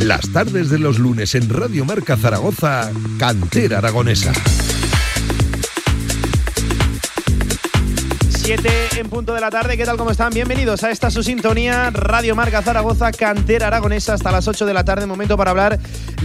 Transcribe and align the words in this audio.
Las 0.00 0.28
tardes 0.30 0.68
de 0.68 0.78
los 0.78 0.98
lunes 0.98 1.34
en 1.34 1.48
Radio 1.48 1.84
Marca 1.84 2.16
Zaragoza, 2.16 2.90
Cantera 3.18 3.78
Aragonesa. 3.78 4.32
7 8.44 8.68
en 8.96 9.08
punto 9.08 9.34
de 9.34 9.40
la 9.40 9.50
tarde, 9.50 9.76
¿qué 9.76 9.84
tal? 9.84 9.96
¿Cómo 9.96 10.10
están? 10.10 10.32
Bienvenidos 10.32 10.82
a 10.82 10.90
esta 10.90 11.10
su 11.10 11.22
sintonía, 11.22 11.90
Radio 11.90 12.34
Marca 12.34 12.60
Zaragoza, 12.60 13.12
Cantera 13.12 13.68
Aragonesa, 13.68 14.14
hasta 14.14 14.32
las 14.32 14.48
8 14.48 14.66
de 14.66 14.74
la 14.74 14.84
tarde, 14.84 15.06
momento 15.06 15.36
para 15.36 15.52
hablar 15.52 15.78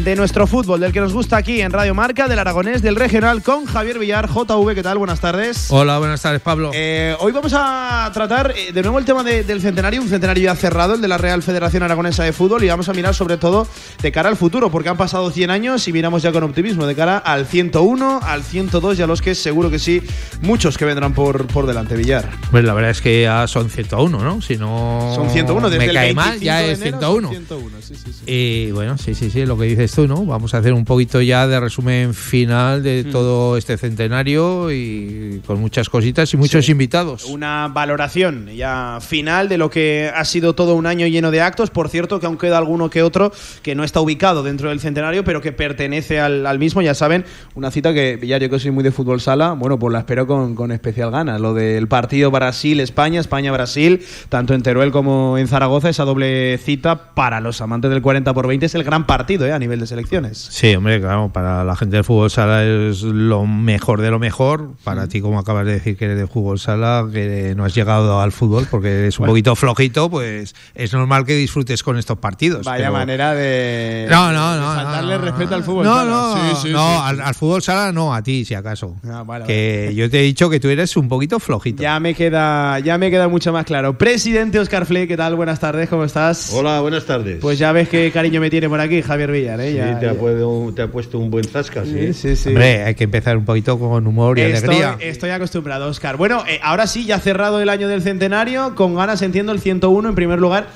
de 0.03 0.15
nuestro 0.15 0.45
fútbol, 0.47 0.79
del 0.79 0.93
que 0.93 0.99
nos 1.01 1.11
gusta 1.11 1.37
aquí 1.37 1.59
en 1.61 1.71
Radio 1.71 1.93
Marca, 1.95 2.27
del 2.27 2.37
Aragonés, 2.39 2.81
del 2.81 2.95
Regional, 2.95 3.41
con 3.41 3.65
Javier 3.65 3.97
Villar, 3.99 4.29
JV, 4.29 4.75
¿qué 4.75 4.83
tal? 4.83 4.97
Buenas 4.99 5.19
tardes. 5.19 5.67
Hola, 5.69 5.97
buenas 5.97 6.21
tardes, 6.21 6.39
Pablo. 6.41 6.71
Eh, 6.73 7.15
hoy 7.19 7.31
vamos 7.31 7.51
a 7.55 8.09
tratar 8.13 8.53
eh, 8.55 8.71
de 8.71 8.81
nuevo 8.83 8.99
el 8.99 9.05
tema 9.05 9.23
de- 9.23 9.43
del 9.43 9.59
centenario, 9.59 10.01
un 10.01 10.07
centenario 10.07 10.43
ya 10.45 10.55
cerrado, 10.55 10.93
el 10.93 11.01
de 11.01 11.07
la 11.07 11.17
Real 11.17 11.41
Federación 11.41 11.83
Aragonesa 11.83 12.23
de 12.23 12.31
Fútbol, 12.31 12.63
y 12.63 12.67
vamos 12.67 12.87
a 12.89 12.93
mirar 12.93 13.15
sobre 13.15 13.37
todo 13.37 13.67
de 14.01 14.11
cara 14.11 14.29
al 14.29 14.37
futuro, 14.37 14.69
porque 14.69 14.89
han 14.89 14.97
pasado 14.97 15.31
100 15.31 15.49
años 15.49 15.87
y 15.87 15.93
miramos 15.93 16.21
ya 16.21 16.31
con 16.31 16.43
optimismo, 16.43 16.85
de 16.85 16.95
cara 16.95 17.17
al 17.17 17.47
101, 17.47 18.19
al 18.23 18.43
102 18.43 18.99
y 18.99 19.01
a 19.01 19.07
los 19.07 19.21
que 19.21 19.33
seguro 19.35 19.69
que 19.71 19.79
sí, 19.79 20.01
muchos 20.41 20.77
que 20.77 20.85
vendrán 20.85 21.13
por, 21.13 21.47
por 21.47 21.65
delante, 21.65 21.95
Villar. 21.95 22.29
Pues 22.51 22.63
la 22.63 22.73
verdad 22.73 22.91
es 22.91 23.01
que 23.01 23.23
ya 23.23 23.47
son 23.47 23.69
101, 23.69 24.19
¿no? 24.19 24.41
Si 24.41 24.57
no 24.57 25.11
Son 25.15 25.29
101 25.29 25.69
desde 25.69 25.79
me 25.79 25.89
el 25.89 25.93
cae 25.95 26.05
25 26.13 26.29
mal, 26.29 26.39
ya 26.39 26.63
es 26.63 26.79
enero, 26.81 26.99
101. 26.99 27.27
son 27.29 27.35
101, 27.47 27.77
sí, 27.81 27.95
sí, 27.95 28.13
sí. 28.13 28.23
Y 28.31 28.71
bueno, 28.71 28.97
sí, 28.97 29.15
sí, 29.15 29.29
sí, 29.31 29.45
lo 29.45 29.57
que 29.57 29.65
dices 29.65 29.86
tú, 29.93 30.07
¿no? 30.07 30.25
Vamos 30.25 30.53
a 30.53 30.57
hacer 30.59 30.73
un 30.73 30.85
poquito 30.85 31.21
ya 31.21 31.47
de 31.47 31.59
resumen 31.59 32.13
final 32.13 32.83
de 32.83 33.03
Hmm. 33.05 33.11
todo 33.11 33.57
este 33.57 33.77
centenario 33.77 34.71
y 34.71 35.41
con 35.45 35.59
muchas 35.59 35.89
cositas 35.89 36.33
y 36.33 36.37
muchos 36.37 36.67
invitados. 36.69 37.25
Una 37.25 37.67
valoración 37.67 38.47
ya 38.55 38.99
final 39.01 39.49
de 39.49 39.57
lo 39.57 39.69
que 39.69 40.11
ha 40.13 40.25
sido 40.25 40.55
todo 40.55 40.75
un 40.75 40.85
año 40.85 41.07
lleno 41.07 41.31
de 41.31 41.41
actos. 41.41 41.69
Por 41.69 41.89
cierto, 41.89 42.19
que 42.19 42.25
aún 42.25 42.37
queda 42.37 42.57
alguno 42.57 42.89
que 42.89 43.03
otro 43.03 43.31
que 43.61 43.75
no 43.75 43.83
está 43.83 43.99
ubicado 44.01 44.43
dentro 44.43 44.69
del 44.69 44.79
centenario, 44.79 45.23
pero 45.23 45.41
que 45.41 45.51
pertenece 45.51 46.19
al, 46.19 46.45
al 46.45 46.59
mismo. 46.59 46.81
Ya 46.81 46.93
saben, 46.93 47.25
una 47.55 47.71
cita 47.71 47.93
que 47.93 48.19
ya 48.23 48.37
yo 48.37 48.49
que 48.49 48.59
soy 48.59 48.71
muy 48.71 48.83
de 48.83 48.91
fútbol 48.91 49.21
sala, 49.21 49.53
bueno, 49.53 49.77
pues 49.79 49.93
la 49.93 49.99
espero 49.99 50.27
con, 50.27 50.55
con 50.55 50.71
especial 50.71 51.11
ganas. 51.11 51.39
Lo 51.41 51.53
del 51.53 51.87
partido 51.87 52.31
Brasil-España, 52.31 53.19
España-Brasil, 53.19 54.01
tanto 54.29 54.53
en 54.53 54.63
Teruel 54.63 54.91
como 54.91 55.37
en 55.37 55.47
Zaragoza, 55.47 55.89
esa 55.89 56.03
doble 56.05 56.57
cita 56.57 57.13
para 57.13 57.39
los 57.41 57.61
amantes 57.61 57.91
del 57.91 58.01
40 58.01 58.33
por 58.33 58.47
20 58.47 58.65
es 58.65 58.75
el 58.75 58.83
gran 58.83 59.05
partido 59.05 59.45
¿eh? 59.45 59.53
a 59.53 59.59
nivel 59.59 59.76
de 59.79 59.87
selecciones. 59.87 60.37
Sí, 60.51 60.75
hombre, 60.75 60.99
claro, 60.99 61.29
para 61.33 61.63
la 61.63 61.75
gente 61.75 61.95
del 61.97 62.03
fútbol 62.03 62.29
sala 62.31 62.63
es 62.63 63.01
lo 63.03 63.45
mejor 63.45 64.01
de 64.01 64.11
lo 64.11 64.19
mejor. 64.19 64.71
Para 64.83 65.07
ti, 65.07 65.21
como 65.21 65.39
acabas 65.39 65.65
de 65.65 65.73
decir 65.73 65.97
que 65.97 66.05
eres 66.05 66.17
de 66.17 66.27
fútbol 66.27 66.59
sala, 66.59 67.07
que 67.11 67.53
no 67.55 67.65
has 67.65 67.73
llegado 67.75 68.19
al 68.21 68.31
fútbol 68.31 68.67
porque 68.69 69.07
es 69.07 69.17
un 69.19 69.23
Bueno. 69.23 69.31
poquito 69.33 69.55
flojito, 69.55 70.09
pues 70.09 70.55
es 70.75 70.93
normal 70.93 71.25
que 71.25 71.35
disfrutes 71.35 71.83
con 71.83 71.97
estos 71.97 72.17
partidos. 72.17 72.65
Vaya 72.65 72.85
pero- 72.85 72.93
manera 72.93 73.33
de, 73.33 74.07
No, 74.09 74.31
no, 74.31 74.53
de 74.53 74.59
no. 74.61 74.65
faltarle 74.73 75.13
no, 75.13 75.19
no. 75.19 75.25
respeto 75.25 75.55
al 75.55 75.63
fútbol. 75.63 75.85
No, 75.85 75.95
sala. 75.95 76.09
no, 76.11 76.33
Sí, 76.35 76.41
sí, 76.67 76.73
no, 76.73 76.79
sí, 76.87 76.93
sí. 76.95 77.01
Al, 77.03 77.21
al 77.21 77.35
fútbol 77.35 77.61
sala 77.61 77.91
no, 77.91 78.13
a 78.13 78.21
ti, 78.21 78.45
si 78.45 78.53
acaso. 78.53 78.95
Ah, 79.09 79.23
vale, 79.25 79.45
que 79.45 79.93
yo 79.95 80.09
te 80.09 80.19
he 80.19 80.23
dicho 80.23 80.49
que 80.49 80.59
tú 80.59 80.67
eres 80.69 80.95
un 80.97 81.07
poquito 81.07 81.39
flojito. 81.39 81.81
Ya 81.83 81.99
me 81.99 82.13
queda, 82.15 82.79
ya 82.79 82.97
me 82.97 83.09
queda 83.11 83.27
mucho 83.27 83.51
más 83.53 83.65
claro. 83.65 83.97
Presidente 83.97 84.59
Oscar 84.59 84.85
Fley, 84.85 85.07
¿qué 85.07 85.17
tal? 85.17 85.35
Buenas 85.35 85.59
tardes, 85.59 85.89
¿cómo 85.89 86.03
estás? 86.03 86.51
Hola, 86.53 86.79
buenas 86.81 87.05
tardes. 87.05 87.39
Pues 87.41 87.59
ya 87.59 87.71
ves 87.71 87.89
qué 87.89 88.11
cariño 88.11 88.39
me 88.41 88.49
tiene 88.49 88.69
por 88.69 88.79
aquí, 88.79 89.01
Javier 89.01 89.31
¿eh? 89.59 89.71
Sí, 89.71 89.75
Ya- 89.77 89.99
te, 89.99 90.07
ha 90.09 90.13
puesto, 90.13 90.73
te 90.75 90.81
ha 90.81 90.87
puesto 90.87 91.19
un 91.19 91.29
buen 91.31 91.45
zasca, 91.45 91.83
sí. 91.85 92.13
Sí, 92.13 92.35
sí. 92.35 92.49
Hombre, 92.49 92.83
hay 92.83 92.95
que 92.95 93.03
empezar 93.05 93.37
un 93.37 93.45
poquito 93.45 93.77
con 93.79 94.05
humor 94.07 94.37
y 94.39 94.41
Estoy, 94.43 94.75
alegría. 94.81 94.97
estoy 94.99 95.29
acostumbrado, 95.31 95.87
Oscar. 95.87 96.17
Bueno, 96.17 96.43
eh, 96.47 96.59
ahora 96.63 96.87
sí, 96.87 97.05
ya 97.05 97.19
cerrado 97.19 97.61
el 97.61 97.69
año 97.69 97.87
del 97.87 98.01
centenario, 98.01 98.75
con 98.75 98.95
ganas, 98.95 99.21
entiendo, 99.21 99.51
el 99.51 99.59
101 99.59 100.09
en 100.09 100.15
primer 100.15 100.39
lugar. 100.39 100.67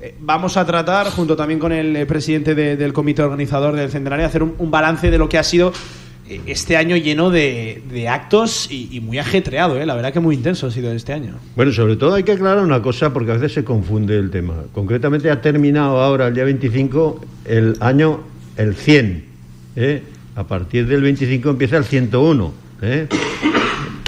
eh, 0.00 0.14
Vamos 0.20 0.56
a 0.56 0.64
tratar, 0.64 1.08
junto 1.10 1.36
también 1.36 1.60
con 1.60 1.72
el 1.72 2.06
presidente 2.06 2.54
de- 2.54 2.76
del 2.76 2.92
comité 2.92 3.22
organizador 3.22 3.76
del 3.76 3.90
centenario, 3.90 4.24
hacer 4.26 4.42
un, 4.42 4.54
un 4.58 4.70
balance 4.70 5.10
de 5.10 5.18
lo 5.18 5.28
que 5.28 5.36
ha 5.38 5.42
sido 5.42 5.72
este 6.46 6.76
año 6.76 6.96
lleno 6.96 7.30
de, 7.30 8.06
actos 8.08 8.70
y, 8.70 8.88
y 8.92 9.00
muy 9.00 9.18
ajetreado, 9.18 9.80
¿eh? 9.80 9.86
la 9.86 9.94
verdad 9.94 10.12
que 10.12 10.20
muy 10.20 10.36
intenso 10.36 10.66
ha 10.66 10.70
sido 10.70 10.92
este 10.92 11.12
año. 11.12 11.34
Bueno, 11.56 11.72
sobre 11.72 11.96
todo 11.96 12.14
hay 12.14 12.22
que 12.22 12.32
aclarar 12.32 12.64
una 12.64 12.82
cosa 12.82 13.12
porque 13.12 13.32
a 13.32 13.34
veces 13.34 13.52
se 13.52 13.64
confunde 13.64 14.16
el 14.16 14.30
tema. 14.30 14.54
Concretamente 14.72 15.30
ha 15.30 15.40
terminado 15.40 16.00
ahora 16.00 16.28
el 16.28 16.34
día 16.34 16.44
25 16.44 17.20
el 17.46 17.76
año 17.80 18.20
el 18.56 18.74
100. 18.74 19.24
¿eh? 19.76 20.02
A 20.36 20.44
partir 20.44 20.86
del 20.86 21.02
25 21.02 21.50
empieza 21.50 21.76
el 21.76 21.84
101. 21.84 22.52
¿eh? 22.82 23.06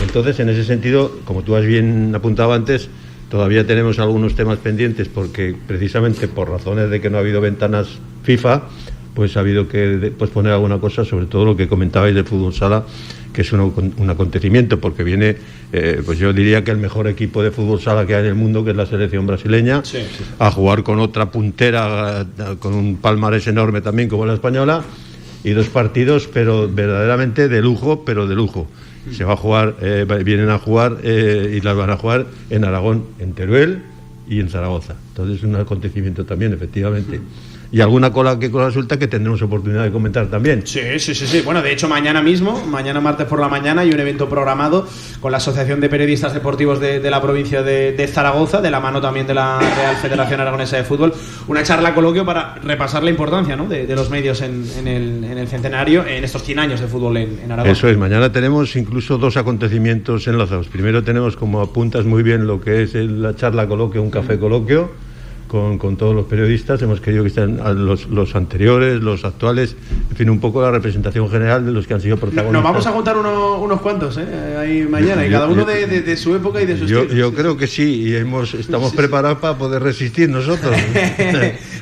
Entonces, 0.03 0.39
en 0.41 0.49
ese 0.49 0.65
sentido, 0.65 1.21
como 1.25 1.43
tú 1.43 1.57
has 1.57 1.65
bien 1.65 2.15
apuntado 2.15 2.53
antes, 2.53 2.89
todavía 3.31 3.67
tenemos 3.67 3.99
algunos 3.99 4.35
temas 4.35 4.59
pendientes 4.59 5.09
porque 5.09 5.55
precisamente 5.67 6.29
por 6.29 6.51
razones 6.51 6.91
de 6.91 7.01
que 7.01 7.09
no 7.09 7.17
ha 7.17 7.21
habido 7.21 7.41
ventanas 7.41 7.89
FIFA, 8.23 8.63
pues 9.15 9.37
ha 9.37 9.41
habido 9.41 9.69
que 9.69 9.79
de- 9.79 10.11
posponer 10.11 10.53
alguna 10.53 10.79
cosa, 10.79 11.05
sobre 11.05 11.27
todo 11.27 11.45
lo 11.45 11.57
que 11.57 11.69
comentabais 11.69 12.15
del 12.15 12.25
fútbol 12.25 12.53
sala, 12.55 12.85
que 13.33 13.43
es 13.43 13.53
un, 13.53 13.93
un 13.97 14.11
acontecimiento, 14.11 14.79
porque 14.81 15.03
viene, 15.05 15.37
eh, 15.73 16.03
pues 16.05 16.19
yo 16.19 16.33
diría 16.33 16.65
que 16.65 16.71
el 16.71 16.77
mejor 16.79 17.09
equipo 17.09 17.43
de 17.43 17.51
fútbol 17.51 17.81
sala 17.81 18.07
que 18.07 18.15
hay 18.15 18.21
en 18.23 18.29
el 18.29 18.35
mundo, 18.35 18.65
que 18.65 18.71
es 18.73 18.77
la 18.77 18.85
selección 18.87 19.27
brasileña, 19.27 19.83
a 20.39 20.51
jugar 20.51 20.83
con 20.83 20.99
otra 21.01 21.31
puntera, 21.31 22.23
eh, 22.23 22.57
con 22.59 22.75
un 22.75 22.97
palmarés 22.97 23.47
enorme 23.47 23.81
también 23.81 24.09
como 24.09 24.27
la 24.27 24.35
española, 24.35 24.83
y 25.45 25.51
dos 25.51 25.67
partidos, 25.69 26.29
pero 26.33 26.69
verdaderamente 26.73 27.49
de 27.49 27.63
lujo, 27.63 28.05
pero 28.05 28.27
de 28.29 28.35
lujo. 28.35 28.67
Se 29.11 29.25
va 29.25 29.33
a 29.33 29.37
jugar, 29.37 29.75
eh, 29.83 30.07
vienen 30.25 30.49
a 30.51 30.59
jugar 30.59 30.99
eh, 31.03 31.57
y 31.57 31.61
las 31.61 31.75
van 31.77 31.91
a 31.91 31.97
jugar 31.97 32.27
en 32.51 32.65
Aragón, 32.65 33.05
en 33.19 33.33
Teruel 33.33 33.83
y 34.29 34.39
en 34.39 34.49
Zaragoza. 34.49 34.95
Entonces 35.09 35.39
es 35.39 35.43
un 35.43 35.57
acontecimiento 35.57 36.25
también, 36.25 36.53
efectivamente. 36.53 37.21
Y 37.73 37.81
alguna 37.81 38.13
cola 38.13 38.39
que 38.39 38.51
resulta 38.51 38.99
que 38.99 39.09
tendremos 39.09 39.41
oportunidad 39.41 39.83
de 39.83 39.91
comentar 39.91 40.27
también. 40.27 40.67
Sí, 40.67 40.81
sí, 40.99 41.15
sí, 41.15 41.27
sí. 41.27 41.41
Bueno, 41.41 41.63
de 41.63 41.73
hecho, 41.73 41.89
mañana 41.89 42.21
mismo, 42.21 42.63
mañana 42.67 43.01
martes 43.01 43.27
por 43.27 43.41
la 43.41 43.49
mañana, 43.49 43.81
hay 43.81 43.91
un 43.91 43.99
evento 43.99 44.29
programado 44.29 44.87
con 45.21 45.33
la 45.33 45.39
Asociación 45.39 45.81
de 45.81 45.89
Periodistas 45.89 46.35
Deportivos 46.35 46.81
de, 46.81 47.01
de 47.01 47.11
la 47.11 47.23
provincia 47.23 47.63
de, 47.63 47.93
de 47.93 48.07
Zaragoza, 48.09 48.61
de 48.61 48.71
la 48.71 48.79
mano 48.79 49.01
también 49.01 49.27
de 49.27 49.33
la 49.33 49.59
Real 49.59 49.97
Federación 49.97 50.41
Aragonesa 50.41 50.77
de 50.77 50.85
Fútbol. 50.85 51.15
Una 51.49 51.63
charla 51.63 51.95
coloquio 51.95 52.27
para 52.27 52.57
repasar 52.57 53.03
la 53.03 53.11
importancia 53.11 53.57
¿no? 53.57 53.67
de, 53.67 53.87
de 53.87 53.97
los 53.97 54.11
medios 54.11 54.43
en, 54.43 54.67
en 54.79 54.87
el, 54.87 55.25
en 55.25 55.39
el 55.39 55.49
centenario, 55.49 56.07
en 56.07 56.25
estos 56.25 56.43
100 56.43 56.59
años 56.59 56.81
de 56.81 56.89
fútbol 56.89 57.17
en, 57.17 57.39
en 57.43 57.53
Aragón. 57.53 57.73
Eso 57.73 57.89
es, 57.89 57.97
mañana 57.97 58.31
tenemos 58.31 58.77
incluso 58.77 59.17
dos 59.17 59.39
acontecimientos 59.39 60.29
enlazados. 60.29 60.69
Primero 60.69 61.03
tenemos, 61.05 61.37
como 61.37 61.63
apuntas 61.63 62.05
muy 62.05 62.23
bien, 62.23 62.47
lo 62.47 62.61
que 62.61 62.83
es 62.83 62.95
la 62.95 63.35
charla 63.35 63.67
coloquio, 63.67 64.03
un 64.03 64.11
café 64.11 64.39
coloquio, 64.39 64.91
con, 65.53 65.77
con 65.77 65.97
todos 65.99 66.15
los 66.17 66.25
periodistas. 66.25 66.81
Hemos 66.81 67.01
querido 67.03 67.23
que 67.23 67.29
estén 67.29 67.59
los, 67.87 68.07
los 68.09 68.35
anteriores, 68.35 69.01
los 69.03 69.25
actuales, 69.27 69.77
en 70.11 70.17
fin, 70.17 70.31
un 70.31 70.41
poco 70.41 70.63
la 70.63 70.71
representación 70.71 71.29
general 71.31 71.67
de 71.67 71.73
los 71.73 71.87
que 71.87 71.93
han 71.93 72.01
sido 72.01 72.17
protagonistas. 72.17 72.53
Nos 72.55 72.63
vamos 72.65 72.87
a 72.87 72.93
contar 72.93 73.19
uno- 73.19 73.59
unos 73.59 73.81
cuantos 73.83 74.17
¿eh? 74.17 74.57
ahí 74.59 74.83
mañana, 74.89 75.27
y 75.27 75.31
cada 75.31 75.47
uno 75.47 75.61
yo- 75.61 75.67
de, 75.67 75.87
de- 75.87 76.01
de 76.01 76.17
su 76.17 76.35
época 76.35 76.63
y 76.63 76.67
de 76.67 76.79
su 76.79 76.87
Yo, 76.87 77.05
yo 77.05 77.35
creo 77.35 77.57
que 77.59 77.67
sí, 77.67 78.03
y 78.09 78.17
hemos, 78.17 78.55
estamos 78.55 78.93
preparados 78.95 79.39
para 79.39 79.59
poder 79.59 79.83
resistir 79.83 80.29
nosotros. 80.31 80.75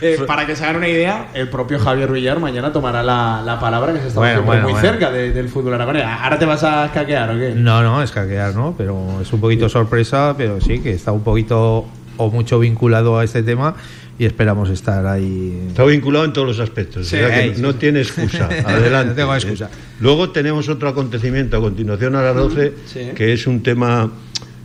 Eh, 0.03 0.17
para 0.27 0.47
que 0.47 0.57
se 0.57 0.65
hagan 0.65 0.77
una 0.77 0.89
idea, 0.89 1.29
el 1.35 1.49
propio 1.51 1.79
Javier 1.79 2.11
Villar 2.11 2.41
mañana 2.41 2.73
tomará 2.73 3.03
la, 3.03 3.43
la 3.45 3.61
palabra 3.61 3.93
que 3.93 4.01
se 4.01 4.09
está 4.09 4.19
Bueno, 4.21 4.41
muy 4.43 4.57
bueno. 4.57 4.81
cerca 4.81 5.11
de- 5.11 5.31
del 5.31 5.51
fútbol 5.51 5.75
aragonés. 5.75 6.05
¿Ahora 6.07 6.39
te 6.39 6.47
vas 6.47 6.65
a 6.65 6.87
escaquear 6.87 7.29
o 7.31 7.39
qué? 7.39 7.53
No, 7.55 7.83
no, 7.83 8.03
es 8.03 8.11
caquear, 8.11 8.55
¿no? 8.55 8.75
Pero 8.79 9.21
es 9.21 9.31
un 9.31 9.41
poquito 9.43 9.69
sorpresa, 9.69 10.35
pero 10.39 10.59
sí, 10.59 10.79
que 10.81 10.93
está 10.95 11.13
un 11.13 11.23
poquito 11.23 11.85
o 12.21 12.31
mucho 12.31 12.59
vinculado 12.59 13.19
a 13.19 13.25
este 13.25 13.43
tema 13.43 13.75
y 14.19 14.27
esperamos 14.27 14.69
estar 14.69 15.07
ahí. 15.07 15.65
Está 15.69 15.85
vinculado 15.85 16.27
en 16.27 16.33
todos 16.33 16.47
los 16.47 16.61
aspectos. 16.61 17.07
Sí, 17.07 17.17
o 17.17 17.21
sea 17.21 17.29
que 17.29 17.35
ahí, 17.35 17.55
no, 17.59 17.75
tiene 17.75 18.03
excusa. 18.03 18.47
Adelante. 18.67 19.11
No 19.11 19.17
tengo 19.17 19.35
excusa. 19.35 19.71
Luego 20.01 20.31
tenemos 20.31 20.69
otro 20.69 20.89
acontecimiento 20.89 21.57
a 21.57 21.61
continuación 21.61 22.15
a 22.17 22.23
las 22.23 22.37
12, 22.37 22.73
sí. 22.87 23.01
que 23.15 23.33
es 23.33 23.47
un 23.47 23.63
tema 23.63 24.13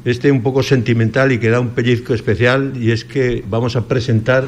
este 0.04 0.30
un 0.32 0.44
poco 0.44 0.62
sentimental 0.62 1.32
y 1.32 1.40
que 1.40 1.50
da 1.50 1.60
un 1.60 1.70
pellizco 1.70 2.14
especial, 2.14 2.74
y 2.76 2.92
es 2.92 3.06
que 3.06 3.44
vamos 3.50 3.76
a 3.76 3.88
presentar 3.88 4.46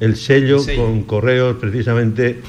el 0.00 0.16
sello, 0.16 0.56
El 0.56 0.62
sello. 0.62 0.84
con 0.84 1.02
correos 1.04 1.56
precisamente 1.60 2.40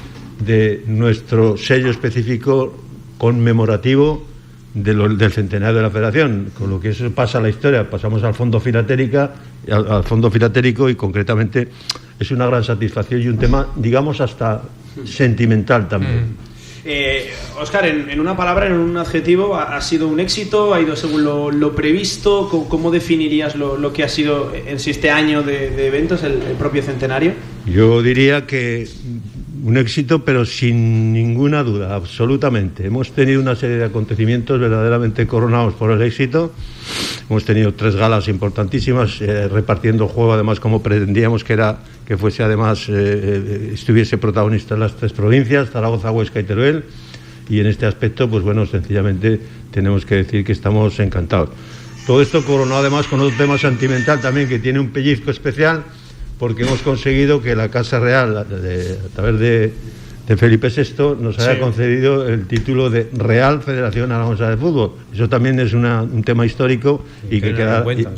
de 0.44 0.82
nuestro 0.86 1.56
sello 1.56 1.90
específico 1.90 2.76
conmemorativo 3.18 4.26
de 4.74 4.94
lo- 4.94 5.08
del 5.08 5.32
centenario 5.32 5.76
de 5.76 5.82
la 5.82 5.90
Federación, 5.90 6.52
con 6.56 6.70
lo 6.70 6.78
que 6.80 6.90
eso 6.90 7.10
pasa 7.10 7.38
a 7.38 7.40
la 7.40 7.48
historia. 7.48 7.88
Pasamos 7.90 8.22
al 8.22 8.34
fondo 8.34 8.60
filatérica, 8.60 9.32
al, 9.70 9.90
al 9.90 10.04
fondo 10.04 10.30
filatérico 10.30 10.88
y 10.88 10.94
concretamente 10.94 11.68
es 12.18 12.30
una 12.30 12.46
gran 12.46 12.62
satisfacción 12.62 13.20
y 13.22 13.28
un 13.28 13.38
tema, 13.38 13.66
digamos, 13.76 14.20
hasta 14.20 14.62
sentimental 15.04 15.88
también. 15.88 16.50
Eh, 16.82 17.30
Oscar, 17.60 17.84
en, 17.86 18.08
en 18.08 18.20
una 18.20 18.34
palabra, 18.34 18.66
en 18.66 18.72
un 18.72 18.96
adjetivo, 18.96 19.54
¿ha, 19.54 19.76
ha 19.76 19.80
sido 19.82 20.08
un 20.08 20.18
éxito? 20.18 20.72
¿Ha 20.72 20.80
ido 20.80 20.96
según 20.96 21.24
lo, 21.24 21.50
lo 21.50 21.74
previsto? 21.74 22.48
¿Cómo, 22.50 22.68
cómo 22.70 22.90
definirías 22.90 23.54
lo, 23.54 23.76
lo 23.76 23.92
que 23.92 24.02
ha 24.02 24.08
sido 24.08 24.52
en 24.54 24.78
sí 24.78 24.90
este 24.90 25.10
año 25.10 25.42
de, 25.42 25.70
de 25.70 25.88
eventos, 25.88 26.22
el, 26.22 26.40
el 26.42 26.54
propio 26.56 26.82
centenario? 26.82 27.34
Yo 27.66 28.00
diría 28.02 28.46
que 28.46 28.88
un 29.62 29.76
éxito, 29.76 30.24
pero 30.24 30.44
sin 30.44 31.12
ninguna 31.12 31.62
duda, 31.62 31.94
absolutamente. 31.94 32.86
Hemos 32.86 33.12
tenido 33.12 33.40
una 33.40 33.56
serie 33.56 33.76
de 33.76 33.84
acontecimientos 33.84 34.58
verdaderamente 34.58 35.26
coronados 35.26 35.74
por 35.74 35.90
el 35.90 36.02
éxito 36.02 36.52
Hemos 37.30 37.44
tenido 37.44 37.74
tres 37.74 37.94
galas 37.94 38.26
importantísimas, 38.26 39.20
eh, 39.20 39.46
repartiendo 39.46 40.08
juego 40.08 40.32
además 40.32 40.58
como 40.58 40.82
pretendíamos 40.82 41.44
que 41.44 41.52
era 41.52 41.78
que 42.04 42.16
fuese 42.16 42.42
además 42.42 42.88
eh, 42.88 42.92
eh, 42.92 43.70
estuviese 43.72 44.18
protagonista 44.18 44.74
en 44.74 44.80
las 44.80 44.96
tres 44.96 45.12
provincias, 45.12 45.70
Zaragoza, 45.70 46.10
Huesca 46.10 46.40
y 46.40 46.42
Teruel. 46.42 46.84
Y 47.48 47.60
en 47.60 47.66
este 47.66 47.86
aspecto, 47.86 48.28
pues 48.28 48.42
bueno, 48.42 48.66
sencillamente 48.66 49.40
tenemos 49.70 50.04
que 50.04 50.16
decir 50.16 50.44
que 50.44 50.50
estamos 50.50 50.98
encantados. 50.98 51.50
Todo 52.04 52.20
esto 52.20 52.44
coronado 52.44 52.80
además 52.80 53.06
con 53.06 53.20
otro 53.20 53.36
tema 53.36 53.56
sentimental 53.58 54.20
también 54.20 54.48
que 54.48 54.58
tiene 54.58 54.80
un 54.80 54.90
pellizco 54.90 55.30
especial 55.30 55.84
porque 56.40 56.62
hemos 56.62 56.80
conseguido 56.80 57.42
que 57.42 57.54
la 57.54 57.68
Casa 57.68 58.00
Real, 58.00 58.34
a 58.38 58.44
través 59.14 59.38
de, 59.38 59.72
Felipe 60.38 60.68
VI, 60.68 61.16
nos 61.20 61.38
haya 61.38 61.60
concedido 61.60 62.26
el 62.26 62.46
título 62.46 62.88
de 62.88 63.10
Real 63.12 63.60
Federación 63.60 64.10
Aragonesa 64.10 64.48
de 64.48 64.56
Fútbol. 64.56 64.92
Eso 65.12 65.28
también 65.28 65.60
es 65.60 65.74
un 65.74 66.22
tema 66.24 66.46
histórico 66.46 67.04
y 67.30 67.42
que, 67.42 67.50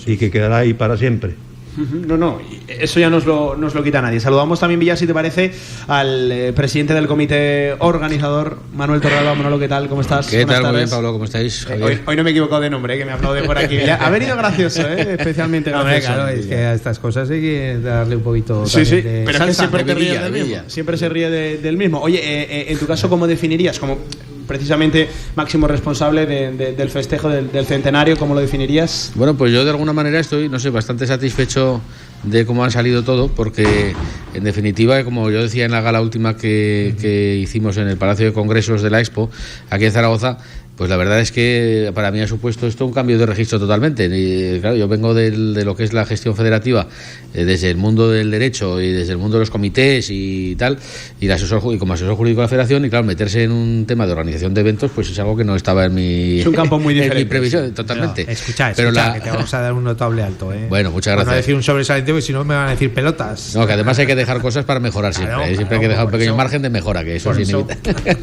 y 0.06 0.16
que 0.16 0.30
quedará 0.30 0.58
ahí 0.58 0.72
para 0.72 0.96
siempre. 0.96 1.34
No, 1.76 2.18
no, 2.18 2.38
eso 2.68 3.00
ya 3.00 3.08
nos 3.08 3.24
lo, 3.24 3.56
nos 3.56 3.74
lo 3.74 3.82
quita 3.82 4.02
nadie. 4.02 4.20
Saludamos 4.20 4.60
también, 4.60 4.78
Villar, 4.78 4.98
si 4.98 5.06
te 5.06 5.14
parece, 5.14 5.52
al 5.88 6.30
eh, 6.30 6.52
presidente 6.52 6.92
del 6.92 7.06
comité 7.06 7.74
organizador, 7.78 8.58
Manuel 8.74 9.00
Torralba. 9.00 9.34
Manolo, 9.34 9.58
¿qué 9.58 9.68
tal? 9.68 9.88
¿Cómo 9.88 10.02
estás? 10.02 10.26
¿Qué 10.26 10.44
tal? 10.44 10.62
Muy 10.64 10.76
bien, 10.76 10.90
Pablo, 10.90 11.12
¿cómo 11.12 11.24
estáis? 11.24 11.66
Eh, 11.70 12.00
hoy, 12.06 12.16
no 12.16 12.24
me 12.24 12.30
he 12.30 12.32
equivocado 12.32 12.60
de 12.60 12.68
nombre, 12.68 12.94
eh, 12.94 12.98
que 12.98 13.04
me 13.06 13.12
aplaude 13.12 13.42
por 13.44 13.56
aquí. 13.56 13.78
ha 13.98 14.10
venido 14.10 14.36
gracioso, 14.36 14.82
¿eh? 14.82 15.14
especialmente 15.18 15.70
gracioso. 15.70 16.14
claro, 16.14 16.28
es 16.28 16.46
que 16.46 16.56
a 16.56 16.74
estas 16.74 16.98
cosas 16.98 17.30
hay 17.30 17.40
que 17.40 17.78
darle 17.82 18.16
un 18.16 18.22
poquito 18.22 18.66
Sí, 18.66 18.84
sí, 18.84 19.00
pero 19.02 19.30
es 19.30 19.40
que 19.40 19.54
siempre 19.54 19.84
te 19.84 19.94
ríe 19.94 20.18
del 20.18 20.32
mismo. 20.32 20.56
Siempre 20.66 20.96
se 20.98 21.08
ríe 21.08 21.30
del 21.30 21.76
mismo. 21.76 22.00
Oye, 22.00 22.70
en 22.70 22.78
tu 22.78 22.86
caso, 22.86 23.08
¿cómo 23.08 23.26
definirías? 23.26 23.78
Como 23.78 23.98
precisamente 24.46 25.08
máximo 25.36 25.66
responsable 25.66 26.26
del 26.26 26.90
festejo 26.90 27.28
del, 27.28 27.66
centenario, 27.66 28.16
¿cómo 28.16 28.34
lo 28.34 28.40
definirías? 28.40 29.12
Bueno, 29.14 29.36
pues 29.36 29.52
yo 29.52 29.64
de 29.64 29.70
alguna 29.70 29.92
manera 29.92 30.18
estoy, 30.20 30.48
no 30.48 30.58
sé, 30.58 30.70
bastante 30.70 31.06
satisfecho 31.06 31.80
de 32.22 32.46
cómo 32.46 32.64
han 32.64 32.70
salido 32.70 33.02
todo, 33.02 33.28
porque 33.28 33.94
en 34.34 34.44
definitiva, 34.44 35.02
como 35.04 35.30
yo 35.30 35.42
decía 35.42 35.64
en 35.64 35.72
la 35.72 35.80
gala 35.80 36.00
última 36.00 36.36
que 36.36 37.38
hicimos 37.42 37.76
en 37.76 37.88
el 37.88 37.96
Palacio 37.96 38.26
de 38.26 38.32
Congresos 38.32 38.82
de 38.82 38.90
la 38.90 39.00
Expo, 39.00 39.30
aquí 39.70 39.86
en 39.86 39.92
Zaragoza, 39.92 40.38
pues 40.82 40.90
la 40.90 40.96
verdad 40.96 41.20
es 41.20 41.30
que 41.30 41.92
para 41.94 42.10
mí 42.10 42.18
ha 42.18 42.26
supuesto 42.26 42.66
esto 42.66 42.84
un 42.84 42.92
cambio 42.92 43.16
de 43.16 43.24
registro 43.24 43.60
totalmente. 43.60 44.06
Y, 44.06 44.58
claro, 44.58 44.74
yo 44.74 44.88
vengo 44.88 45.14
de 45.14 45.30
lo 45.64 45.76
que 45.76 45.84
es 45.84 45.92
la 45.92 46.04
gestión 46.04 46.34
federativa 46.34 46.88
eh, 47.34 47.44
desde 47.44 47.70
el 47.70 47.76
mundo 47.76 48.10
del 48.10 48.30
derecho 48.30 48.80
y 48.80 48.90
desde 48.90 49.12
el 49.12 49.18
mundo 49.18 49.36
de 49.36 49.42
los 49.42 49.50
comités 49.50 50.08
y 50.10 50.54
tal, 50.56 50.78
y, 51.20 51.30
asesor, 51.30 51.62
y 51.72 51.78
como 51.78 51.94
asesor 51.94 52.14
jurídico 52.16 52.40
de 52.40 52.46
la 52.46 52.48
federación, 52.48 52.84
y 52.84 52.90
claro, 52.90 53.04
meterse 53.04 53.44
en 53.44 53.52
un 53.52 53.86
tema 53.86 54.06
de 54.06 54.12
organización 54.12 54.52
de 54.54 54.60
eventos, 54.60 54.90
pues 54.94 55.08
es 55.08 55.18
algo 55.18 55.36
que 55.36 55.44
no 55.44 55.56
estaba 55.56 55.86
en 55.86 55.94
mi, 55.94 56.40
es 56.40 56.46
un 56.46 56.54
campo 56.54 56.78
muy 56.78 56.94
diferente, 56.94 57.26
previsión, 57.26 57.72
totalmente. 57.72 58.30
escucha, 58.30 58.72
Pero 58.76 58.92
que 58.92 59.20
te 59.20 59.30
vamos 59.30 59.54
a 59.54 59.60
dar 59.60 59.72
un 59.72 59.84
notable 59.84 60.22
alto. 60.22 60.52
¿eh? 60.52 60.66
Bueno, 60.68 60.90
muchas 60.90 61.14
gracias. 61.14 61.32
No 61.32 61.36
decir 61.36 61.54
un 61.54 61.62
sobresaliente, 61.62 62.12
porque 62.12 62.26
si 62.26 62.32
no 62.32 62.44
me 62.44 62.54
van 62.54 62.66
a 62.66 62.70
decir 62.72 62.92
pelotas. 62.92 63.54
No, 63.54 63.66
que 63.66 63.72
además 63.72 63.98
hay 63.98 64.06
que 64.06 64.16
dejar 64.16 64.40
cosas 64.40 64.64
para 64.64 64.80
mejorar 64.80 65.14
siempre. 65.14 65.52
¿eh? 65.52 65.54
siempre 65.54 65.76
hay 65.76 65.82
que 65.82 65.88
dejar 65.88 66.06
un 66.06 66.10
pequeño 66.10 66.36
margen 66.36 66.60
de 66.60 66.70
mejora, 66.70 67.04
que 67.04 67.16
eso, 67.16 67.30
eso. 67.32 67.66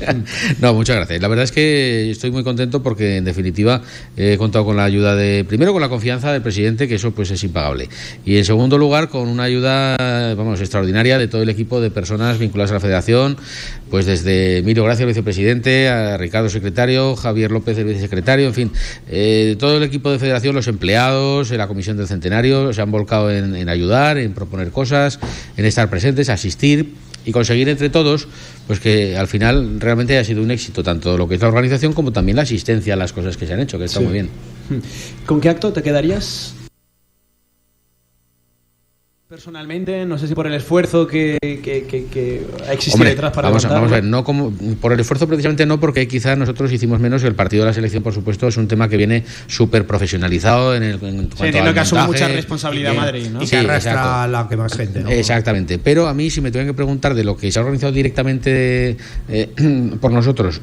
no, 0.59 0.73
muchas 0.73 0.97
gracias. 0.97 1.21
La 1.21 1.27
verdad 1.29 1.45
es 1.45 1.51
que 1.51 2.11
estoy 2.11 2.29
muy 2.31 2.43
contento 2.49 2.81
porque 2.81 3.17
en 3.17 3.25
definitiva 3.25 3.81
he 4.17 4.37
contado 4.37 4.65
con 4.65 4.75
la 4.75 4.83
ayuda 4.83 5.15
de, 5.15 5.45
primero 5.45 5.71
con 5.71 5.81
la 5.81 5.89
confianza 5.89 6.33
del 6.33 6.41
presidente, 6.41 6.87
que 6.87 6.95
eso 6.95 7.11
pues 7.11 7.29
es 7.31 7.43
impagable. 7.43 7.89
Y 8.25 8.37
en 8.37 8.45
segundo 8.45 8.77
lugar 8.77 9.09
con 9.09 9.27
una 9.27 9.43
ayuda, 9.43 9.95
vamos, 10.35 10.59
extraordinaria 10.59 11.17
de 11.17 11.27
todo 11.27 11.43
el 11.43 11.49
equipo 11.49 11.79
de 11.79 11.91
personas 11.91 12.39
vinculadas 12.39 12.71
a 12.71 12.75
la 12.75 12.79
federación, 12.79 13.37
pues 13.89 14.05
desde 14.05 14.57
Emilio 14.57 14.83
Gracia, 14.83 15.03
el 15.03 15.09
vicepresidente, 15.09 15.89
a 15.89 16.17
Ricardo, 16.17 16.49
secretario, 16.49 17.15
Javier 17.15 17.51
López, 17.51 17.77
el 17.77 17.85
vicesecretario, 17.85 18.47
en 18.47 18.53
fin, 18.53 18.71
eh, 19.09 19.55
todo 19.59 19.77
el 19.77 19.83
equipo 19.83 20.11
de 20.11 20.19
federación, 20.19 20.55
los 20.55 20.67
empleados, 20.67 21.51
la 21.51 21.67
comisión 21.67 21.97
del 21.97 22.07
centenario, 22.07 22.73
se 22.73 22.81
han 22.81 22.91
volcado 22.91 23.31
en 23.31 23.69
ayudar, 23.69 24.17
en 24.17 24.33
proponer 24.33 24.71
cosas, 24.71 25.19
en 25.55 25.65
estar 25.65 25.89
presentes, 25.89 26.29
asistir 26.29 26.93
y 27.29 27.31
conseguir 27.31 27.69
entre 27.69 27.89
todos 27.91 28.27
pues 28.65 28.79
que 28.79 29.15
al 29.15 29.27
final 29.27 29.79
realmente 29.79 30.17
haya 30.17 30.25
sido 30.25 30.41
un 30.41 30.49
éxito 30.49 30.81
tanto 30.81 31.15
lo 31.15 31.27
que 31.27 31.35
es 31.35 31.41
la 31.41 31.47
organización 31.47 31.93
como 31.93 32.11
también 32.11 32.37
la 32.37 32.41
asistencia 32.41 32.95
a 32.95 32.97
las 32.97 33.13
cosas 33.13 33.37
que 33.37 33.45
se 33.45 33.53
han 33.53 33.59
hecho, 33.59 33.77
que 33.77 33.85
está 33.85 33.99
muy 33.99 34.13
bien. 34.13 34.29
¿Con 35.27 35.39
qué 35.39 35.49
acto 35.49 35.71
te 35.71 35.83
quedarías? 35.83 36.55
Personalmente, 39.29 40.07
no 40.07 40.17
sé 40.17 40.27
si 40.27 40.33
por 40.33 40.47
el 40.47 40.55
esfuerzo 40.55 41.05
que, 41.05 41.37
que, 41.39 42.47
ha 42.67 42.73
existido 42.73 43.05
detrás 43.05 43.31
para 43.31 43.49
vamos, 43.49 43.63
vamos 43.63 43.91
a 43.91 43.95
ver, 43.95 44.03
no 44.03 44.23
como 44.23 44.51
por 44.81 44.91
el 44.91 44.99
esfuerzo 44.99 45.27
precisamente 45.27 45.67
no, 45.67 45.79
porque 45.79 46.07
quizás 46.07 46.35
nosotros 46.35 46.71
hicimos 46.71 46.99
menos. 46.99 47.23
El 47.23 47.35
partido 47.35 47.61
de 47.61 47.69
la 47.69 47.73
selección, 47.75 48.01
por 48.01 48.11
supuesto, 48.11 48.47
es 48.47 48.57
un 48.57 48.67
tema 48.67 48.89
que 48.89 48.97
viene 48.97 49.23
súper 49.45 49.85
profesionalizado 49.85 50.75
en 50.75 50.81
el. 50.81 51.03
En 51.03 51.29
sí, 51.31 51.45
entiendo 51.45 51.71
que 51.75 51.79
asume 51.79 52.07
mucha 52.07 52.27
responsabilidad 52.27 52.95
Madrid, 52.95 53.29
¿no? 53.29 53.43
Y 53.43 53.45
que 53.45 53.57
arrastra 53.57 54.23
a 54.23 54.27
la 54.27 54.47
que 54.49 54.57
más 54.57 54.75
gente, 54.75 55.01
¿no? 55.01 55.09
Exactamente. 55.11 55.77
Pero 55.77 56.07
a 56.07 56.15
mí, 56.15 56.31
si 56.31 56.41
me 56.41 56.49
tuvieran 56.49 56.69
que 56.69 56.73
preguntar 56.73 57.13
de 57.13 57.23
lo 57.23 57.37
que 57.37 57.51
se 57.51 57.59
ha 57.59 57.61
organizado 57.61 57.91
directamente 57.91 58.97
eh, 59.27 59.49
por 60.01 60.11
nosotros, 60.11 60.59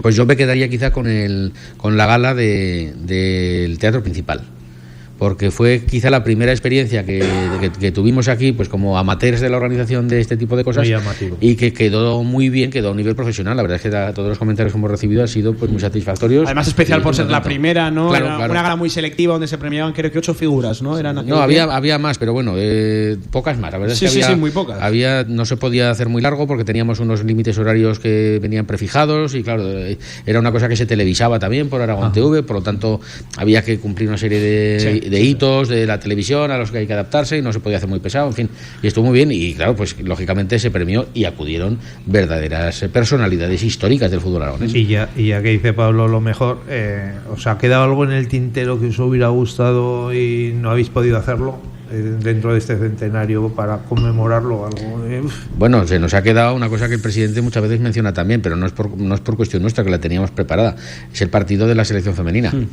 pues 0.00 0.14
yo 0.14 0.26
me 0.26 0.36
quedaría 0.36 0.68
quizá 0.68 0.92
con 0.92 1.08
el 1.08 1.52
con 1.76 1.96
la 1.96 2.06
gala 2.06 2.34
del 2.34 3.78
teatro 3.80 4.00
principal 4.00 4.53
porque 5.18 5.50
fue 5.50 5.82
quizá 5.88 6.10
la 6.10 6.24
primera 6.24 6.52
experiencia 6.52 7.04
que, 7.04 7.92
tuvimos 7.94 8.28
aquí, 8.28 8.52
pues 8.52 8.68
como 8.68 8.98
amateurs 8.98 9.40
de 9.40 9.48
la 9.48 9.56
organización 9.56 10.08
de 10.08 10.20
este 10.20 10.36
tipo 10.36 10.56
de 10.56 10.64
cosas, 10.64 10.86
y 11.40 11.56
que 11.56 11.72
quedó 11.72 12.22
muy 12.24 12.48
bien, 12.48 12.70
quedó 12.70 12.88
a 12.88 12.90
un 12.90 12.96
nivel 12.96 13.14
profesional. 13.14 13.56
La 13.56 13.62
verdad 13.62 13.76
es 13.76 13.82
que 13.82 14.12
todos 14.12 14.28
los 14.28 14.38
comentarios 14.38 14.72
que 14.72 14.78
hemos 14.78 14.90
recibido 14.90 15.22
han 15.22 15.28
sido 15.28 15.54
pues 15.54 15.70
muy 15.70 15.80
satisfactorios. 15.80 16.46
Además 16.46 16.68
especial 16.68 17.02
por 17.02 17.14
ser 17.14 17.26
la 17.26 17.42
primera, 17.42 17.90
¿no? 17.90 18.08
una 18.08 18.48
gala 18.48 18.76
muy 18.76 18.90
selectiva 18.90 19.34
donde 19.34 19.46
se 19.46 19.58
premiaban 19.58 19.92
creo 19.92 20.10
que 20.10 20.18
ocho 20.18 20.34
figuras, 20.34 20.82
¿no? 20.82 20.98
Eran 20.98 21.26
no, 21.26 21.36
había, 21.36 21.64
había 21.64 21.98
más, 21.98 22.18
pero 22.18 22.32
bueno, 22.32 22.54
eh, 22.56 23.16
pocas 23.30 23.58
más. 23.58 23.72
La 23.72 23.78
verdad 23.78 23.94
sí, 23.94 24.06
es 24.06 24.12
que 24.12 24.22
sí, 24.22 24.28
sí, 24.28 24.36
muy 24.36 24.50
pocas. 24.50 24.80
Había, 24.80 25.24
no 25.24 25.44
se 25.44 25.56
podía 25.56 25.90
hacer 25.90 26.08
muy 26.08 26.22
largo 26.22 26.46
porque 26.46 26.64
teníamos 26.64 27.00
unos 27.00 27.24
límites 27.24 27.56
horarios 27.58 27.98
que 27.98 28.38
venían 28.42 28.66
prefijados 28.66 29.34
y 29.34 29.42
claro, 29.42 29.70
eh, 29.70 29.98
era 30.26 30.40
una 30.40 30.52
cosa 30.52 30.68
que 30.68 30.76
se 30.76 30.86
televisaba 30.86 31.38
también 31.38 31.68
por 31.68 31.80
Aragón 31.80 32.12
TV, 32.12 32.42
por 32.42 32.56
lo 32.56 32.62
tanto 32.62 33.00
había 33.36 33.62
que 33.62 33.78
cumplir 33.78 34.08
una 34.08 34.18
serie 34.18 34.40
de 34.40 35.03
de 35.08 35.20
hitos 35.20 35.68
de 35.68 35.86
la 35.86 36.00
televisión 36.00 36.50
a 36.50 36.58
los 36.58 36.70
que 36.70 36.78
hay 36.78 36.86
que 36.86 36.92
adaptarse 36.92 37.38
y 37.38 37.42
no 37.42 37.52
se 37.52 37.60
podía 37.60 37.78
hacer 37.78 37.88
muy 37.88 38.00
pesado, 38.00 38.26
en 38.26 38.34
fin, 38.34 38.50
y 38.82 38.86
estuvo 38.86 39.06
muy 39.06 39.14
bien 39.14 39.30
y 39.32 39.54
claro, 39.54 39.76
pues 39.76 39.96
lógicamente 40.00 40.58
se 40.58 40.70
premió 40.70 41.06
y 41.14 41.24
acudieron 41.24 41.78
verdaderas 42.06 42.84
personalidades 42.92 43.62
históricas 43.62 44.10
del 44.10 44.20
fútbol 44.20 44.42
aragonés. 44.42 44.74
Y 44.74 44.86
ya, 44.86 45.08
y 45.16 45.28
ya 45.28 45.42
que 45.42 45.50
dice 45.50 45.72
Pablo 45.72 46.08
lo 46.08 46.20
mejor, 46.20 46.62
eh, 46.68 47.12
¿os 47.30 47.46
ha 47.46 47.58
quedado 47.58 47.84
algo 47.84 48.04
en 48.04 48.12
el 48.12 48.28
tintero 48.28 48.80
que 48.80 48.88
os 48.88 48.98
hubiera 48.98 49.28
gustado 49.28 50.12
y 50.12 50.52
no 50.54 50.70
habéis 50.70 50.90
podido 50.90 51.18
hacerlo? 51.18 51.73
Eh, 51.94 52.16
dentro 52.20 52.52
de 52.52 52.58
este 52.58 52.76
centenario 52.76 53.48
para 53.50 53.78
conmemorarlo 53.78 54.66
algo 54.66 55.00
bueno 55.56 55.86
se 55.86 56.00
nos 56.00 56.12
ha 56.14 56.22
quedado 56.22 56.54
una 56.54 56.68
cosa 56.68 56.88
que 56.88 56.94
el 56.94 57.00
presidente 57.00 57.40
muchas 57.40 57.62
veces 57.62 57.78
menciona 57.78 58.12
también 58.12 58.42
pero 58.42 58.56
no 58.56 58.66
es 58.66 58.72
por, 58.72 58.96
no 58.98 59.14
es 59.14 59.20
por 59.20 59.36
cuestión 59.36 59.62
nuestra 59.62 59.84
que 59.84 59.90
la 59.90 60.00
teníamos 60.00 60.32
preparada. 60.32 60.74
Es 61.12 61.22
el 61.22 61.28
partido 61.28 61.68
de 61.68 61.76
la 61.76 61.84
selección 61.84 62.16
femenina 62.16 62.50
hmm. 62.50 62.66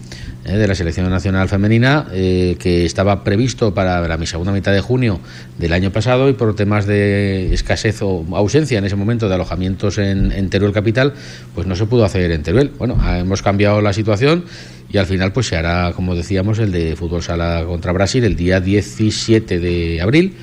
eh, 0.45 0.57
de 0.57 0.67
la 0.67 0.73
selección 0.73 1.07
nacional 1.09 1.47
femenina 1.49 2.07
eh, 2.11 2.55
que 2.57 2.83
estaba 2.83 3.23
previsto 3.23 3.75
para 3.75 4.07
la 4.07 4.25
segunda 4.25 4.51
mitad 4.53 4.71
de 4.71 4.81
junio 4.81 5.19
del 5.59 5.73
año 5.73 5.91
pasado 5.91 6.27
y 6.27 6.33
por 6.33 6.55
temas 6.55 6.87
de 6.87 7.53
escasez 7.53 8.01
o 8.01 8.25
ausencia 8.31 8.79
en 8.79 8.85
ese 8.85 8.95
momento 8.95 9.29
de 9.29 9.35
alojamientos 9.35 9.99
en, 9.99 10.31
en 10.31 10.49
Teruel 10.49 10.73
capital 10.73 11.13
pues 11.53 11.67
no 11.67 11.75
se 11.75 11.85
pudo 11.85 12.05
hacer 12.05 12.31
en 12.31 12.41
Teruel. 12.41 12.71
Bueno 12.79 12.97
hemos 13.15 13.43
cambiado 13.43 13.81
la 13.81 13.93
situación 13.93 14.45
y 14.91 14.97
al 14.97 15.05
final 15.05 15.31
pues 15.31 15.47
se 15.47 15.55
hará, 15.55 15.93
como 15.93 16.15
decíamos, 16.15 16.59
el 16.59 16.71
de 16.71 16.95
fútbol 16.95 17.23
sala 17.23 17.63
contra 17.65 17.91
Brasil 17.91 18.23
el 18.23 18.35
día 18.35 18.59
17 18.59 19.59
de 19.59 20.01
abril 20.01 20.33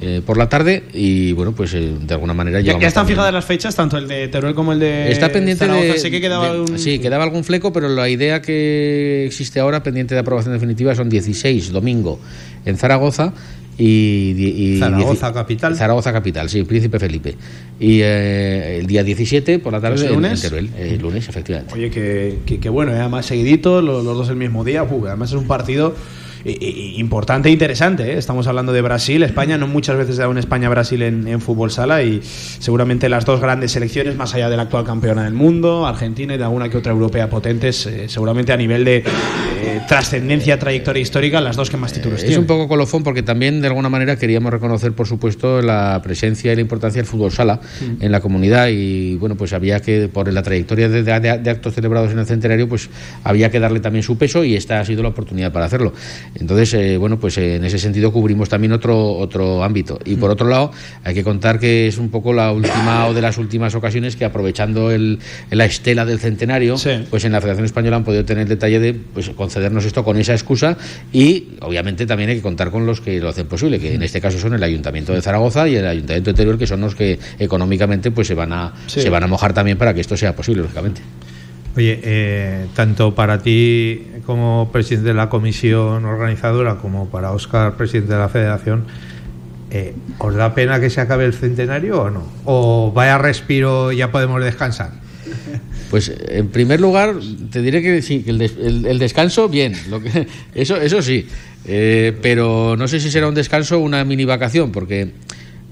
eh, 0.00 0.22
por 0.24 0.36
la 0.36 0.48
tarde. 0.48 0.84
Y 0.92 1.32
bueno, 1.32 1.52
pues 1.52 1.74
eh, 1.74 1.92
de 2.00 2.14
alguna 2.14 2.34
manera 2.34 2.60
ya, 2.60 2.78
ya 2.78 2.88
están 2.88 3.06
fijadas 3.06 3.32
las 3.32 3.44
fechas, 3.44 3.74
tanto 3.74 3.98
el 3.98 4.06
de 4.06 4.28
Teruel 4.28 4.54
como 4.54 4.72
el 4.72 4.78
de 4.78 5.10
Está 5.10 5.30
pendiente 5.30 5.66
de, 5.66 5.98
sé 5.98 6.10
que 6.10 6.20
quedaba 6.20 6.50
algún... 6.50 6.78
Sí, 6.78 6.98
quedaba 6.98 7.24
algún 7.24 7.44
fleco, 7.44 7.72
pero 7.72 7.88
la 7.88 8.08
idea 8.08 8.40
que 8.40 9.26
existe 9.26 9.58
ahora 9.58 9.82
pendiente 9.82 10.14
de 10.14 10.20
aprobación 10.20 10.54
definitiva 10.54 10.94
son 10.94 11.08
16 11.08 11.72
domingo 11.72 12.20
en 12.64 12.76
Zaragoza 12.76 13.32
y, 13.78 14.76
Zaragoza 14.78 15.32
capital. 15.32 15.76
Zaragoza 15.76 16.12
capital, 16.12 16.48
sí, 16.48 16.64
Príncipe 16.64 16.98
Felipe. 16.98 17.36
Y 17.78 18.00
eh, 18.02 18.78
el 18.80 18.86
día 18.86 19.04
17 19.04 19.60
por 19.60 19.72
la 19.72 19.80
tarde 19.80 20.04
¿El 20.04 20.14
lunes? 20.14 20.42
En 20.44 20.50
Teruel, 20.50 20.70
el 20.76 20.98
lunes, 20.98 21.28
efectivamente. 21.28 21.74
Oye, 21.74 21.90
que, 21.90 22.38
que, 22.44 22.68
bueno, 22.68 22.92
además 22.92 23.26
seguidito, 23.26 23.80
los, 23.80 24.04
los, 24.04 24.16
dos 24.16 24.28
el 24.30 24.36
mismo 24.36 24.64
día, 24.64 24.82
además 24.82 25.30
es 25.30 25.36
un 25.36 25.46
partido 25.46 25.94
importante 26.44 27.48
e 27.48 27.52
interesante. 27.52 28.12
¿eh? 28.12 28.18
Estamos 28.18 28.46
hablando 28.46 28.72
de 28.72 28.82
Brasil, 28.82 29.22
España, 29.22 29.58
no 29.58 29.66
muchas 29.66 29.96
veces 29.96 30.16
se 30.16 30.22
da 30.22 30.28
un 30.28 30.38
España-Brasil 30.38 31.02
en, 31.02 31.40
fútbol 31.40 31.70
sala 31.70 32.02
y 32.02 32.20
seguramente 32.22 33.08
las 33.08 33.24
dos 33.24 33.40
grandes 33.40 33.72
selecciones, 33.72 34.16
más 34.16 34.34
allá 34.34 34.48
de 34.48 34.56
la 34.56 34.62
actual 34.62 34.84
campeona 34.84 35.24
del 35.24 35.34
mundo, 35.34 35.86
Argentina 35.86 36.34
y 36.34 36.38
de 36.38 36.44
alguna 36.44 36.68
que 36.68 36.78
otra 36.78 36.92
europea 36.92 37.30
potentes, 37.30 37.86
eh, 37.86 38.08
seguramente 38.08 38.52
a 38.52 38.56
nivel 38.56 38.84
de 38.84 39.04
eh, 39.68 39.82
trascendencia, 39.86 40.58
trayectoria 40.58 41.02
histórica, 41.02 41.40
las 41.40 41.56
dos 41.56 41.70
que 41.70 41.76
más 41.76 41.92
títulos 41.92 42.20
tienen. 42.20 42.32
Es 42.32 42.38
un 42.38 42.46
poco 42.46 42.68
colofón 42.68 43.02
porque 43.02 43.22
también 43.22 43.60
de 43.60 43.66
alguna 43.68 43.88
manera 43.88 44.16
queríamos 44.16 44.52
reconocer, 44.52 44.92
por 44.92 45.06
supuesto, 45.06 45.62
la 45.62 46.00
presencia 46.02 46.52
y 46.52 46.54
la 46.54 46.60
importancia 46.60 47.02
del 47.02 47.06
fútbol 47.06 47.32
sala 47.32 47.56
mm. 47.56 48.02
en 48.02 48.12
la 48.12 48.20
comunidad 48.20 48.68
y 48.68 49.16
bueno, 49.16 49.36
pues 49.36 49.52
había 49.52 49.80
que, 49.80 50.08
por 50.08 50.32
la 50.32 50.42
trayectoria 50.42 50.88
de, 50.88 51.02
de, 51.02 51.50
actos 51.50 51.74
celebrados 51.74 52.12
en 52.12 52.18
el 52.18 52.26
centenario, 52.26 52.68
pues 52.68 52.88
había 53.24 53.50
que 53.50 53.60
darle 53.60 53.80
también 53.80 54.02
su 54.02 54.16
peso 54.16 54.44
y 54.44 54.56
esta 54.56 54.80
ha 54.80 54.84
sido 54.84 55.02
la 55.02 55.10
oportunidad 55.10 55.52
para 55.52 55.66
hacerlo. 55.66 55.92
Entonces, 56.34 56.74
eh, 56.74 56.96
bueno, 56.96 57.18
pues 57.18 57.38
en 57.38 57.64
ese 57.64 57.78
sentido 57.78 58.12
cubrimos 58.12 58.48
también 58.48 58.72
otro, 58.72 59.12
otro 59.12 59.62
ámbito. 59.62 59.98
Y 60.04 60.16
por 60.16 60.30
mm. 60.30 60.32
otro 60.32 60.48
lado, 60.48 60.72
hay 61.04 61.14
que 61.14 61.24
contar 61.24 61.58
que 61.58 61.88
es 61.88 61.98
un 61.98 62.08
poco 62.08 62.32
la 62.32 62.52
última 62.52 63.06
o 63.06 63.14
de 63.14 63.20
las 63.20 63.38
últimas 63.38 63.74
ocasiones 63.74 64.16
que 64.16 64.24
aprovechando 64.24 64.90
el, 64.90 65.18
la 65.50 65.64
estela 65.64 66.04
del 66.04 66.18
centenario, 66.18 66.76
pues 67.10 67.24
en 67.24 67.32
la 67.32 67.40
Federación 67.40 67.64
Española 67.64 67.96
han 67.96 68.04
podido 68.04 68.24
tener 68.24 68.42
el 68.42 68.48
detalle 68.48 68.80
de 68.80 68.94
pues, 68.94 69.28
concedernos 69.58 69.84
esto 69.84 70.04
con 70.04 70.16
esa 70.16 70.32
excusa 70.32 70.76
y 71.12 71.56
obviamente 71.60 72.06
también 72.06 72.30
hay 72.30 72.36
que 72.36 72.42
contar 72.42 72.70
con 72.70 72.86
los 72.86 73.00
que 73.00 73.20
lo 73.20 73.28
hacen 73.28 73.46
posible, 73.46 73.80
que 73.80 73.94
en 73.94 74.02
este 74.02 74.20
caso 74.20 74.38
son 74.38 74.54
el 74.54 74.62
Ayuntamiento 74.62 75.12
de 75.12 75.20
Zaragoza 75.20 75.68
y 75.68 75.76
el 75.76 75.86
Ayuntamiento 75.86 76.32
Teruel, 76.32 76.58
que 76.58 76.66
son 76.66 76.80
los 76.80 76.94
que 76.94 77.18
económicamente 77.38 78.10
pues 78.10 78.28
se 78.28 78.34
van 78.34 78.52
a, 78.52 78.72
se 78.86 79.10
van 79.10 79.24
a 79.24 79.26
mojar 79.26 79.52
también 79.52 79.76
para 79.76 79.94
que 79.94 80.00
esto 80.00 80.16
sea 80.16 80.34
posible, 80.34 80.62
lógicamente. 80.62 81.00
Oye, 81.76 82.00
eh, 82.02 82.66
tanto 82.74 83.14
para 83.14 83.40
ti 83.40 84.06
como 84.24 84.70
presidente 84.72 85.08
de 85.08 85.14
la 85.14 85.28
comisión 85.28 86.04
organizadora 86.04 86.76
como 86.76 87.08
para 87.08 87.32
Óscar, 87.32 87.74
presidente 87.74 88.12
de 88.12 88.18
la 88.18 88.28
federación, 88.28 88.84
eh, 89.70 89.94
¿os 90.18 90.34
da 90.34 90.54
pena 90.54 90.80
que 90.80 90.90
se 90.90 91.00
acabe 91.00 91.24
el 91.24 91.34
centenario 91.34 92.02
o 92.02 92.10
no? 92.10 92.22
¿O 92.44 92.92
vaya 92.92 93.18
respiro 93.18 93.92
y 93.92 93.98
ya 93.98 94.10
podemos 94.10 94.42
descansar? 94.42 95.07
Pues 95.90 96.12
en 96.28 96.48
primer 96.48 96.80
lugar 96.80 97.16
te 97.50 97.62
diré 97.62 97.82
que 97.82 98.02
sí, 98.02 98.22
que 98.22 98.30
el, 98.30 98.98
descanso 98.98 99.48
bien, 99.48 99.74
lo 99.88 100.00
que, 100.00 100.26
eso, 100.54 100.76
eso 100.76 101.00
sí, 101.00 101.26
eh, 101.64 102.16
pero 102.20 102.76
no 102.76 102.88
sé 102.88 103.00
si 103.00 103.10
será 103.10 103.28
un 103.28 103.34
descanso 103.34 103.78
o 103.78 103.80
una 103.80 104.04
mini 104.04 104.24
vacación, 104.24 104.70
porque 104.70 105.12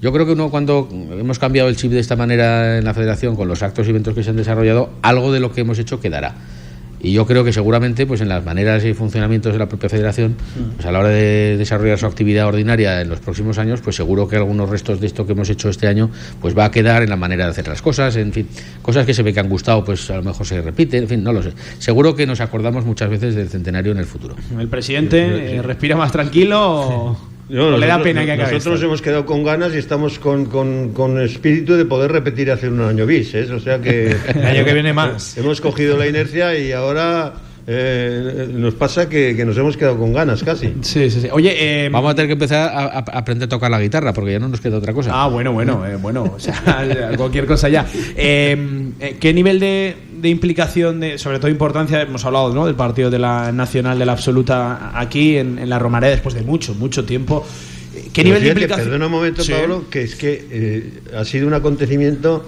yo 0.01 0.11
creo 0.11 0.25
que 0.25 0.31
uno 0.31 0.49
cuando 0.49 0.89
hemos 0.91 1.39
cambiado 1.39 1.69
el 1.69 1.75
chip 1.75 1.91
de 1.91 1.99
esta 1.99 2.15
manera 2.15 2.77
en 2.77 2.85
la 2.85 2.93
federación 2.93 3.35
con 3.35 3.47
los 3.47 3.61
actos 3.63 3.87
y 3.87 3.91
eventos 3.91 4.15
que 4.15 4.23
se 4.23 4.31
han 4.31 4.37
desarrollado, 4.37 4.89
algo 5.01 5.31
de 5.31 5.39
lo 5.39 5.51
que 5.51 5.61
hemos 5.61 5.79
hecho 5.79 5.99
quedará. 5.99 6.35
Y 6.99 7.11
yo 7.11 7.25
creo 7.25 7.43
que 7.43 7.53
seguramente 7.53 8.05
pues 8.05 8.21
en 8.21 8.29
las 8.29 8.43
maneras 8.43 8.83
y 8.83 8.93
funcionamientos 8.93 9.53
de 9.53 9.59
la 9.59 9.67
propia 9.67 9.89
federación, 9.89 10.35
pues 10.75 10.85
a 10.85 10.91
la 10.91 10.99
hora 10.99 11.09
de 11.09 11.55
desarrollar 11.57 11.99
su 11.99 12.05
actividad 12.05 12.47
ordinaria 12.47 13.01
en 13.01 13.09
los 13.09 13.19
próximos 13.19 13.57
años, 13.57 13.81
pues 13.81 13.95
seguro 13.95 14.27
que 14.27 14.35
algunos 14.35 14.69
restos 14.69 14.99
de 14.99 15.07
esto 15.07 15.25
que 15.25 15.33
hemos 15.33 15.49
hecho 15.49 15.69
este 15.69 15.87
año, 15.87 16.09
pues 16.41 16.57
va 16.57 16.65
a 16.65 16.71
quedar 16.71 17.03
en 17.03 17.09
la 17.09 17.15
manera 17.15 17.45
de 17.45 17.51
hacer 17.51 17.67
las 17.67 17.81
cosas, 17.81 18.15
en 18.15 18.33
fin, 18.33 18.47
cosas 18.81 19.05
que 19.05 19.13
se 19.13 19.23
ve 19.23 19.33
que 19.33 19.39
han 19.39 19.49
gustado, 19.49 19.83
pues 19.83 20.09
a 20.09 20.17
lo 20.17 20.23
mejor 20.23 20.45
se 20.45 20.61
repiten, 20.61 21.03
en 21.03 21.09
fin, 21.09 21.23
no 21.23 21.33
lo 21.33 21.43
sé. 21.43 21.51
Seguro 21.77 22.15
que 22.15 22.25
nos 22.25 22.41
acordamos 22.41 22.85
muchas 22.85 23.09
veces 23.09 23.35
del 23.35 23.49
centenario 23.49 23.91
en 23.91 23.99
el 23.99 24.05
futuro. 24.05 24.35
¿El 24.57 24.67
presidente 24.67 25.57
eh, 25.57 25.61
respira 25.61 25.95
más 25.95 26.11
tranquilo 26.11 27.17
no, 27.49 27.77
le 27.77 27.87
da 27.87 28.01
pena 28.01 28.25
que 28.25 28.33
acabe 28.33 28.53
Nosotros 28.53 28.75
nos 28.75 28.83
hemos 28.83 29.01
quedado 29.01 29.25
con 29.25 29.43
ganas 29.43 29.73
y 29.73 29.77
estamos 29.77 30.19
con, 30.19 30.45
con, 30.45 31.21
espíritu 31.21 31.75
de 31.75 31.85
poder 31.85 32.11
repetir 32.11 32.51
hace 32.51 32.67
un 32.67 32.81
año 32.81 33.05
bis, 33.05 33.33
¿eh? 33.35 33.51
o 33.51 33.59
sea 33.59 33.79
que... 33.79 34.07
el 34.35 34.45
año 34.45 34.65
que 34.65 34.73
viene 34.73 34.93
más. 34.93 35.37
Hemos 35.37 35.61
cogido 35.61 35.97
la 35.97 36.07
inercia 36.07 36.57
y 36.57 36.71
ahora 36.71 37.33
eh, 37.69 38.47
nos 38.49 38.75
pasa 38.75 39.09
que, 39.09 39.33
nos 39.45 39.57
hemos 39.57 39.75
quedado 39.75 39.97
con 39.97 40.13
ganas 40.13 40.41
casi. 40.41 40.73
Sí, 40.81 41.09
sí, 41.09 41.21
sí. 41.21 41.27
Oye, 41.33 41.85
eh, 41.85 41.89
vamos 41.89 42.11
a 42.11 42.15
tener 42.15 42.27
que 42.27 42.33
empezar 42.33 42.71
a, 42.73 42.99
aprender 42.99 43.47
a 43.47 43.49
tocar 43.49 43.69
la 43.69 43.81
guitarra 43.81 44.13
porque 44.13 44.31
ya 44.31 44.39
no 44.39 44.47
nos 44.47 44.61
queda 44.61 44.77
otra 44.77 44.93
cosa. 44.93 45.11
Ah, 45.13 45.27
bueno, 45.27 45.51
bueno, 45.51 45.85
eh, 45.85 45.97
bueno, 45.97 46.23
o 46.33 46.39
sea, 46.39 46.85
cualquier 47.17 47.45
cosa 47.45 47.67
ya. 47.67 47.85
¿Qué 47.85 49.33
nivel 49.33 49.59
de, 49.59 49.95
implicación, 50.23 50.99
de, 50.99 51.17
sobre 51.17 51.39
todo 51.39 51.49
importancia, 51.49 52.01
hemos 52.01 52.25
hablado 52.25 52.53
¿no? 52.53 52.65
del 52.65 52.75
partido 52.75 53.09
de 53.09 53.19
la 53.19 53.51
Nacional 53.51 53.99
de 53.99 54.05
la 54.05 54.13
Absoluta 54.13 54.91
aquí 54.99 55.37
en, 55.37 55.69
la 55.69 55.79
Romareda 55.79 56.11
después 56.11 56.35
de 56.35 56.41
mucho, 56.41 56.73
mucho 56.75 57.05
tiempo? 57.05 57.45
¿Qué 58.13 58.23
nivel 58.23 58.41
de 58.43 58.49
implicación? 58.49 58.87
Perdona 58.87 59.05
un 59.07 59.11
momento, 59.11 59.43
Pablo, 59.49 59.85
que 59.89 60.03
es 60.03 60.15
que 60.15 61.01
ha 61.15 61.25
sido 61.25 61.47
un 61.47 61.53
acontecimiento, 61.53 62.45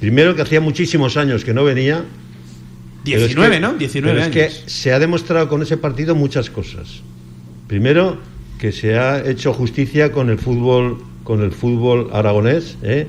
primero 0.00 0.34
que 0.36 0.42
hacía 0.42 0.60
muchísimos 0.60 1.16
años 1.16 1.44
que 1.44 1.52
no 1.52 1.64
venía 1.64 2.04
19, 3.04 3.60
¿no? 3.60 3.74
19 3.74 4.22
años. 4.22 4.36
Es 4.36 4.64
que 4.64 4.70
se 4.70 4.92
ha 4.92 4.98
demostrado 4.98 5.48
con 5.48 5.62
ese 5.62 5.76
partido 5.76 6.14
muchas 6.14 6.48
cosas. 6.50 7.02
Primero, 7.68 8.18
que 8.58 8.72
se 8.72 8.98
ha 8.98 9.28
hecho 9.28 9.52
justicia 9.52 10.10
con 10.10 10.30
el 10.30 10.38
fútbol, 10.38 11.02
con 11.22 11.42
el 11.42 11.52
fútbol 11.52 12.08
aragonés. 12.12 12.78
¿eh? 12.82 13.06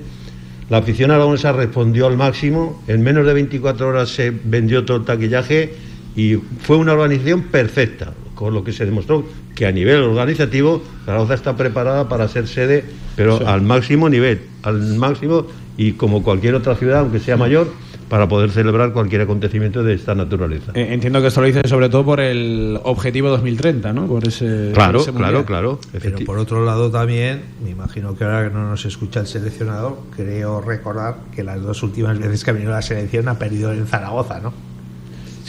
La 0.69 0.77
afición 0.77 1.11
aragonesa 1.11 1.51
respondió 1.51 2.07
al 2.07 2.17
máximo. 2.17 2.81
En 2.87 3.03
menos 3.03 3.25
de 3.25 3.33
24 3.33 3.87
horas 3.87 4.09
se 4.09 4.31
vendió 4.31 4.83
todo 4.83 4.97
el 4.97 5.05
taquillaje 5.05 5.75
y 6.15 6.35
fue 6.35 6.77
una 6.77 6.93
organización 6.93 7.43
perfecta, 7.43 8.13
con 8.33 8.53
lo 8.53 8.63
que 8.63 8.71
se 8.71 8.85
demostró 8.85 9.25
que 9.53 9.65
a 9.65 9.71
nivel 9.71 10.01
organizativo 10.01 10.83
Zaragoza 11.05 11.33
está 11.35 11.55
preparada 11.55 12.09
para 12.09 12.27
ser 12.27 12.47
sede, 12.47 12.83
pero 13.15 13.47
al 13.47 13.61
máximo 13.61 14.09
nivel, 14.09 14.41
al 14.63 14.95
máximo 14.95 15.47
y 15.77 15.93
como 15.93 16.23
cualquier 16.23 16.55
otra 16.55 16.75
ciudad, 16.75 16.99
aunque 16.99 17.19
sea 17.19 17.37
mayor 17.37 17.71
para 18.09 18.27
poder 18.27 18.51
celebrar 18.51 18.93
cualquier 18.93 19.21
acontecimiento 19.21 19.83
de 19.83 19.93
esta 19.93 20.15
naturaleza. 20.15 20.71
Eh, 20.75 20.87
entiendo 20.91 21.21
que 21.21 21.27
esto 21.27 21.41
lo 21.41 21.47
dice 21.47 21.67
sobre 21.67 21.89
todo 21.89 22.05
por 22.05 22.19
el 22.19 22.79
objetivo 22.83 23.29
2030, 23.29 23.93
¿no? 23.93 24.07
Por 24.07 24.27
ese 24.27 24.71
Claro, 24.73 25.03
claro, 25.05 25.45
claro. 25.45 25.79
Pero 25.91 26.19
por 26.19 26.37
otro 26.37 26.65
lado 26.65 26.91
también, 26.91 27.43
me 27.63 27.71
imagino 27.71 28.15
que 28.15 28.23
ahora 28.23 28.47
que 28.47 28.53
no 28.53 28.69
nos 28.69 28.85
escucha 28.85 29.21
el 29.21 29.27
seleccionador, 29.27 29.97
creo 30.15 30.61
recordar 30.61 31.17
que 31.35 31.43
las 31.43 31.61
dos 31.61 31.81
últimas 31.83 32.19
veces 32.19 32.43
que 32.43 32.51
ha 32.51 32.53
venido 32.53 32.71
la 32.71 32.81
selección 32.81 33.27
ha 33.27 33.39
perdido 33.39 33.73
en 33.73 33.87
Zaragoza, 33.87 34.39
¿no? 34.39 34.53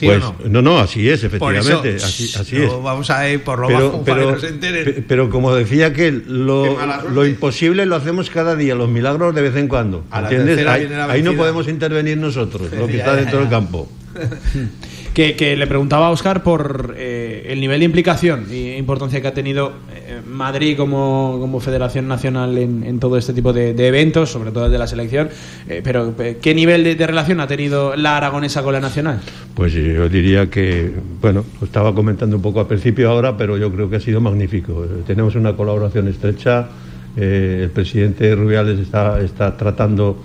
Pues, 0.01 0.23
no? 0.45 0.63
no? 0.63 0.79
así 0.79 1.09
es, 1.09 1.25
efectivamente. 1.25 1.97
así, 1.97 2.57
es. 2.57 2.83
Vamos 2.83 3.09
a 3.11 3.29
ir 3.29 3.43
por 3.43 3.59
lo 3.59 3.69
pero, 3.69 3.91
bajo 3.91 4.05
pero, 4.05 4.37
para 4.37 4.41
que 4.41 5.05
Pero 5.07 5.31
como 5.31 5.55
decía 5.55 5.93
que 5.93 6.13
lo, 6.13 6.77
lo, 7.11 7.27
imposible 7.27 7.87
lo 7.87 7.97
hacemos 7.97 8.29
cada 8.29 8.57
día, 8.57 8.75
los 8.75 8.89
milagros 8.89 9.35
de 9.35 9.43
vez 9.43 9.57
en 9.57 9.69
cuando. 9.69 10.05
¿Entiendes? 10.13 10.67
Ahí, 10.67 11.23
no 11.23 11.35
podemos 11.35 11.69
intervenir 11.69 12.19
nosotros, 12.19 12.71
lo 12.73 12.87
que 12.87 12.97
está 12.99 13.17
dentro 13.17 13.41
del 13.41 13.49
campo. 13.49 13.89
que, 15.17 15.57
le 15.57 15.67
preguntaba 15.67 16.09
a 16.09 16.11
Oscar 16.11 16.43
por 16.43 16.95
eh, 16.99 17.47
el 17.49 17.59
nivel 17.59 17.79
de 17.79 17.87
implicación 17.87 18.45
e 18.51 18.77
importancia 18.77 19.23
que 19.23 19.29
ha 19.29 19.33
tenido 19.33 19.73
eh, 19.95 20.21
Madrid 20.29 20.77
como, 20.77 21.39
como, 21.41 21.59
Federación 21.59 22.07
Nacional 22.07 22.59
en, 22.59 23.01
todo 23.01 23.17
este 23.17 23.33
tipo 23.33 23.55
de, 23.55 23.71
eventos, 23.87 24.31
sobre 24.31 24.51
todo 24.51 24.67
el 24.67 24.73
de 24.73 24.77
la 24.77 24.87
selección, 24.87 25.31
eh, 25.69 25.81
pero 25.83 26.15
¿qué 26.43 26.55
nivel 26.55 26.85
de, 26.85 27.07
relación 27.07 27.41
ha 27.41 27.47
tenido 27.47 27.97
la 27.97 28.19
aragonesa 28.19 28.63
con 28.63 28.75
la 28.75 28.81
nacional? 28.81 29.21
Pues 29.55 29.73
yo 29.73 30.07
diría 30.11 30.51
que, 30.51 30.93
bueno, 31.23 31.47
lo 31.61 31.67
estaba 31.67 31.95
comentando 31.95 32.37
un 32.37 32.43
poco 32.43 32.61
al 32.61 32.67
principio 32.67 33.11
ahora, 33.11 33.39
pero 33.39 33.57
yo 33.57 33.73
creo 33.73 33.89
que 33.89 33.97
ha 33.97 34.01
sido 34.01 34.21
magnífico. 34.21 34.85
Tenemos 35.07 35.35
una 35.35 35.57
colaboración 35.57 36.09
estrecha, 36.09 36.69
el 37.17 37.71
presidente 37.71 38.35
Rubiales 38.35 38.79
está, 38.79 39.19
está 39.23 39.57
tratando 39.57 40.23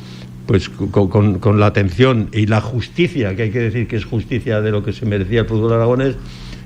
pues 0.51 0.67
con, 0.67 1.59
la 1.61 1.67
atención 1.67 2.27
y 2.33 2.45
la 2.45 2.59
justicia, 2.59 3.37
que 3.37 3.43
hay 3.43 3.51
que 3.51 3.59
decir 3.59 3.87
que 3.87 3.95
es 3.95 4.03
justicia 4.03 4.59
de 4.59 4.69
lo 4.69 4.83
que 4.83 4.91
se 4.91 5.05
merecía 5.05 5.39
el 5.39 5.45
fútbol 5.45 5.71
aragonés, 5.71 6.17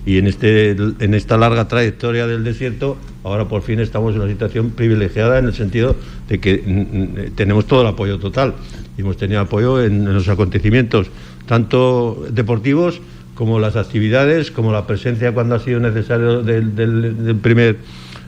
y 0.08 0.18
en, 0.18 0.26
este, 0.26 0.72
en 0.72 1.14
esta 1.14 1.38
larga 1.38 1.68
trayectoria 1.68 2.26
del 2.26 2.44
desierto, 2.44 2.98
ahora 3.24 3.48
por 3.48 3.62
fin 3.62 3.80
estamos 3.80 4.16
en 4.16 4.22
una 4.22 4.32
situación 4.32 4.72
privilegiada 4.72 5.38
en 5.38 5.46
el 5.46 5.54
sentido 5.54 5.96
de 6.28 6.40
que 6.40 7.30
tenemos 7.36 7.68
todo 7.68 7.82
el 7.82 7.88
apoyo 7.88 8.18
total. 8.18 8.56
Y 8.98 9.02
hemos 9.02 9.18
tenido 9.18 9.40
apoyo 9.40 9.80
en, 9.80 10.12
los 10.12 10.28
acontecimientos, 10.30 11.12
tanto 11.46 12.26
deportivos 12.32 13.02
como 13.36 13.60
las 13.60 13.76
actividades, 13.76 14.50
como 14.50 14.72
la 14.72 14.88
presencia 14.88 15.32
cuando 15.32 15.54
ha 15.54 15.60
sido 15.60 15.80
necesario 15.80 16.42
del, 16.42 17.36
primer, 17.40 17.78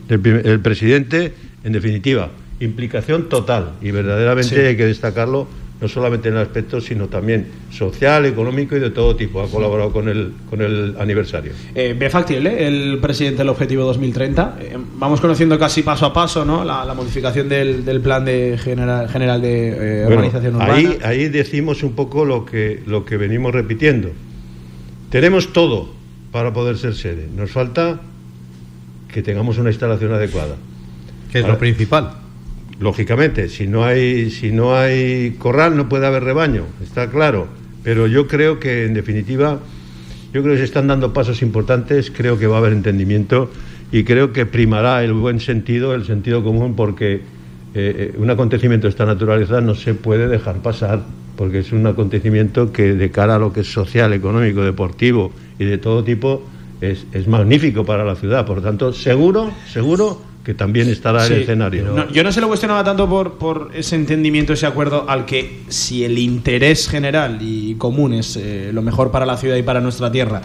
del 0.07 0.59
presidente, 0.59 1.33
en 1.63 1.73
definitiva 1.73 2.29
implicación 2.59 3.29
total 3.29 3.73
y 3.81 3.91
verdaderamente 3.91 4.67
hay 4.67 4.77
que 4.77 4.85
destacarlo 4.85 5.47
no 5.79 5.87
solamente 5.87 6.29
en 6.29 6.35
el 6.35 6.41
aspecto, 6.41 6.81
sino 6.81 7.07
también 7.07 7.47
social, 7.71 8.25
económico 8.25 8.75
y 8.75 8.79
de 8.79 8.89
todo 8.89 9.15
tipo. 9.15 9.41
Ha 9.41 9.47
colaborado 9.47 9.91
con 9.91 10.09
el, 10.09 10.33
con 10.49 10.61
el 10.61 10.95
aniversario. 10.99 11.51
Eh, 11.75 11.95
¿Ve 11.97 12.09
factible 12.09 12.67
el 12.67 12.97
presidente 12.99 13.43
el 13.43 13.49
objetivo 13.49 13.83
2030? 13.83 14.57
Eh, 14.59 14.77
vamos 14.95 15.21
conociendo 15.21 15.59
casi 15.59 15.83
paso 15.83 16.07
a 16.07 16.13
paso 16.13 16.43
¿no? 16.45 16.63
la, 16.63 16.91
modificación 16.95 17.47
del, 17.47 17.85
del, 17.85 18.01
plan 18.01 18.25
de 18.25 18.57
general, 18.57 19.07
general 19.07 19.41
de 19.41 20.01
eh, 20.01 20.05
organización 20.05 20.55
urbana. 20.55 20.73
Ahí, 20.73 20.97
ahí 21.03 21.29
decimos 21.29 21.83
un 21.83 21.93
poco 21.93 22.25
lo 22.25 22.43
que, 22.45 22.81
lo 22.87 23.05
que 23.05 23.17
venimos 23.17 23.53
repitiendo. 23.53 24.09
Tenemos 25.11 25.53
todo 25.53 25.93
para 26.31 26.53
poder 26.53 26.77
ser 26.77 26.95
sede. 26.95 27.27
Nos 27.35 27.51
falta 27.51 28.01
que 29.13 29.21
tengamos 29.21 29.59
una 29.59 29.69
instalación 29.69 30.11
adecuada. 30.11 30.55
Que 31.31 31.39
es 31.39 31.47
lo 31.47 31.57
principal 31.59 32.26
Lógicamente, 32.79 33.49
si 33.49 33.65
no 33.65 33.83
hay 33.85 34.29
si 34.29 34.51
no 34.51 34.75
hay 34.75 35.31
corral 35.39 35.75
no 35.75 35.89
puede 35.89 36.05
haber 36.05 36.23
rebaño, 36.23 36.63
está 36.83 37.09
claro. 37.09 37.47
Pero 37.83 38.05
yo 38.05 38.27
creo 38.27 38.59
que 38.59 38.85
en 38.85 38.93
definitiva, 38.93 39.59
yo 40.33 40.43
creo 40.43 40.53
que 40.53 40.59
se 40.59 40.65
están 40.65 40.87
dando 40.87 41.13
pasos 41.13 41.41
importantes, 41.41 42.11
creo 42.11 42.37
que 42.37 42.45
va 42.45 42.57
a 42.57 42.59
haber 42.59 42.73
entendimiento 42.73 43.49
y 43.91 44.03
creo 44.03 44.33
que 44.33 44.45
primará 44.45 45.03
el 45.03 45.13
buen 45.13 45.39
sentido, 45.39 45.95
el 45.95 46.05
sentido 46.05 46.43
común, 46.43 46.75
porque 46.75 47.15
eh, 47.15 47.21
eh, 47.73 48.13
un 48.17 48.29
acontecimiento 48.29 48.87
de 48.87 48.89
esta 48.89 49.05
naturaleza 49.05 49.61
no 49.61 49.73
se 49.73 49.93
puede 49.93 50.27
dejar 50.27 50.61
pasar, 50.61 51.03
porque 51.35 51.59
es 51.59 51.71
un 51.71 51.87
acontecimiento 51.87 52.71
que 52.71 52.93
de 52.93 53.09
cara 53.09 53.35
a 53.35 53.39
lo 53.39 53.53
que 53.53 53.61
es 53.61 53.71
social, 53.71 54.13
económico, 54.13 54.61
deportivo 54.61 55.31
y 55.57 55.65
de 55.65 55.77
todo 55.77 56.03
tipo, 56.03 56.43
es, 56.81 57.07
es 57.13 57.27
magnífico 57.27 57.85
para 57.85 58.03
la 58.03 58.15
ciudad. 58.15 58.45
Por 58.45 58.57
lo 58.57 58.63
tanto, 58.63 58.93
seguro, 58.93 59.51
seguro 59.71 60.26
que 60.47 60.53
también 60.53 60.87
estará 60.87 61.25
en 61.27 61.33
el 61.33 61.41
escenario. 61.41 61.83
No, 61.91 62.09
yo 62.09 62.23
no 62.23 62.31
se 62.31 62.39
lo 62.39 62.47
cuestionaba 62.47 62.81
tanto 62.81 63.09
por, 63.09 63.33
por 63.37 63.69
ese 63.73 63.97
entendimiento, 63.97 64.53
ese 64.53 64.65
acuerdo 64.65 65.03
al 65.09 65.25
que 65.25 65.59
si 65.67 66.05
el 66.05 66.17
interés 66.17 66.87
general 66.87 67.39
y 67.41 67.75
común 67.75 68.13
es 68.13 68.37
eh, 68.37 68.69
lo 68.71 68.81
mejor 68.81 69.11
para 69.11 69.25
la 69.25 69.35
ciudad 69.35 69.57
y 69.57 69.61
para 69.63 69.81
nuestra 69.81 70.09
tierra, 70.09 70.41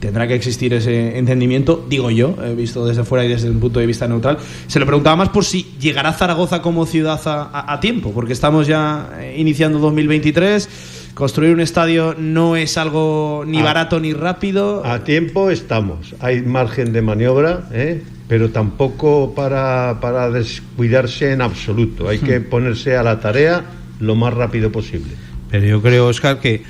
tendrá 0.00 0.26
que 0.26 0.34
existir 0.34 0.74
ese 0.74 1.16
entendimiento, 1.16 1.86
digo 1.88 2.10
yo, 2.10 2.34
he 2.44 2.56
visto 2.56 2.84
desde 2.84 3.04
fuera 3.04 3.24
y 3.24 3.28
desde 3.28 3.48
un 3.48 3.60
punto 3.60 3.78
de 3.78 3.86
vista 3.86 4.08
neutral. 4.08 4.36
Se 4.66 4.80
lo 4.80 4.84
preguntaba 4.86 5.14
más 5.14 5.28
por 5.28 5.44
si 5.44 5.62
llegará 5.80 6.12
Zaragoza 6.12 6.60
como 6.60 6.84
ciudad 6.84 7.20
a, 7.26 7.42
a- 7.52 7.72
a 7.74 7.78
tiempo, 7.78 8.10
porque 8.12 8.32
estamos 8.32 8.66
ya 8.66 9.10
eh, 9.20 9.36
iniciando 9.38 9.78
2023. 9.78 10.68
Construir 11.16 11.54
un 11.54 11.60
estadio 11.60 12.14
no 12.18 12.56
es 12.56 12.76
algo 12.76 13.42
ni 13.46 13.60
A- 13.60 13.64
barato 13.64 13.98
ni 14.00 14.12
rápido. 14.12 14.84
A 14.84 15.02
tiempo 15.02 15.50
estamos, 15.50 16.14
hay 16.20 16.42
margen 16.42 16.92
de 16.92 17.00
maniobra, 17.00 17.66
¿eh? 17.72 18.02
pero 18.28 18.50
tampoco 18.50 19.32
para, 19.34 19.96
para 20.02 20.28
descuidarse 20.30 21.32
en 21.32 21.40
absoluto. 21.40 22.10
Hay 22.10 22.18
que 22.18 22.40
ponerse 22.42 22.98
a 22.98 23.02
la 23.02 23.18
tarea 23.18 23.64
lo 23.98 24.14
más 24.14 24.34
rápido 24.34 24.70
posible. 24.70 25.12
Pero 25.50 25.64
yo 25.66 25.80
creo, 25.80 26.06
Oscar, 26.08 26.38
que 26.38 26.64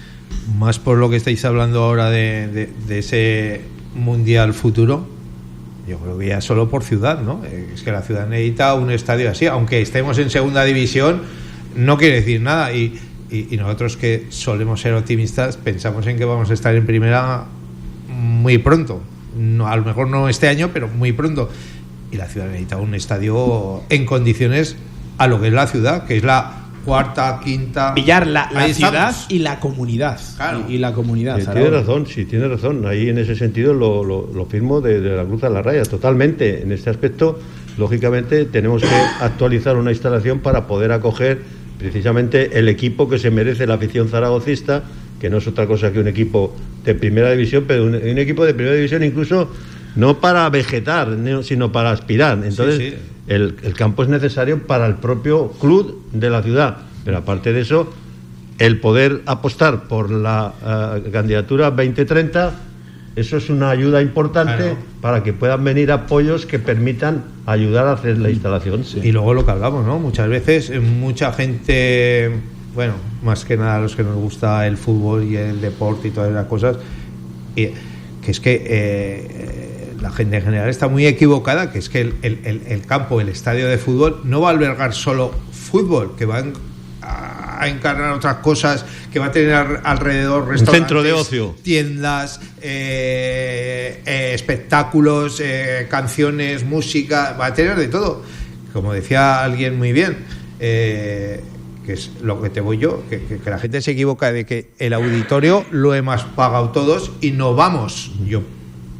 más 0.56 0.78
por 0.78 0.98
lo 0.98 1.10
que 1.10 1.16
estáis 1.16 1.44
hablando 1.44 1.82
ahora 1.82 2.08
de, 2.10 2.46
de- 2.46 2.70
de 2.86 2.98
ese 3.00 3.62
mundial 3.96 4.54
futuro, 4.54 5.08
yo 5.88 5.98
creo 5.98 6.18
que 6.18 6.28
ya 6.28 6.40
solo 6.40 6.68
por 6.70 6.84
ciudad, 6.84 7.20
¿no? 7.20 7.42
Eh, 7.46 7.70
Es 7.74 7.82
que 7.82 7.90
la 7.90 8.02
ciudad 8.02 8.28
necesita 8.28 8.74
un 8.74 8.92
estadio 8.92 9.28
así, 9.28 9.46
aunque 9.46 9.82
estemos 9.82 10.18
en 10.18 10.30
segunda 10.30 10.62
división, 10.62 11.22
no 11.74 11.96
quiere 11.98 12.16
decir 12.16 12.40
nada. 12.42 12.72
Y, 12.72 12.96
y- 13.30 13.54
y 13.54 13.56
nosotros 13.56 13.96
que 13.96 14.26
solemos 14.30 14.80
ser 14.80 14.94
optimistas, 14.94 15.56
pensamos 15.56 16.06
en 16.06 16.16
que 16.18 16.24
vamos 16.24 16.50
a 16.50 16.54
estar 16.54 16.74
en 16.74 16.86
primera 16.86 17.44
muy 18.08 18.58
pronto. 18.58 19.00
No, 19.36 19.66
a 19.68 19.76
lo 19.76 19.84
mejor 19.84 20.08
no 20.08 20.28
este 20.28 20.48
año, 20.48 20.70
pero 20.72 20.88
muy 20.88 21.12
pronto. 21.12 21.48
Y 22.10 22.16
la 22.16 22.26
ciudad 22.26 22.46
necesita 22.46 22.76
un 22.78 22.94
estadio 22.94 23.82
en 23.90 24.06
condiciones 24.06 24.76
a 25.18 25.26
lo 25.26 25.40
que 25.40 25.48
es 25.48 25.52
la 25.52 25.66
ciudad, 25.66 26.06
que 26.06 26.16
es 26.16 26.24
la 26.24 26.62
cuarta, 26.84 27.40
quinta. 27.42 27.94
Pillar 27.94 28.26
la, 28.28 28.48
la 28.52 28.68
ciudad 28.72 29.10
estamos. 29.10 29.26
y 29.28 29.40
la 29.40 29.58
comunidad. 29.58 30.20
Claro. 30.36 30.62
Y, 30.68 30.74
y 30.74 30.78
la 30.78 30.92
comunidad. 30.92 31.34
Zaragoza. 31.40 31.60
tiene 31.60 31.70
razón, 31.80 32.06
sí, 32.06 32.24
tiene 32.26 32.48
razón. 32.48 32.86
Ahí 32.86 33.08
en 33.08 33.18
ese 33.18 33.34
sentido 33.34 33.74
lo, 33.74 34.04
lo, 34.04 34.28
lo 34.32 34.46
firmo 34.46 34.80
de, 34.80 35.00
de 35.00 35.16
la 35.16 35.24
cruz 35.24 35.42
a 35.42 35.50
la 35.50 35.62
raya, 35.62 35.82
totalmente. 35.82 36.62
En 36.62 36.70
este 36.70 36.88
aspecto, 36.88 37.40
lógicamente, 37.76 38.44
tenemos 38.44 38.82
que 38.82 38.88
actualizar 39.20 39.76
una 39.76 39.90
instalación 39.90 40.38
para 40.38 40.66
poder 40.68 40.92
acoger 40.92 41.42
precisamente 41.78 42.58
el 42.58 42.68
equipo 42.68 43.08
que 43.08 43.18
se 43.18 43.30
merece 43.30 43.66
la 43.66 43.74
afición 43.74 44.08
zaragocista, 44.08 44.82
que 45.20 45.30
no 45.30 45.38
es 45.38 45.46
otra 45.46 45.66
cosa 45.66 45.92
que 45.92 46.00
un 46.00 46.08
equipo 46.08 46.54
de 46.84 46.94
primera 46.94 47.30
división, 47.30 47.64
pero 47.66 47.84
un, 47.84 47.94
un 47.94 48.18
equipo 48.18 48.44
de 48.44 48.54
primera 48.54 48.74
división 48.76 49.02
incluso 49.02 49.50
no 49.96 50.20
para 50.20 50.48
vegetar, 50.50 51.08
no- 51.08 51.42
sino 51.42 51.72
para 51.72 51.90
aspirar. 51.90 52.38
Entonces, 52.44 52.76
Sí, 52.78 52.90
sí. 52.90 52.96
El, 53.28 53.56
el 53.64 53.74
campo 53.74 54.02
es 54.04 54.08
necesario 54.08 54.66
para 54.66 54.86
el 54.86 54.94
propio 54.96 55.50
club 55.60 56.04
de 56.12 56.30
la 56.30 56.42
ciudad. 56.42 56.76
Pero 57.04 57.16
aparte 57.18 57.52
de 57.52 57.62
eso, 57.62 57.92
el 58.58 58.78
poder 58.78 59.22
apostar 59.26 59.88
por 59.88 60.10
la 60.10 60.52
eh, 61.04 61.10
candidatura 61.10 61.70
2030, 61.70 62.52
eso 63.16 63.36
es 63.38 63.50
una 63.50 63.70
ayuda 63.70 64.00
importante 64.02 64.56
Claro. 64.56 64.76
para 65.00 65.22
que 65.22 65.32
puedan 65.32 65.64
venir 65.64 65.90
apoyos 65.90 66.46
que 66.46 66.58
permitan 66.58 67.24
ayudar 67.46 67.86
a 67.86 67.92
hacer 67.92 68.18
la 68.18 68.30
instalación. 68.30 68.84
Y 69.02 69.10
luego 69.12 69.34
lo 69.34 69.44
que 69.44 69.50
hablamos, 69.52 69.84
¿no? 69.86 69.98
Muchas 69.98 70.28
veces 70.28 70.70
eh, 70.70 70.80
mucha 70.80 71.32
gente, 71.32 72.30
bueno, 72.74 72.92
más 73.22 73.44
que 73.44 73.56
nada 73.56 73.80
los 73.80 73.96
que 73.96 74.02
nos 74.04 74.16
gusta 74.16 74.66
el 74.66 74.76
fútbol 74.76 75.24
y 75.24 75.36
el 75.36 75.60
deporte 75.60 76.08
y 76.08 76.10
todas 76.10 76.30
esas 76.30 76.46
cosas, 76.46 76.76
y- 77.56 77.70
que 78.22 78.30
es 78.32 78.40
que 78.40 78.54
eh, 78.54 78.62
eh, 78.68 79.92
la 80.00 80.10
gente 80.10 80.36
en 80.36 80.42
general 80.42 80.68
está 80.68 80.88
muy 80.88 81.06
equivocada, 81.06 81.70
que 81.72 81.78
es 81.78 81.88
que 81.88 82.00
el, 82.02 82.14
el- 82.22 82.62
el- 82.66 82.82
campo, 82.86 83.20
el 83.20 83.28
estadio 83.28 83.66
de 83.68 83.78
fútbol, 83.78 84.20
no 84.24 84.40
va 84.40 84.48
a 84.48 84.52
albergar 84.52 84.92
solo 84.92 85.32
fútbol, 85.52 86.14
que 86.18 86.26
va 86.26 86.38
a 86.38 86.40
a 87.60 87.68
encarnar 87.68 88.12
otras 88.12 88.36
cosas, 88.36 88.84
que 89.12 89.18
va 89.18 89.26
a 89.26 89.30
tener 89.32 89.54
al- 89.54 89.80
alrededor 89.84 90.48
restaurantes, 90.48 90.74
centro 90.80 91.02
de 91.02 91.12
ocio. 91.12 91.54
tiendas, 91.62 92.40
eh, 92.62 94.00
eh, 94.06 94.30
espectáculos, 94.34 95.40
eh, 95.42 95.86
canciones, 95.90 96.64
música, 96.64 97.36
va 97.38 97.46
a 97.46 97.54
tener 97.54 97.76
de 97.76 97.88
todo. 97.88 98.22
Como 98.72 98.92
decía 98.92 99.42
alguien 99.42 99.78
muy 99.78 99.92
bien, 99.92 100.18
que 100.58 101.92
es 101.92 102.10
lo 102.22 102.40
que 102.42 102.50
te 102.50 102.60
voy 102.60 102.78
yo, 102.78 103.02
que, 103.08 103.22
que- 103.22 103.38
que 103.38 103.50
la 103.50 103.58
gente 103.58 103.80
se 103.80 103.92
equivoca 103.92 104.32
de 104.32 104.44
que 104.44 104.70
el 104.78 104.92
auditorio 104.92 105.64
lo 105.70 105.94
hemos 105.94 106.24
pagado 106.24 106.70
todos 106.70 107.12
y 107.20 107.30
no 107.30 107.54
vamos. 107.54 108.10
Yo 108.26 108.42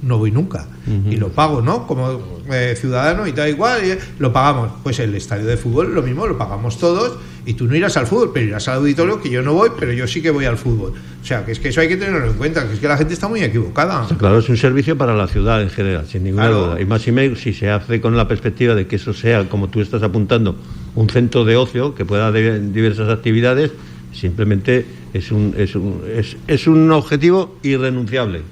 no 0.02 0.18
voy 0.18 0.30
nunca 0.30 0.66
y 1.11 1.16
lo 1.16 1.30
pago, 1.30 1.62
¿no? 1.62 1.87
Como 1.87 2.20
eh, 2.52 2.74
ciudadano 2.78 3.26
y 3.26 3.32
tal 3.32 3.48
igual, 3.48 3.80
y, 3.85 3.98
lo 4.20 4.32
pagamos. 4.32 4.70
Pues 4.82 4.98
el 5.00 5.14
estadio 5.14 5.46
de 5.46 5.56
fútbol 5.56 5.94
lo 5.94 6.02
mismo, 6.02 6.26
lo 6.26 6.38
pagamos 6.38 6.78
todos 6.78 7.18
y 7.44 7.54
tú 7.54 7.66
no 7.66 7.74
irás 7.74 7.96
al 7.96 8.06
fútbol, 8.06 8.30
pero 8.32 8.46
irás 8.46 8.68
al 8.68 8.76
auditorio 8.78 9.20
que 9.20 9.30
yo 9.30 9.42
no 9.42 9.54
voy, 9.54 9.70
pero 9.78 9.92
yo 9.92 10.06
sí 10.06 10.22
que 10.22 10.30
voy 10.30 10.44
al 10.44 10.56
fútbol. 10.56 10.92
O 11.20 11.24
sea, 11.24 11.44
que 11.44 11.52
es 11.52 11.61
que 11.61 11.68
eso 11.68 11.80
hay 11.80 11.88
que 11.88 11.96
tenerlo 11.96 12.26
en 12.30 12.35
cuenta, 12.35 12.66
que 12.68 12.74
es 12.74 12.80
que 12.80 12.88
la 12.88 12.96
gente 12.96 13.14
está 13.14 13.28
muy 13.28 13.42
equivocada. 13.42 14.06
Claro, 14.18 14.38
es 14.38 14.48
un 14.48 14.56
servicio 14.56 14.96
para 14.96 15.14
la 15.14 15.26
ciudad 15.26 15.61
en 15.62 15.70
general, 15.70 16.06
sin 16.06 16.24
ninguna 16.24 16.48
Claro. 16.48 16.66
duda. 16.66 16.80
Y 16.80 16.85
más 16.85 17.06
y 17.06 17.12
menos 17.12 17.40
si 17.40 17.52
se 17.52 17.70
hace 17.70 18.00
con 18.00 18.16
la 18.16 18.28
perspectiva 18.28 18.74
de 18.74 18.87
que 18.87 18.96
eso 18.96 19.12
sea, 19.12 19.48
como 19.48 19.68
tú 19.68 19.80
estás 19.80 20.02
apuntando, 20.02 20.56
un 20.94 21.09
centro 21.09 21.44
de 21.44 21.56
ocio 21.56 21.94
que 21.94 22.04
pueda 22.04 22.30
dar 22.30 22.72
diversas 22.72 23.09
actividades, 23.09 23.72
simplemente 24.12 24.87
es 25.14 25.30
un, 25.30 25.54
es 25.56 25.74
un, 25.74 26.02
es, 26.14 26.37
es 26.46 26.66
un 26.66 26.90
objetivo 26.92 27.56
irrenunciable. 27.62 28.42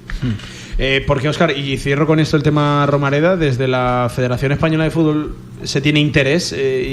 Eh, 0.77 1.03
porque, 1.07 1.29
Oscar, 1.29 1.51
y 1.57 1.77
cierro 1.77 2.05
con 2.05 2.19
esto 2.19 2.35
el 2.35 2.43
tema 2.43 2.85
Romareda, 2.85 3.37
desde 3.37 3.67
la 3.67 4.11
Federación 4.13 4.51
Española 4.51 4.83
de 4.83 4.91
Fútbol 4.91 5.35
se 5.63 5.79
tiene 5.79 5.99
interés 6.01 6.51
eh, 6.53 6.83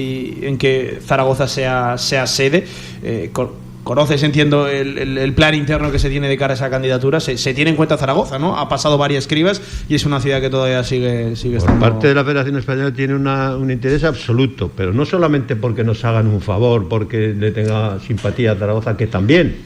y- 0.41 0.47
en 0.47 0.57
que 0.57 0.99
Zaragoza 1.05 1.49
sea, 1.49 1.99
sea 1.99 2.27
sede. 2.29 2.65
Eh, 3.03 3.31
co- 3.33 3.57
conoces, 3.83 4.23
entiendo, 4.23 4.69
el, 4.69 4.97
el- 4.99 5.19
el 5.19 5.33
plan 5.35 5.57
interno 5.57 5.91
que 5.91 5.99
se 5.99 6.09
tiene 6.09 6.29
de 6.29 6.37
cara 6.37 6.53
a 6.53 6.55
esa 6.55 6.71
candidatura. 6.71 7.19
Se, 7.19 7.37
se 7.37 7.55
tiene 7.55 7.71
en 7.71 7.77
cuenta 7.77 7.97
Zaragoza, 7.97 8.39
¿no? 8.39 8.57
Ha 8.57 8.69
pasado 8.69 8.97
varias 8.99 9.27
cribas 9.27 9.61
y 9.89 9.97
es 9.97 10.07
una 10.07 10.21
ciudad 10.21 10.41
que 10.41 10.49
todavía 10.49 10.85
sigue, 10.85 11.35
sigue 11.35 11.57
Por 11.59 11.65
estando... 11.71 11.81
parte 11.85 12.07
de 12.07 12.15
la 12.15 12.23
Federación 12.25 12.57
Española 12.59 12.93
tiene 12.95 13.17
una- 13.17 13.57
un 13.57 13.69
interés 13.73 14.05
absoluto, 14.05 14.71
pero 14.77 14.93
no 14.93 15.05
solamente 15.05 15.57
porque 15.57 15.83
nos 15.83 16.05
hagan 16.05 16.29
un 16.29 16.41
favor, 16.41 16.89
porque 16.89 17.35
le 17.37 17.51
tenga 17.51 17.99
simpatía 17.99 18.53
a 18.53 18.55
Zaragoza, 18.55 18.97
que 18.97 19.09
también, 19.09 19.57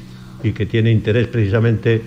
y 0.42 0.52
que 0.52 0.64
tiene 0.64 0.90
interés 0.90 1.26
precisamente 1.29 2.00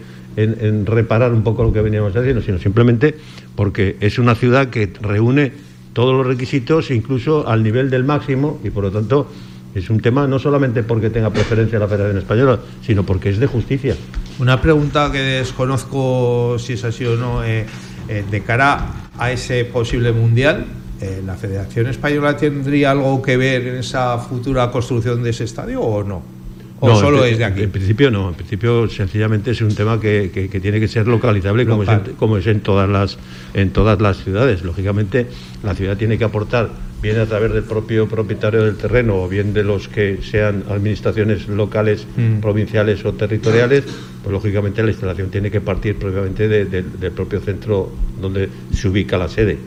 en, 0.44 0.86
reparar 0.86 1.34
un 1.34 1.44
poco 1.44 1.64
lo 1.64 1.74
que 1.74 1.82
veníamos 1.82 2.16
haciendo, 2.16 2.42
sino 2.42 2.60
simplemente 2.60 3.16
porque 3.56 3.98
es 4.00 4.20
una 4.20 4.36
ciudad 4.36 4.70
que 4.70 4.92
reúne 5.02 5.52
todos 5.94 6.16
los 6.16 6.26
requisitos, 6.26 6.92
incluso 6.92 7.48
al 7.48 7.64
nivel 7.64 7.90
del 7.90 8.04
máximo, 8.04 8.60
y 8.64 8.70
por 8.70 8.84
lo 8.84 8.92
tanto 8.92 9.28
es 9.76 9.90
un 9.90 10.00
tema 10.00 10.28
no 10.28 10.40
solamente 10.40 10.84
porque 10.84 11.10
tenga 11.10 11.30
preferencia 11.30 11.78
la 11.78 11.88
Federación 11.88 12.18
Española, 12.18 12.60
sino 12.82 13.06
porque 13.06 13.30
es 13.30 13.40
de 13.40 13.48
justicia. 13.48 13.96
Una 14.40 14.62
pregunta 14.62 15.12
que 15.12 15.20
desconozco 15.20 16.58
si 16.58 16.74
es 16.74 16.84
así 16.84 17.06
o 17.06 17.16
no, 17.16 17.44
eh, 17.44 17.66
eh, 18.08 18.24
de 18.30 18.42
cara 18.42 19.10
a 19.18 19.32
ese 19.32 19.66
posible 19.66 20.12
mundial, 20.12 20.66
eh, 21.02 21.22
¿la 21.26 21.36
Federación 21.36 21.88
Española 21.88 22.36
tendría 22.36 22.92
algo 22.92 23.22
que 23.22 23.38
ver 23.38 23.68
en 23.68 23.76
esa 23.78 24.18
futura 24.18 24.72
construcción 24.72 25.22
de 25.22 25.30
ese 25.30 25.44
estadio 25.44 25.82
o 25.82 26.04
no? 26.04 26.39
¿O 26.82 26.88
No, 26.88 26.96
solo 27.00 27.26
en, 27.26 27.34
es 27.34 27.38
de 27.40 27.46
aquí? 27.46 27.62
En 27.64 27.72
principio 27.72 28.10
no, 28.10 28.30
en 28.30 28.36
principio 28.36 28.88
sencillamente 28.90 29.52
es 29.52 29.62
un 29.62 29.76
tema 29.76 30.00
que, 30.00 30.32
que- 30.34 30.50
que 30.50 30.60
tiene 30.60 30.80
que 30.80 30.88
ser 30.88 31.08
localizable 31.08 31.66
como 31.66 31.84
es, 31.84 31.90
en, 31.90 32.00
como 32.16 32.38
es 32.38 32.48
en 32.48 32.62
todas 32.62 32.88
las 32.90 33.18
en 33.54 33.72
todas 33.72 34.00
las 34.02 34.24
ciudades. 34.24 34.64
Lógicamente 34.64 35.28
la 35.64 35.76
ciudad 35.76 35.98
tiene 35.98 36.18
que 36.18 36.24
aportar 36.24 36.70
bien 37.02 37.18
a 37.20 37.26
través 37.26 37.54
del 37.54 37.64
propio 37.64 38.08
propietario 38.10 38.64
del 38.64 38.76
terreno 38.76 39.22
o 39.24 39.30
bien 39.30 39.54
de 39.54 39.64
los 39.64 39.88
que 39.88 40.20
sean 40.22 40.64
administraciones 40.70 41.48
locales, 41.48 42.06
Mm. 42.18 42.40
provinciales 42.42 43.04
o 43.06 43.14
territoriales, 43.14 43.84
pues 44.22 44.32
lógicamente 44.34 44.84
la 44.84 44.90
instalación 44.92 45.30
tiene 45.30 45.50
que 45.50 45.62
partir 45.62 45.96
propiamente 45.98 46.48
de- 46.50 46.66
de- 46.66 46.84
del 46.84 47.12
propio 47.12 47.40
centro 47.40 47.92
donde 48.22 48.50
se 48.74 48.88
ubica 48.90 49.18
la 49.18 49.28
sede. 49.30 49.58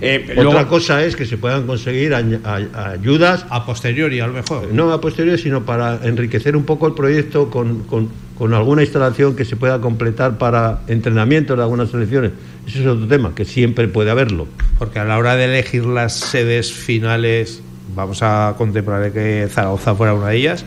Eh, 0.00 0.26
Otra 0.32 0.42
luego- 0.44 0.68
cosa 0.68 1.04
es 1.04 1.16
que 1.16 1.26
se 1.26 1.36
puedan 1.38 1.66
conseguir 1.66 2.12
añ- 2.12 2.40
a- 2.44 2.90
ayudas 2.90 3.44
A 3.50 3.66
posteriori, 3.66 4.20
a 4.20 4.26
lo 4.26 4.32
mejor. 4.34 4.68
no 4.72 4.92
a 4.92 5.00
posteriori, 5.00 5.40
sino 5.40 5.64
para 5.64 5.98
enriquecer 6.04 6.56
un 6.56 6.64
poco 6.64 6.86
el 6.86 6.94
proyecto 6.94 7.50
con, 7.50 7.80
con- 7.84 8.08
con 8.36 8.54
alguna 8.54 8.82
instalación 8.82 9.34
que 9.34 9.44
se 9.44 9.56
pueda 9.56 9.80
completar 9.80 10.38
para 10.38 10.82
entrenamiento 10.86 11.56
de 11.56 11.62
algunas 11.62 11.90
selecciones. 11.90 12.30
Ese 12.68 12.80
es 12.80 12.86
otro 12.86 13.08
tema, 13.08 13.34
que 13.34 13.44
siempre 13.44 13.88
puede 13.88 14.10
haberlo. 14.12 14.46
Porque 14.78 15.00
a 15.00 15.04
la 15.04 15.18
hora 15.18 15.34
de 15.34 15.46
elegir 15.46 15.84
las 15.86 16.14
sedes 16.14 16.72
finales, 16.72 17.60
vamos 17.96 18.22
a 18.22 18.54
contemplar 18.56 19.10
que 19.10 19.48
Zaragoza 19.50 19.94
fuera 19.96 20.14
una 20.14 20.28
de 20.28 20.36
ellas. 20.36 20.64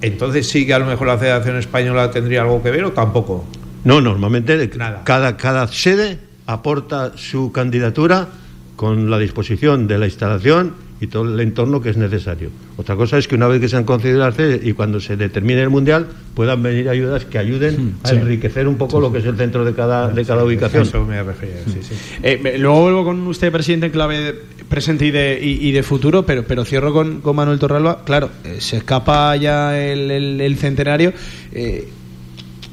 Entonces 0.00 0.48
sí 0.48 0.66
que 0.66 0.74
a 0.74 0.78
lo 0.78 0.86
mejor 0.86 1.06
la 1.08 1.18
Federación 1.18 1.56
Española 1.56 2.10
tendría 2.10 2.42
algo 2.42 2.62
que 2.62 2.70
ver 2.70 2.84
o 2.84 2.92
tampoco. 2.92 3.44
No, 3.84 4.00
normalmente 4.00 4.70
Nada. 4.76 5.02
Cada, 5.04 5.36
cada 5.36 5.66
sede 5.68 6.18
aporta 6.46 7.12
su 7.16 7.52
candidatura 7.52 8.28
con 8.76 9.10
la 9.10 9.18
disposición 9.18 9.86
de 9.86 9.98
la 9.98 10.06
instalación 10.06 10.74
y 11.00 11.08
todo 11.08 11.24
el 11.34 11.40
entorno 11.40 11.80
que 11.80 11.90
es 11.90 11.96
necesario. 11.96 12.50
Otra 12.76 12.94
cosa 12.94 13.18
es 13.18 13.26
que 13.26 13.34
una 13.34 13.48
vez 13.48 13.60
que 13.60 13.68
se 13.68 13.76
han 13.76 13.82
concedido 13.84 14.20
las 14.20 14.36
sedes 14.36 14.64
y 14.64 14.72
cuando 14.72 15.00
se 15.00 15.16
determine 15.16 15.60
el 15.60 15.68
mundial 15.70 16.06
puedan 16.34 16.62
venir 16.62 16.88
ayudas 16.88 17.24
que 17.24 17.38
ayuden 17.38 17.96
a 18.04 18.10
enriquecer 18.10 18.68
un 18.68 18.76
poco 18.76 19.00
lo 19.00 19.12
que 19.12 19.18
es 19.18 19.24
el 19.24 19.36
centro 19.36 19.64
de 19.64 19.74
cada 19.74 20.08
de 20.08 20.24
cada 20.24 20.44
ubicación. 20.44 20.82
Eso 20.84 21.04
me 21.04 21.20
refería, 21.22 21.56
sí, 21.66 21.78
sí. 21.82 21.94
Eh, 22.22 22.56
luego 22.58 22.82
vuelvo 22.82 23.04
con 23.04 23.26
usted, 23.26 23.50
presidente, 23.50 23.86
en 23.86 23.92
clave 23.92 24.18
de 24.18 24.32
presente 24.68 25.04
y 25.06 25.10
de, 25.10 25.38
y, 25.42 25.68
y 25.68 25.72
de 25.72 25.82
futuro, 25.82 26.24
pero, 26.24 26.44
pero 26.44 26.64
cierro 26.64 26.92
con, 26.92 27.20
con 27.20 27.34
Manuel 27.36 27.58
Torralba. 27.58 28.04
Claro, 28.04 28.30
eh, 28.44 28.56
se 28.60 28.76
escapa 28.78 29.34
ya 29.36 29.76
el, 29.78 30.08
el- 30.10 30.40
el 30.40 30.56
centenario. 30.56 31.12
Eh, 31.52 31.88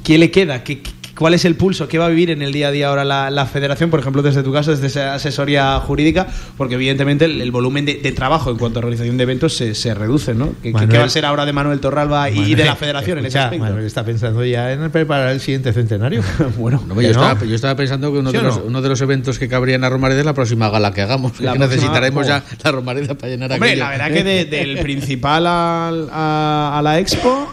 ¿Qué 0.04 0.18
le 0.18 0.30
queda? 0.30 0.62
¿Qué, 0.64 0.80
qué- 0.80 0.90
¿Cuál 1.20 1.34
es 1.34 1.44
el 1.44 1.54
pulso? 1.54 1.86
¿Qué 1.86 1.98
va 1.98 2.06
a 2.06 2.08
vivir 2.08 2.30
en 2.30 2.40
el 2.40 2.50
día 2.50 2.68
a 2.68 2.70
día 2.70 2.88
ahora 2.88 3.04
la, 3.04 3.28
la 3.30 3.44
federación? 3.44 3.90
Por 3.90 4.00
ejemplo, 4.00 4.22
desde 4.22 4.42
tu 4.42 4.54
caso, 4.54 4.70
desde 4.70 4.86
esa 4.86 5.12
asesoría 5.14 5.78
jurídica, 5.80 6.26
porque 6.56 6.76
evidentemente 6.76 7.26
el, 7.26 7.42
el 7.42 7.50
volumen 7.50 7.84
de, 7.84 7.96
de 7.96 8.12
trabajo 8.12 8.50
en 8.50 8.56
cuanto 8.56 8.78
a 8.78 8.82
realización 8.82 9.18
de 9.18 9.24
eventos 9.24 9.54
se, 9.54 9.74
se 9.74 9.92
reduce, 9.92 10.34
¿no? 10.34 10.54
¿Qué, 10.62 10.70
qué- 10.70 10.72
Manuel- 10.72 10.88
qué 10.88 10.96
va 10.98 11.04
a 11.04 11.08
ser 11.10 11.26
ahora 11.26 11.44
de 11.44 11.52
Manuel 11.52 11.78
Torralba 11.78 12.30
y, 12.30 12.54
de 12.54 12.64
la 12.64 12.74
federación 12.74 13.18
en 13.18 13.26
ese 13.26 13.38
aspecto? 13.38 13.62
Manuel 13.66 13.84
está 13.84 14.02
pensando 14.02 14.42
ya 14.46 14.72
en 14.72 14.90
preparar 14.90 15.28
el 15.28 15.40
siguiente 15.40 15.74
centenario. 15.74 16.22
bueno, 16.58 16.82
No, 16.88 16.94
yo, 16.94 17.00
¿Que 17.02 17.14
no? 17.14 17.22
estaba, 17.30 17.44
yo 17.44 17.54
estaba 17.54 17.76
pensando 17.76 18.10
que 18.10 18.18
uno, 18.18 18.30
¿Sí 18.30 18.38
de 18.38 18.42
los, 18.42 18.56
no? 18.56 18.64
uno 18.64 18.80
de 18.80 18.88
los 18.88 19.00
eventos 19.02 19.38
que 19.38 19.46
cabría 19.46 19.74
en 19.74 19.82
la 19.82 19.90
Romareda 19.90 20.20
es 20.20 20.24
la 20.26 20.32
próxima 20.32 20.70
gala 20.70 20.94
que 20.94 21.02
hagamos. 21.02 21.32
La 21.38 21.52
que 21.52 21.58
próxima- 21.58 21.66
necesitaremos 21.66 22.24
oh. 22.24 22.28
ya 22.30 22.44
la 22.64 22.72
Romareda 22.72 23.14
para 23.14 23.28
llenar 23.28 23.52
Hombre, 23.52 23.68
aquello. 23.72 23.84
la 23.84 23.90
verdad 23.90 24.10
que 24.10 24.24
de- 24.24 24.44
del 24.46 24.78
principal 24.78 25.46
al- 25.46 26.08
a, 26.10 26.78
a 26.78 26.82
la 26.82 26.98
expo. 26.98 27.52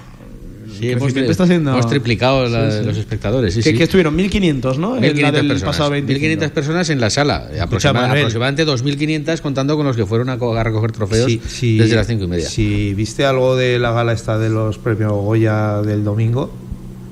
Sí, 0.77 0.85
el 0.85 0.91
hemos, 0.91 1.03
crecimiento 1.03 1.31
está 1.31 1.47
siendo- 1.47 1.71
hemos 1.71 1.89
triplicado 1.89 2.47
la- 2.47 2.71
Sí, 2.71 2.77
sí. 2.79 2.85
los 2.85 2.97
espectadores. 2.97 3.53
Sí, 3.53 3.61
que, 3.63 3.71
sí. 3.71 3.77
que 3.77 3.83
estuvieron 3.83 4.15
1.500, 4.15 4.77
¿no? 4.77 4.95
En 4.97 5.01
la 5.03 5.07
1.500 5.09 5.31
del 5.33 5.47
personas. 5.47 5.63
pasado 5.75 5.89
25. 5.91 6.25
1.500 6.45 6.51
personas 6.51 6.89
en 6.89 6.99
la 7.01 7.09
sala. 7.09 7.49
Aproxima- 7.61 8.05
aproximadamente 8.11 8.65
2.500 8.65 9.41
contando 9.41 9.75
con 9.77 9.85
los 9.85 9.95
que 9.95 10.05
fueron 10.05 10.29
a, 10.29 10.33
a 10.33 10.63
recoger 10.63 10.91
trofeos 10.91 11.25
Sí, 11.31 11.41
sí. 11.47 11.77
desde 11.77 11.95
las 11.95 12.07
5 12.07 12.23
y 12.23 12.27
media. 12.27 12.49
Si 12.49 12.93
viste 12.93 13.25
algo 13.25 13.55
de 13.55 13.79
la 13.79 13.91
gala 13.91 14.13
esta 14.13 14.37
de 14.37 14.49
los 14.49 14.77
premios 14.77 15.11
Goya 15.13 15.81
del 15.81 16.03
domingo, 16.03 16.53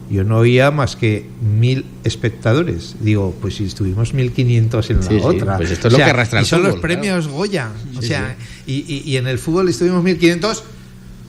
yo 0.08 0.24
no 0.24 0.38
oía 0.38 0.70
más 0.70 0.96
que 0.96 1.26
mil 1.42 1.84
espectadores. 2.04 2.96
Digo, 3.02 3.36
pues 3.42 3.56
si 3.56 3.66
estuvimos 3.66 4.14
1500 4.14 4.90
en 4.92 4.98
la 4.98 5.02
Sí, 5.02 5.10
sí, 5.20 5.20
otra. 5.24 5.58
pues 5.58 5.72
esto 5.72 5.88
es 5.88 5.94
lo 5.94 5.98
que 5.98 6.04
arrastra 6.04 6.40
y 6.40 6.44
el 6.44 6.46
son 6.48 6.62
los 6.62 6.76
premios 6.76 7.28
Goya. 7.28 7.70
O 7.98 8.02
sea, 8.04 8.36
Y, 8.68 8.74
y- 8.88 9.02
y 9.06 9.18
en 9.18 9.26
el 9.28 9.40
fútbol 9.40 9.68
estuvimos 9.70 10.04
1500 10.04 10.64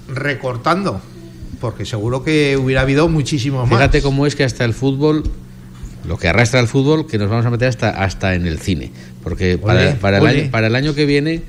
recortando. 0.09 1.01
Porque 1.61 1.85
seguro 1.85 2.23
que 2.23 2.57
hubiera 2.57 2.83
habido 2.83 3.09
muchísimo 3.09 3.61
más. 3.67 3.69
Fíjate 3.71 4.03
cómo 4.03 4.27
es 4.27 4.37
que 4.37 4.45
hasta 4.45 4.65
el 4.65 4.75
fútbol, 4.75 5.23
lo 6.07 6.19
que 6.19 6.29
arrastra 6.29 6.61
el 6.61 6.69
fútbol, 6.69 7.07
que 7.07 7.19
nos 7.19 7.29
vamos 7.31 7.47
a 7.47 7.51
meter 7.51 7.69
hasta, 7.69 7.91
hasta 7.91 8.35
en 8.35 8.47
el 8.47 8.59
cine. 8.59 8.93
Porque 9.23 9.59
para, 9.59 10.19
el 10.19 10.27
año, 10.43 10.51
para 10.51 10.67
el 10.69 10.75
año 10.77 10.95
que 10.95 11.07
viene, 11.07 11.43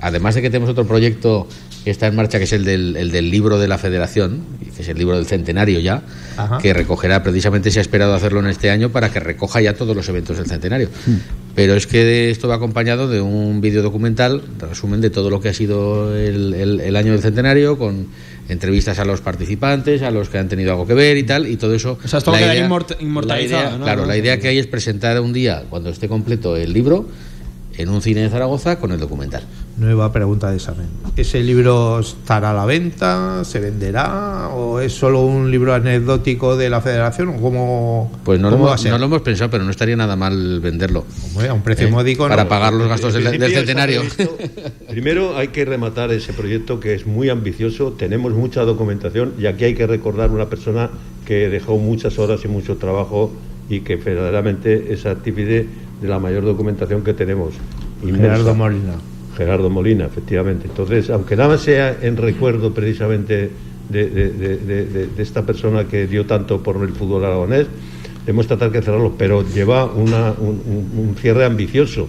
además 0.00 0.34
de 0.34 0.42
que 0.42 0.50
tenemos 0.50 0.70
otro 0.70 0.86
proyecto 0.86 1.48
que 1.84 1.90
está 1.90 2.06
en 2.06 2.14
marcha, 2.14 2.38
que 2.38 2.44
es 2.44 2.52
el 2.52 2.64
del, 2.64 2.96
el 2.96 3.10
del 3.10 3.28
libro 3.28 3.58
de 3.58 3.66
la 3.66 3.76
federación, 3.76 4.42
que 4.76 4.82
es 4.82 4.88
el 4.88 4.96
libro 4.98 5.16
del 5.16 5.26
centenario 5.26 5.80
ya, 5.80 6.02
Ajá. 6.36 6.58
que 6.58 6.72
recogerá, 6.72 7.24
precisamente 7.24 7.72
se 7.72 7.80
ha 7.80 7.82
esperado 7.82 8.14
hacerlo 8.14 8.38
en 8.38 8.46
este 8.46 8.70
año 8.70 8.90
para 8.90 9.10
que 9.10 9.18
recoja 9.18 9.60
ya 9.60 9.74
todos 9.74 9.96
los 9.96 10.08
eventos 10.08 10.36
del 10.36 10.46
centenario. 10.46 10.88
Hmm. 11.06 11.16
Pero 11.56 11.74
es 11.74 11.88
que 11.88 12.30
esto 12.30 12.46
va 12.46 12.54
acompañado 12.54 13.08
de 13.08 13.20
un 13.20 13.60
vídeo 13.60 13.82
documental, 13.82 14.42
resumen 14.60 15.00
de 15.00 15.10
todo 15.10 15.28
lo 15.28 15.40
que 15.40 15.48
ha 15.48 15.54
sido 15.54 16.16
el, 16.16 16.54
el- 16.54 16.80
el 16.80 16.94
año 16.96 17.12
del 17.12 17.20
centenario, 17.20 17.76
con 17.76 18.06
entrevistas 18.48 18.98
a 18.98 19.04
los 19.04 19.20
participantes, 19.20 20.02
a 20.02 20.10
los 20.10 20.28
que 20.28 20.38
han 20.38 20.48
tenido 20.48 20.72
algo 20.72 20.86
que 20.86 20.94
ver 20.94 21.16
y 21.16 21.22
tal, 21.22 21.46
y 21.46 21.56
todo 21.56 21.74
eso. 21.74 21.98
O 22.04 22.08
sea, 22.08 22.18
esto 22.18 22.30
va 22.32 22.38
a 22.38 22.40
quedar 22.40 22.56
inmort- 22.56 22.96
inmortalizado, 23.00 23.62
la 23.62 23.68
idea- 23.68 23.78
¿no? 23.78 23.84
Claro, 23.84 24.06
la 24.06 24.16
idea 24.16 24.38
que 24.38 24.48
hay 24.48 24.58
es 24.58 24.66
presentar 24.66 25.20
un 25.20 25.32
día, 25.32 25.64
cuando 25.70 25.90
esté 25.90 26.08
completo 26.08 26.56
el 26.56 26.72
libro, 26.72 27.08
en 27.76 27.88
un 27.88 28.02
cine 28.02 28.22
de 28.22 28.28
Zaragoza 28.28 28.78
con 28.78 28.92
el 28.92 29.00
documental. 29.00 29.42
Nueva 29.78 30.12
pregunta 30.12 30.50
de 30.50 30.56
examen. 30.56 30.86
¿Ese 31.16 31.42
libro 31.42 32.00
estará 32.00 32.50
a 32.50 32.54
la 32.54 32.66
venta? 32.66 33.44
¿Se 33.44 33.58
venderá? 33.58 34.48
¿O 34.50 34.80
es 34.80 34.92
solo 34.92 35.22
un 35.22 35.50
libro 35.50 35.72
anecdótico 35.74 36.56
de 36.56 36.68
la 36.68 36.80
federación? 36.80 37.30
¿O 37.30 37.40
cómo, 37.40 38.12
Pues 38.24 38.38
no 38.38 38.50
lo, 38.50 38.56
cómo 38.56 38.64
va 38.66 38.72
a 38.72 38.74
hemos, 38.74 38.82
ser? 38.82 38.92
no 38.92 38.98
lo 38.98 39.06
hemos 39.06 39.22
pensado, 39.22 39.50
pero 39.50 39.64
no 39.64 39.70
estaría 39.70 39.96
nada 39.96 40.14
mal 40.14 40.60
venderlo. 40.60 41.04
Hombre, 41.28 41.48
a 41.48 41.54
un 41.54 41.62
precio 41.62 41.88
¿eh? 41.88 41.90
módico. 41.90 42.28
Para 42.28 42.44
no. 42.44 42.48
pagar 42.48 42.74
los 42.74 42.88
gastos 42.88 43.14
del, 43.14 43.24
centenario. 43.52 44.02
primero 44.88 45.36
hay 45.36 45.48
que 45.48 45.64
rematar 45.64 46.12
ese 46.12 46.32
proyecto 46.32 46.78
que 46.80 46.94
es 46.94 47.06
muy 47.06 47.30
ambicioso, 47.30 47.92
tenemos 47.92 48.32
mucha 48.32 48.62
documentación 48.62 49.34
y 49.38 49.46
aquí 49.46 49.64
hay 49.64 49.74
que 49.74 49.86
recordar 49.86 50.30
una 50.30 50.48
persona 50.50 50.90
que 51.26 51.48
dejó 51.48 51.78
muchas 51.78 52.18
horas 52.18 52.40
y 52.44 52.48
mucho 52.48 52.76
trabajo 52.76 53.32
y 53.68 53.80
que 53.80 53.96
verdaderamente 53.96 54.92
es 54.92 55.06
artífice 55.06 55.66
de 56.02 56.08
la 56.08 56.18
mayor 56.18 56.44
documentación 56.44 57.02
que 57.02 57.14
tenemos. 57.14 57.54
Inmensa. 58.02 58.20
Gerardo 58.28 58.54
Molina. 58.54 58.92
Gerardo 59.36 59.70
Molina, 59.70 60.04
efectivamente. 60.06 60.66
Entonces, 60.68 61.08
aunque 61.10 61.36
nada 61.36 61.56
sea 61.56 61.96
en 62.02 62.16
recuerdo 62.16 62.74
precisamente 62.74 63.50
de, 63.88 64.06
de- 64.10 64.30
de- 64.30 64.56
de- 64.58 64.84
de- 64.86 65.06
de 65.06 65.22
esta 65.22 65.46
persona 65.46 65.84
que 65.84 66.06
dio 66.06 66.26
tanto 66.26 66.62
por 66.62 66.82
el 66.82 66.90
fútbol 66.92 67.24
aragonés, 67.24 67.66
debemos 68.26 68.46
tratar 68.46 68.70
de 68.72 68.82
cerrarlo, 68.82 69.14
pero 69.16 69.44
lleva 69.48 69.84
una- 69.86 70.32
un, 70.32 71.14
cierre 71.20 71.44
ambicioso. 71.44 72.08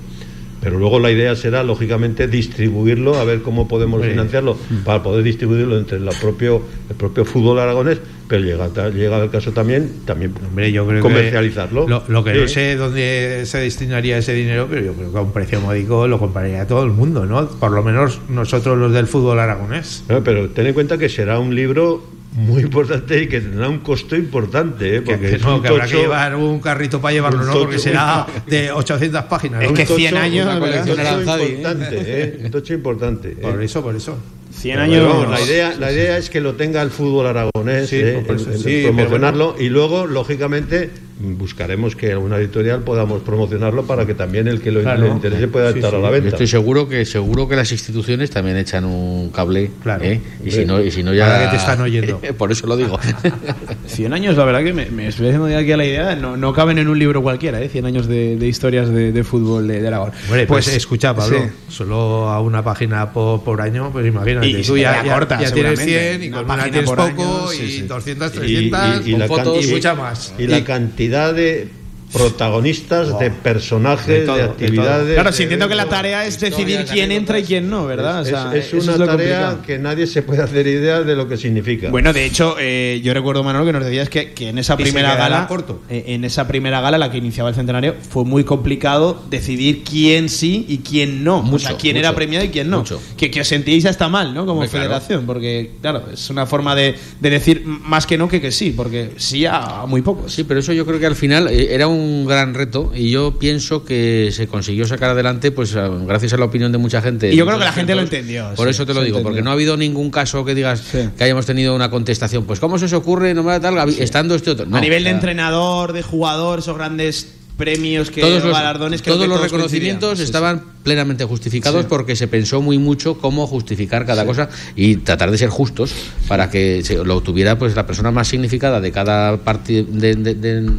Pero 0.62 0.80
luego 0.80 0.98
la 0.98 1.12
idea 1.12 1.36
será, 1.36 1.62
lógicamente, 1.62 2.28
distribuirlo, 2.28 3.16
a 3.20 3.26
ver 3.26 3.42
cómo 3.42 3.68
podemos 3.68 4.02
financiarlo, 4.12 4.56
para 4.86 5.04
poder 5.04 5.22
distribuirlo 5.24 5.78
entre 5.78 6.00
la 6.00 6.12
propio, 6.12 6.62
el 6.90 6.96
propio 6.96 7.26
fútbol 7.26 7.60
aragonés, 7.60 8.00
pero 8.34 8.44
llega, 8.46 8.90
llega 8.90 9.24
el 9.24 9.30
caso 9.30 9.52
también, 9.52 9.92
también 10.06 10.34
Hombre, 10.48 10.72
yo 10.72 10.88
creo 10.88 11.02
comercializarlo. 11.04 11.86
que 11.86 11.90
lo, 11.92 12.04
lo 12.08 12.24
que 12.24 12.34
no 12.34 12.48
Sí. 12.48 12.54
sé 12.56 12.76
dónde 12.76 13.44
se 13.46 13.60
destinaría 13.60 14.18
ese 14.18 14.34
dinero, 14.34 14.66
pero 14.68 14.84
yo 14.84 14.94
creo 14.94 15.12
que 15.12 15.18
a 15.20 15.22
un 15.22 15.32
precio 15.32 15.62
módico 15.62 16.08
lo 16.08 16.18
compraría 16.18 16.66
todo 16.66 16.84
el 16.84 16.90
mundo, 16.90 17.28
¿no? 17.28 17.48
Por 17.48 17.70
lo 17.72 17.84
menos 17.84 18.22
nosotros 18.30 18.76
los 18.80 18.92
del 18.92 19.06
fútbol 19.06 19.40
aragonés. 19.40 20.04
No, 20.10 20.24
pero 20.24 20.50
ten 20.50 20.66
en 20.66 20.74
cuenta 20.74 20.98
que 20.98 21.10
será 21.10 21.38
un 21.38 21.54
libro 21.54 22.08
muy 22.32 22.64
importante 22.64 23.22
y 23.22 23.28
que 23.28 23.40
tendrá 23.40 23.70
un 23.70 23.78
costo 23.82 24.16
importante, 24.16 24.96
¿eh? 24.98 25.04
Que, 25.04 25.12
porque 25.18 25.30
que 25.30 25.38
no, 25.38 25.58
un 25.58 25.62
que 25.62 25.68
habrá 25.68 25.86
tocho- 25.86 25.96
que 25.98 26.02
llevar 26.02 26.36
un 26.36 26.60
carrito 26.60 27.00
para 27.00 27.14
llevarlo, 27.14 27.42
un 27.42 27.46
¿no? 27.46 27.54
tocho- 27.54 27.64
Porque 27.66 27.78
será 27.78 28.26
de 28.48 28.72
800 28.72 29.26
páginas. 29.26 29.62
¿no? 29.62 29.68
Es 29.68 29.74
que 29.74 29.82
un 29.84 29.88
tocho- 29.90 29.96
100 29.98 30.18
años, 30.18 30.48
una 30.48 30.60
colección 30.60 31.00
¿eh? 31.00 31.04
importante, 31.20 31.88
¿eh? 31.92 32.40
Un 32.44 32.50
tocho 32.50 32.74
importante. 32.74 33.30
¿eh? 33.34 33.38
Por 33.40 33.62
eso, 33.62 33.84
por 33.84 33.96
eso. 33.96 34.18
100 34.54 34.80
Pero 34.80 34.82
años. 34.84 35.30
la, 35.30 35.42
idea, 35.42 35.74
la 35.80 35.92
idea 35.92 36.18
es 36.18 36.30
que 36.30 36.40
lo 36.42 36.54
tenga 36.56 36.82
el 36.82 36.90
fútbol 36.90 37.28
aragonés, 37.28 37.90
Sí, 37.90 37.98
¿eh? 38.00 38.24
por 38.26 38.36
eso, 38.38 38.48
en- 38.50 38.54
en 38.54 38.60
sí, 38.60 38.64
pero 38.84 38.94
promocionarlo 38.96 39.56
y 39.60 39.70
luego, 39.70 40.06
lógicamente, 40.08 40.90
buscaremos 41.20 41.96
que 41.96 42.12
alguna 42.12 42.38
editorial 42.38 42.82
podamos 42.82 43.22
promocionarlo 43.22 43.84
para 43.86 44.06
que 44.06 44.14
también 44.14 44.48
el 44.48 44.60
que 44.62 44.72
lo 44.72 44.82
Claro. 44.82 45.08
interese 45.08 45.48
pueda 45.48 45.72
Sí, 45.72 45.80
estar 45.80 45.92
sí. 45.92 45.98
a 45.98 46.00
la 46.00 46.08
Yo 46.08 46.12
venta. 46.14 46.30
estoy 46.30 46.48
seguro 46.48 46.90
que 46.90 47.06
seguro 47.06 47.48
que 47.48 47.56
las 47.56 47.72
instituciones 47.72 48.30
también 48.30 48.58
echan 48.58 48.84
un 48.86 49.30
cable. 49.30 49.72
Claro. 49.84 50.04
¿eh? 50.04 50.20
Y 50.44 50.52
si 50.52 50.66
no, 50.66 50.82
y 50.82 50.92
si 50.92 51.02
no 51.04 51.14
ya. 51.14 51.28
Para 51.28 51.44
que 51.46 51.48
te 51.52 51.56
están 51.58 51.82
oyendo. 51.82 52.20
Por 52.38 52.52
eso 52.52 52.68
lo 52.68 52.76
digo. 52.76 53.00
100 53.88 54.12
años, 54.14 54.36
la 54.38 54.46
verdad 54.46 54.64
que 54.64 54.74
me, 54.74 54.88
me 54.88 55.08
estoy 55.08 55.28
haciendo 55.28 55.46
aquí 55.56 55.72
a 55.72 55.78
la 55.78 55.86
idea. 55.86 56.16
No, 56.16 56.36
no 56.36 56.52
caben 56.54 56.78
en 56.78 56.88
un 56.90 56.98
libro 57.00 57.22
cualquiera, 57.22 57.62
¿eh? 57.62 57.70
100 57.70 57.86
años 57.86 58.08
de, 58.08 58.36
de 58.38 58.48
historias 58.48 58.90
de, 58.90 59.12
de 59.12 59.24
fútbol 59.24 59.68
de, 59.68 59.82
de 59.82 59.88
Aragón. 59.88 60.12
Hombre, 60.28 60.46
pues 60.48 60.68
escucha, 60.68 61.16
Pablo, 61.16 61.38
sí. 61.40 61.50
solo 61.70 62.30
a 62.30 62.42
una 62.42 62.64
página 62.64 63.14
por, 63.14 63.44
por 63.44 63.62
año, 63.62 63.92
pues 63.94 64.06
imagínate. 64.08 64.43
Y- 64.48 64.58
y 64.58 64.64
tú 64.64 64.78
ya, 64.78 65.04
ya- 65.04 65.14
corta, 65.14 65.40
ya 65.42 65.52
tienes 65.54 65.80
seguramente. 65.80 66.18
100 66.18 66.24
y 66.24 66.28
Una 66.28 66.38
con 66.38 66.46
una 66.46 66.56
página 66.56 66.72
tienes 66.72 66.90
poco 66.90 67.04
año, 67.04 67.48
sí, 67.52 67.64
y 67.64 67.72
sí. 67.72 67.82
200, 67.84 68.32
Y- 68.34 68.38
300 68.38 69.06
y- 69.06 69.10
y 69.10 69.12
con 69.12 69.20
la 69.20 69.28
fotos 69.28 69.54
can- 69.54 69.64
y 69.64 69.68
y- 69.68 69.72
mucha 69.74 69.94
más. 69.96 70.34
Y 70.38 70.48
la 70.48 70.64
cantidad 70.64 71.34
de 71.34 71.68
protagonistas, 72.14 73.18
de 73.20 73.32
personajes, 73.32 74.08
De 74.08 74.20
de, 74.22 74.26
todo, 74.26 74.36
de 74.38 74.44
actividades. 74.44 75.14
Claro, 75.14 75.32
si 75.32 75.44
entiendo 75.44 75.68
que 75.68 75.76
la 75.76 75.86
tarea 75.88 76.26
es 76.26 76.40
decidir 76.40 76.86
quién 76.86 77.12
entra 77.12 77.40
y 77.40 77.44
quién 77.44 77.70
no, 77.70 77.86
¿verdad? 77.86 78.20
O 78.20 78.22
Es, 78.24 78.28
sea, 78.30 78.52
es 78.56 78.74
eso 78.74 78.78
una 78.78 78.94
tarea 78.94 79.08
complicado. 79.08 79.62
que 79.66 79.80
nadie 79.80 80.08
se 80.08 80.22
puede 80.22 80.42
hacer 80.42 80.66
idea 80.68 81.02
de 81.02 81.16
lo 81.16 81.28
que 81.28 81.38
significa. 81.38 81.90
Bueno, 81.90 82.14
de 82.14 82.26
hecho, 82.26 82.56
eh, 82.60 83.02
yo 83.04 83.14
recuerdo, 83.14 83.44
Manolo, 83.44 83.66
que 83.66 83.74
nos 83.74 83.84
decías 83.86 84.10
que, 84.10 84.34
que 84.34 84.50
en 84.50 84.58
esa 84.58 84.78
primera 84.78 85.16
gala, 85.16 85.48
corto. 85.48 85.82
eh, 85.90 86.04
en 86.08 86.24
esa 86.24 86.48
primera 86.48 86.82
gala, 86.82 86.98
la 86.98 87.12
que 87.12 87.18
iniciaba 87.18 87.50
el 87.50 87.56
centenario, 87.56 87.96
fue 88.10 88.26
muy 88.26 88.44
complicado 88.44 89.24
decidir 89.30 89.84
quién 89.84 90.30
sí 90.30 90.66
y 90.68 90.80
quién 90.80 91.24
no. 91.24 91.40
o 91.40 91.60
sea, 91.60 91.78
quién 91.78 91.96
mucho, 91.96 92.08
era 92.08 92.16
premiado 92.16 92.46
y 92.46 92.50
quién 92.50 92.70
no. 92.70 92.80
mucho. 92.80 93.02
Que, 93.18 93.30
que 93.32 93.42
os 93.42 93.48
sentíais 93.48 93.86
hasta 93.86 94.08
mal, 94.10 94.34
¿no? 94.34 94.46
Como 94.46 94.62
claro. 94.62 94.72
federación, 94.72 95.26
porque, 95.26 95.72
claro, 95.82 96.04
es 96.12 96.30
una 96.30 96.46
forma 96.46 96.76
de, 96.76 96.96
de 97.20 97.30
decir 97.30 97.64
más 97.66 98.06
que 98.06 98.18
no 98.18 98.28
que 98.28 98.42
que 98.42 98.52
sí, 98.52 98.74
porque 98.76 99.12
sí 99.18 99.46
a 99.46 99.86
muy 99.88 100.02
pocos. 100.02 100.32
Sí, 100.34 100.44
pero 100.44 100.60
eso 100.60 100.74
yo 100.74 100.86
creo 100.86 101.00
que 101.00 101.06
al 101.06 101.16
final 101.16 101.48
eh, 101.48 101.74
era 101.74 101.88
un 101.88 102.03
gran 102.28 102.54
reto 102.54 102.92
y 102.96 103.10
yo 103.12 103.38
pienso 103.40 103.84
que 103.86 104.30
se 104.32 104.48
consiguió 104.48 104.86
sacar 104.88 105.12
adelante 105.12 105.52
pues 105.52 105.76
a- 105.76 105.88
gracias 105.88 106.34
a 106.34 106.38
la 106.38 106.46
opinión 106.46 106.72
de 106.72 106.78
mucha 106.78 107.02
gente. 107.02 107.32
Y 107.34 107.36
yo 107.38 107.46
creo 107.46 107.58
que 107.60 107.66
la 107.66 107.72
gente 107.74 107.96
lo 107.96 108.02
entendió, 108.02 108.50
Por 108.56 108.68
sí, 108.68 108.72
eso 108.72 108.86
te 108.86 108.94
lo 108.94 109.02
digo, 109.02 109.18
entendió. 109.18 109.24
porque 109.24 109.42
no 109.42 109.50
ha 109.50 109.54
habido 109.54 109.78
ningún 109.78 110.10
caso 110.12 110.44
que 110.46 110.56
digas 110.56 110.80
Sí. 110.92 111.10
que 111.18 111.24
hayamos 111.24 111.46
tenido 111.46 111.76
una 111.76 111.90
contestación. 111.90 112.46
Pues 112.46 112.60
¿cómo 112.60 112.78
se 112.78 112.86
os 112.86 112.94
ocurre 112.94 113.34
no 113.34 113.44
tal 113.60 113.76
Gabi- 113.76 114.00
estando 114.00 114.36
este 114.36 114.52
otro? 114.52 114.66
No, 114.66 114.78
a 114.78 114.82
nivel 114.82 115.04
de 115.04 115.10
o 115.10 115.12
sea, 115.12 115.16
entrenador, 115.16 115.94
de 115.94 116.02
jugador, 116.02 116.60
esos 116.60 116.76
grandes 116.78 117.28
premios 117.58 118.10
que 118.10 118.22
todos 118.22 118.44
los, 118.44 118.54
galardones 118.54 119.02
creo 119.02 119.16
todos 119.16 119.26
que 119.26 119.30
los 119.30 119.38
todos 119.38 119.52
reconocimientos 119.52 120.10
coincidían. 120.10 120.18
Sí, 120.18 120.24
sí. 120.24 120.26
estaban 120.26 120.64
plenamente 120.84 121.24
justificados 121.26 121.82
Sí. 121.84 121.88
porque 121.90 122.16
se 122.16 122.28
pensó 122.28 122.62
muy 122.62 122.78
mucho 122.78 123.18
cómo 123.20 123.46
justificar 123.48 124.06
cada 124.06 124.26
cosa 124.26 124.50
y 124.76 124.98
tratar 124.98 125.30
de 125.32 125.38
ser 125.38 125.50
justos 125.50 125.94
para 126.28 126.50
que 126.50 126.84
se 126.84 127.04
lo 127.04 127.22
tuviera 127.22 127.58
pues 127.60 127.76
la 127.76 127.86
persona 127.86 128.12
más 128.12 128.28
significada 128.28 128.82
de 128.82 128.92
cada 128.92 129.38
parte 129.38 129.86
de, 129.88 130.16
de- 130.16 130.36
de- 130.36 130.70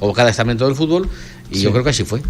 o 0.00 0.12
cada 0.12 0.30
estamento 0.30 0.66
del 0.66 0.74
fútbol 0.74 1.08
Y 1.50 1.60
yo 1.60 1.70
creo 1.72 1.84
que 1.84 1.90
así 1.90 2.04
fue. 2.04 2.20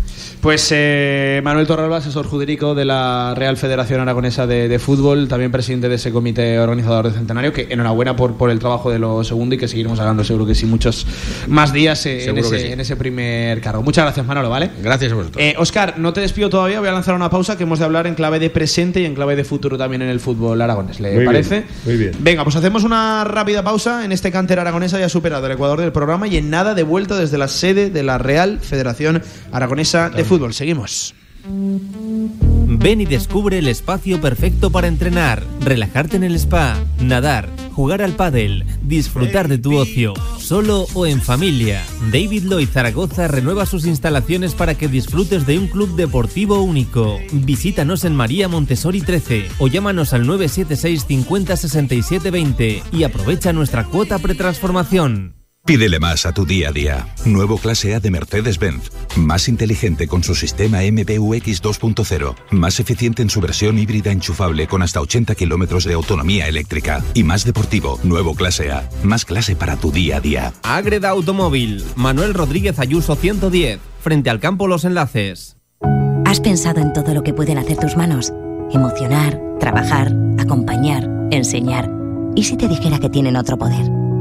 Pues 0.40 0.68
eh, 0.72 1.40
Manuel 1.42 1.66
Torralba, 1.66 1.98
asesor 1.98 2.26
jurídico 2.26 2.74
de 2.74 2.84
la 2.84 3.34
Real 3.36 3.56
Federación 3.56 4.00
Aragonesa 4.00 4.46
de, 4.46 4.78
Fútbol, 4.78 5.28
también 5.28 5.50
presidente 5.50 5.88
de 5.88 5.94
ese 5.94 6.12
comité 6.12 6.58
organizador 6.58 7.08
de 7.08 7.14
Centenario, 7.14 7.52
que 7.52 7.68
enhorabuena 7.70 8.16
por, 8.16 8.36
por 8.36 8.50
el 8.50 8.58
trabajo 8.58 8.90
de 8.90 8.98
lo 8.98 9.24
segundo 9.24 9.54
y 9.54 9.58
que 9.58 9.68
seguiremos 9.68 9.98
hablando 10.00 10.24
seguro 10.24 10.44
que 10.44 10.54
sí 10.54 10.66
muchos 10.66 11.06
más 11.48 11.72
días 11.72 12.04
eh, 12.06 12.28
en, 12.28 12.38
ese, 12.38 12.72
en, 12.72 12.80
ese, 12.80 12.96
primer 12.96 13.60
cargo. 13.60 13.82
Muchas 13.82 14.04
gracias 14.04 14.26
Manolo, 14.26 14.50
¿vale? 14.50 14.70
Gracias 14.82 15.12
a 15.12 15.14
vosotros. 15.14 15.42
Eh, 15.42 15.54
Oscar, 15.58 15.98
no 15.98 16.12
te 16.12 16.20
despido 16.20 16.50
todavía, 16.50 16.80
voy 16.80 16.88
a 16.88 16.92
lanzar 16.92 17.14
una 17.14 17.30
pausa 17.30 17.56
que 17.56 17.62
hemos 17.62 17.78
de 17.78 17.84
hablar 17.84 18.06
en 18.06 18.14
clave 18.14 18.38
de 18.38 18.50
presente 18.50 19.00
y 19.00 19.04
en 19.06 19.14
clave 19.14 19.36
de 19.36 19.44
futuro 19.44 19.78
también 19.78 20.02
en 20.02 20.08
el 20.08 20.20
fútbol 20.20 20.60
aragonés. 20.60 21.00
¿Le 21.00 21.24
parece? 21.24 21.64
muy 21.84 21.96
bien. 21.96 22.12
Venga, 22.18 22.44
pues 22.44 22.56
hacemos 22.56 22.84
una 22.84 23.24
rápida 23.24 23.62
pausa 23.62 24.04
en 24.04 24.12
este 24.12 24.30
cánter 24.30 24.58
aragonesa 24.58 24.98
ya 24.98 25.08
superado 25.08 25.46
el 25.46 25.52
Ecuador 25.52 25.80
del 25.80 25.92
programa 25.92 26.26
y 26.26 26.36
en 26.36 26.50
nada 26.50 26.74
de 26.74 26.82
vuelta 26.82 27.16
desde 27.16 27.38
la 27.38 27.48
sede 27.48 27.90
de 27.90 28.02
la 28.02 28.18
Real 28.18 28.58
Federación 28.60 29.03
Aragonesa 29.52 30.10
de 30.10 30.24
Fútbol. 30.24 30.54
Seguimos. 30.54 31.14
Ven 31.46 33.00
y 33.02 33.04
descubre 33.04 33.58
el 33.58 33.68
espacio 33.68 34.20
perfecto 34.20 34.70
para 34.70 34.88
entrenar, 34.88 35.42
relajarte 35.60 36.16
en 36.16 36.24
el 36.24 36.34
spa, 36.36 36.82
nadar, 37.00 37.50
jugar 37.72 38.00
al 38.00 38.12
pádel, 38.12 38.64
disfrutar 38.82 39.48
de 39.48 39.58
tu 39.58 39.76
ocio, 39.76 40.14
solo 40.38 40.86
o 40.94 41.06
en 41.06 41.20
familia. 41.20 41.84
David 42.10 42.44
Lloyd 42.44 42.68
Zaragoza 42.68 43.28
renueva 43.28 43.66
sus 43.66 43.86
instalaciones 43.86 44.54
para 44.54 44.74
que 44.74 44.88
disfrutes 44.88 45.46
de 45.46 45.58
un 45.58 45.68
club 45.68 45.94
deportivo 45.96 46.62
único. 46.62 47.18
Visítanos 47.32 48.04
en 48.04 48.16
María 48.16 48.48
Montessori 48.48 49.02
13 49.02 49.48
o 49.58 49.68
llámanos 49.68 50.14
al 50.14 50.26
976 50.26 51.04
50 51.06 51.56
67 51.56 52.30
20 52.30 52.82
y 52.90 53.04
aprovecha 53.04 53.52
nuestra 53.52 53.84
cuota 53.84 54.18
pretransformación. 54.18 55.43
Pídele 55.66 55.98
más 55.98 56.26
a 56.26 56.32
tu 56.32 56.44
día 56.44 56.68
a 56.68 56.72
día. 56.72 57.06
Nuevo 57.24 57.56
clase 57.56 57.94
A 57.94 58.00
de 58.00 58.10
Mercedes-Benz. 58.10 58.90
Más 59.16 59.48
inteligente 59.48 60.06
con 60.06 60.22
su 60.22 60.34
sistema 60.34 60.80
MBUX 60.82 61.62
2.0. 61.62 62.34
Más 62.50 62.80
eficiente 62.80 63.22
en 63.22 63.30
su 63.30 63.40
versión 63.40 63.78
híbrida 63.78 64.12
enchufable 64.12 64.66
con 64.66 64.82
hasta 64.82 65.00
80 65.00 65.34
kilómetros 65.34 65.84
de 65.84 65.94
autonomía 65.94 66.48
eléctrica. 66.48 67.02
Y 67.14 67.24
más 67.24 67.46
deportivo. 67.46 67.98
Nuevo 68.02 68.34
clase 68.34 68.72
A. 68.72 68.90
Más 69.04 69.24
clase 69.24 69.56
para 69.56 69.76
tu 69.76 69.90
día 69.90 70.18
a 70.18 70.20
día. 70.20 70.52
Agreda 70.62 71.08
Automóvil. 71.08 71.82
Manuel 71.96 72.34
Rodríguez 72.34 72.78
Ayuso 72.78 73.16
110. 73.16 73.80
Frente 74.00 74.28
al 74.28 74.40
campo 74.40 74.68
Los 74.68 74.84
Enlaces. 74.84 75.56
¿Has 76.26 76.40
pensado 76.40 76.82
en 76.82 76.92
todo 76.92 77.14
lo 77.14 77.22
que 77.22 77.32
pueden 77.32 77.56
hacer 77.56 77.78
tus 77.78 77.96
manos? 77.96 78.34
Emocionar, 78.70 79.40
trabajar, 79.60 80.12
acompañar, 80.38 81.08
enseñar. 81.30 81.90
¿Y 82.34 82.44
si 82.44 82.58
te 82.58 82.68
dijera 82.68 82.98
que 82.98 83.08
tienen 83.08 83.36
otro 83.36 83.56
poder? 83.56 84.03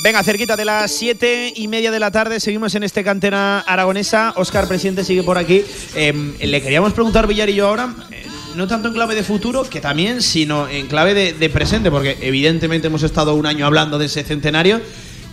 Venga, 0.00 0.22
cerquita 0.22 0.56
de 0.56 0.64
las 0.64 0.92
siete 0.92 1.52
y 1.56 1.66
media 1.66 1.90
de 1.90 1.98
la 1.98 2.12
tarde, 2.12 2.38
seguimos 2.38 2.72
en 2.76 2.84
este 2.84 3.02
cantera 3.02 3.58
aragonesa. 3.58 4.32
Oscar, 4.36 4.68
presidente, 4.68 5.02
sigue 5.02 5.24
por 5.24 5.38
aquí. 5.38 5.64
Em, 5.96 6.34
le 6.38 6.62
queríamos 6.62 6.92
preguntar, 6.92 7.26
Villar 7.26 7.48
y 7.50 7.54
yo 7.54 7.66
ahora, 7.66 7.92
eh, 8.12 8.24
no 8.54 8.68
tanto 8.68 8.88
en 8.88 8.94
clave 8.94 9.16
de 9.16 9.24
futuro, 9.24 9.64
que 9.64 9.80
también, 9.80 10.22
sino 10.22 10.68
en 10.68 10.86
clave 10.86 11.32
de 11.32 11.50
presente, 11.50 11.90
porque 11.90 12.16
evidentemente 12.20 12.86
hemos 12.86 13.02
estado 13.02 13.34
un 13.34 13.44
año 13.46 13.66
hablando 13.66 13.98
de 13.98 14.06
ese 14.06 14.22
centenario 14.22 14.80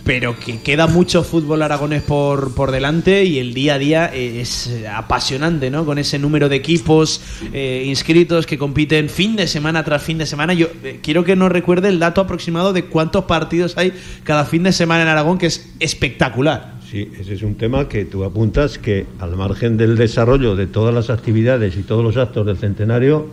pero 0.06 0.38
que 0.38 0.60
queda 0.60 0.86
mucho 0.86 1.24
fútbol 1.24 1.62
aragonés 1.62 2.00
por, 2.00 2.54
por 2.54 2.70
delante 2.70 3.24
y 3.24 3.40
el 3.40 3.52
día 3.54 3.74
a 3.74 3.78
día 3.78 4.06
es 4.06 4.70
apasionante, 4.88 5.68
¿no? 5.68 5.84
Con 5.84 5.98
ese 5.98 6.16
número 6.20 6.48
de 6.48 6.54
equipos 6.54 7.20
eh, 7.52 7.82
inscritos 7.84 8.46
que 8.46 8.56
compiten 8.56 9.08
fin 9.08 9.34
de 9.34 9.48
semana 9.48 9.82
tras 9.82 10.04
fin 10.04 10.16
de 10.16 10.24
semana. 10.24 10.54
Yo 10.54 10.68
eh, 10.84 11.00
quiero 11.02 11.24
que 11.24 11.34
nos 11.34 11.50
recuerde 11.50 11.88
el 11.88 11.98
dato 11.98 12.20
aproximado 12.20 12.72
de 12.72 12.84
cuántos 12.84 13.24
partidos 13.24 13.76
hay 13.76 13.92
cada 14.22 14.44
fin 14.44 14.62
de 14.62 14.70
semana 14.70 15.02
en 15.02 15.08
Aragón, 15.08 15.38
que 15.38 15.46
es 15.46 15.74
espectacular. 15.80 16.76
Sí, 16.88 17.10
ese 17.18 17.34
es 17.34 17.42
un 17.42 17.56
tema 17.56 17.88
que 17.88 18.04
tú 18.04 18.22
apuntas 18.22 18.78
que 18.78 19.06
al 19.18 19.34
margen 19.34 19.76
del 19.76 19.96
desarrollo 19.96 20.54
de 20.54 20.68
todas 20.68 20.94
las 20.94 21.10
actividades 21.10 21.76
y 21.76 21.82
todos 21.82 22.04
los 22.04 22.16
actos 22.16 22.46
del 22.46 22.58
centenario, 22.58 23.26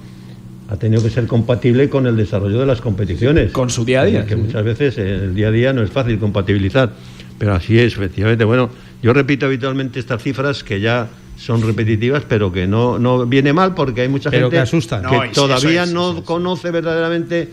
ha 0.69 0.77
tenido 0.77 1.03
que 1.03 1.09
ser 1.09 1.27
compatible 1.27 1.89
con 1.89 2.07
el 2.07 2.15
desarrollo 2.15 2.59
de 2.59 2.65
las 2.65 2.81
competiciones. 2.81 3.51
Con 3.51 3.69
su 3.69 3.85
día 3.85 4.01
a 4.01 4.05
día. 4.05 4.25
Que 4.25 4.35
muchas 4.35 4.63
veces 4.63 4.97
el 4.97 5.35
día 5.35 5.49
a 5.49 5.51
día 5.51 5.73
no 5.73 5.83
es 5.83 5.91
fácil 5.91 6.17
compatibilizar. 6.19 6.91
Pero 7.37 7.53
así 7.53 7.77
es, 7.79 7.93
efectivamente. 7.93 8.45
Bueno, 8.45 8.69
yo 9.01 9.13
repito 9.13 9.45
habitualmente 9.45 9.99
estas 9.99 10.21
cifras 10.21 10.63
que 10.63 10.79
ya 10.79 11.09
son 11.37 11.61
repetitivas, 11.61 12.23
pero 12.27 12.51
que 12.51 12.67
no, 12.67 12.99
no 12.99 13.25
viene 13.25 13.51
mal 13.53 13.73
porque 13.73 14.01
hay 14.01 14.07
mucha 14.07 14.31
gente 14.31 14.63
que, 14.63 15.29
todavía 15.33 15.85
no 15.85 16.23
conoce 16.23 16.71
verdaderamente 16.71 17.49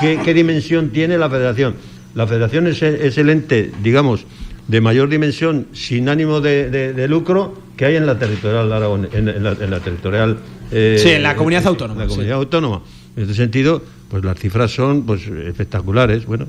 qué, 0.00 0.34
dimensión 0.34 0.90
tiene 0.90 1.18
la 1.18 1.30
federación. 1.30 1.76
La 2.14 2.26
federación 2.26 2.66
es, 2.66 2.82
el 2.82 3.30
ente, 3.30 3.70
digamos, 3.82 4.24
de 4.66 4.80
mayor 4.80 5.08
dimensión 5.08 5.68
sin 5.72 6.08
ánimo 6.08 6.40
de, 6.40 7.06
lucro 7.08 7.54
que 7.76 7.84
hay 7.84 7.96
en 7.96 8.06
la 8.06 8.18
territorial 8.18 8.72
Aragón, 8.72 9.08
en 9.12 9.44
la 9.44 9.80
territorial 9.80 10.38
eh, 10.70 10.98
sí, 11.02 11.10
en 11.10 11.22
la 11.22 11.36
comunidad 11.36 11.66
autónoma. 11.66 12.02
La 12.02 12.08
comunidad 12.08 12.36
autónoma. 12.38 12.82
En 13.16 13.22
este 13.22 13.34
sentido, 13.34 13.82
pues 14.08 14.24
las 14.24 14.38
cifras 14.38 14.70
son 14.70 15.02
pues 15.02 15.26
espectaculares. 15.26 16.26
Bueno, 16.26 16.46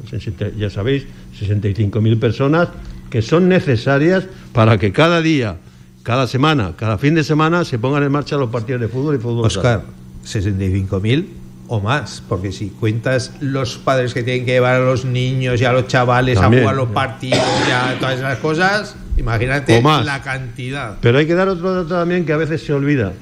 ya 0.58 0.70
sabéis, 0.70 1.06
65.000 1.40 2.20
personas 2.20 2.70
que 3.10 3.22
son 3.22 3.50
necesarias 3.50 4.28
para 4.54 4.78
que 4.78 4.92
cada 4.92 5.22
día, 5.22 5.58
cada 6.04 6.28
semana, 6.28 6.74
cada 6.78 6.98
fin 6.98 7.16
de 7.16 7.24
semana 7.24 7.66
se 7.66 7.80
pongan 7.80 8.04
en 8.04 8.12
marcha 8.12 8.38
los 8.38 8.50
partidos 8.50 8.82
de 8.82 8.88
fútbol 8.88 9.16
y 9.16 9.20
fútbol. 9.20 9.46
Oscar, 9.46 9.84
65.000 10.26 11.26
o 11.68 11.80
más, 11.80 12.24
porque 12.28 12.52
si 12.52 12.70
cuentas 12.70 13.34
los 13.42 13.78
padres 13.78 14.14
que 14.14 14.24
tienen 14.24 14.46
que 14.46 14.54
llevar 14.54 14.76
a 14.76 14.80
los 14.80 15.06
niños 15.06 15.62
y 15.62 15.66
a 15.66 15.72
los 15.72 15.88
chavales 15.88 16.40
a 16.40 16.48
jugar 16.48 16.76
los 16.76 16.90
partidos 16.90 17.40
y 17.68 17.72
a 17.72 17.98
todas 18.00 18.18
esas 18.18 18.40
cosas, 18.40 18.96
imagínate 19.18 19.82
la 19.82 20.22
cantidad. 20.24 20.98
Pero 21.00 21.20
hay 21.20 21.28
que 21.28 21.36
dar 21.36 21.48
otro 21.48 21.74
dato 21.74 21.96
también 21.96 22.26
que 22.26 22.34
a 22.34 22.38
veces 22.38 22.64
se 22.64 22.74
olvida. 22.74 23.14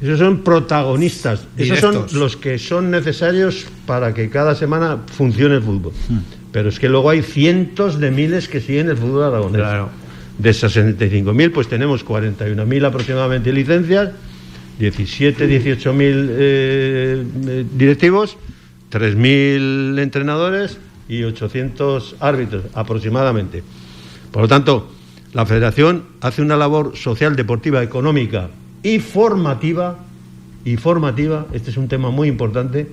Esos 0.00 0.18
son 0.18 0.38
protagonistas. 0.42 1.46
Esos 1.56 1.78
son 1.78 2.06
los 2.14 2.36
que 2.36 2.58
son 2.58 2.90
necesarios 2.90 3.66
para 3.86 4.14
que 4.14 4.30
cada 4.30 4.54
semana 4.54 4.98
funcione 5.06 5.56
el 5.56 5.62
fútbol. 5.62 5.92
Hmm. 6.08 6.18
Pero 6.52 6.70
es 6.70 6.80
que 6.80 6.88
luego 6.88 7.10
hay 7.10 7.22
cientos 7.22 8.00
de 8.00 8.10
miles 8.10 8.48
que 8.48 8.60
siguen 8.60 8.88
el 8.88 8.96
fútbol 8.96 9.24
aragonés. 9.24 9.60
Claro. 9.60 9.90
De 10.38 10.50
65.000, 10.52 11.52
pues 11.52 11.68
tenemos 11.68 12.04
41.000 12.04 12.86
aproximadamente 12.86 13.52
licencias, 13.52 14.10
17, 14.78 15.46
18.000 15.46 15.92
eh, 16.00 17.24
eh, 17.46 17.64
directivos, 17.76 18.38
3.000 18.90 20.00
entrenadores 20.00 20.78
y 21.10 21.24
800 21.24 22.16
árbitros 22.20 22.64
aproximadamente. 22.72 23.62
Por 24.30 24.42
lo 24.42 24.48
tanto, 24.48 24.90
la 25.34 25.44
federación 25.44 26.04
hace 26.22 26.40
una 26.40 26.56
labor 26.56 26.96
social, 26.96 27.36
deportiva, 27.36 27.82
económica 27.82 28.48
y 28.82 28.98
formativa, 28.98 29.98
y 30.64 30.76
formativa, 30.76 31.46
este 31.52 31.70
es 31.70 31.76
un 31.76 31.88
tema 31.88 32.10
muy 32.10 32.28
importante 32.28 32.86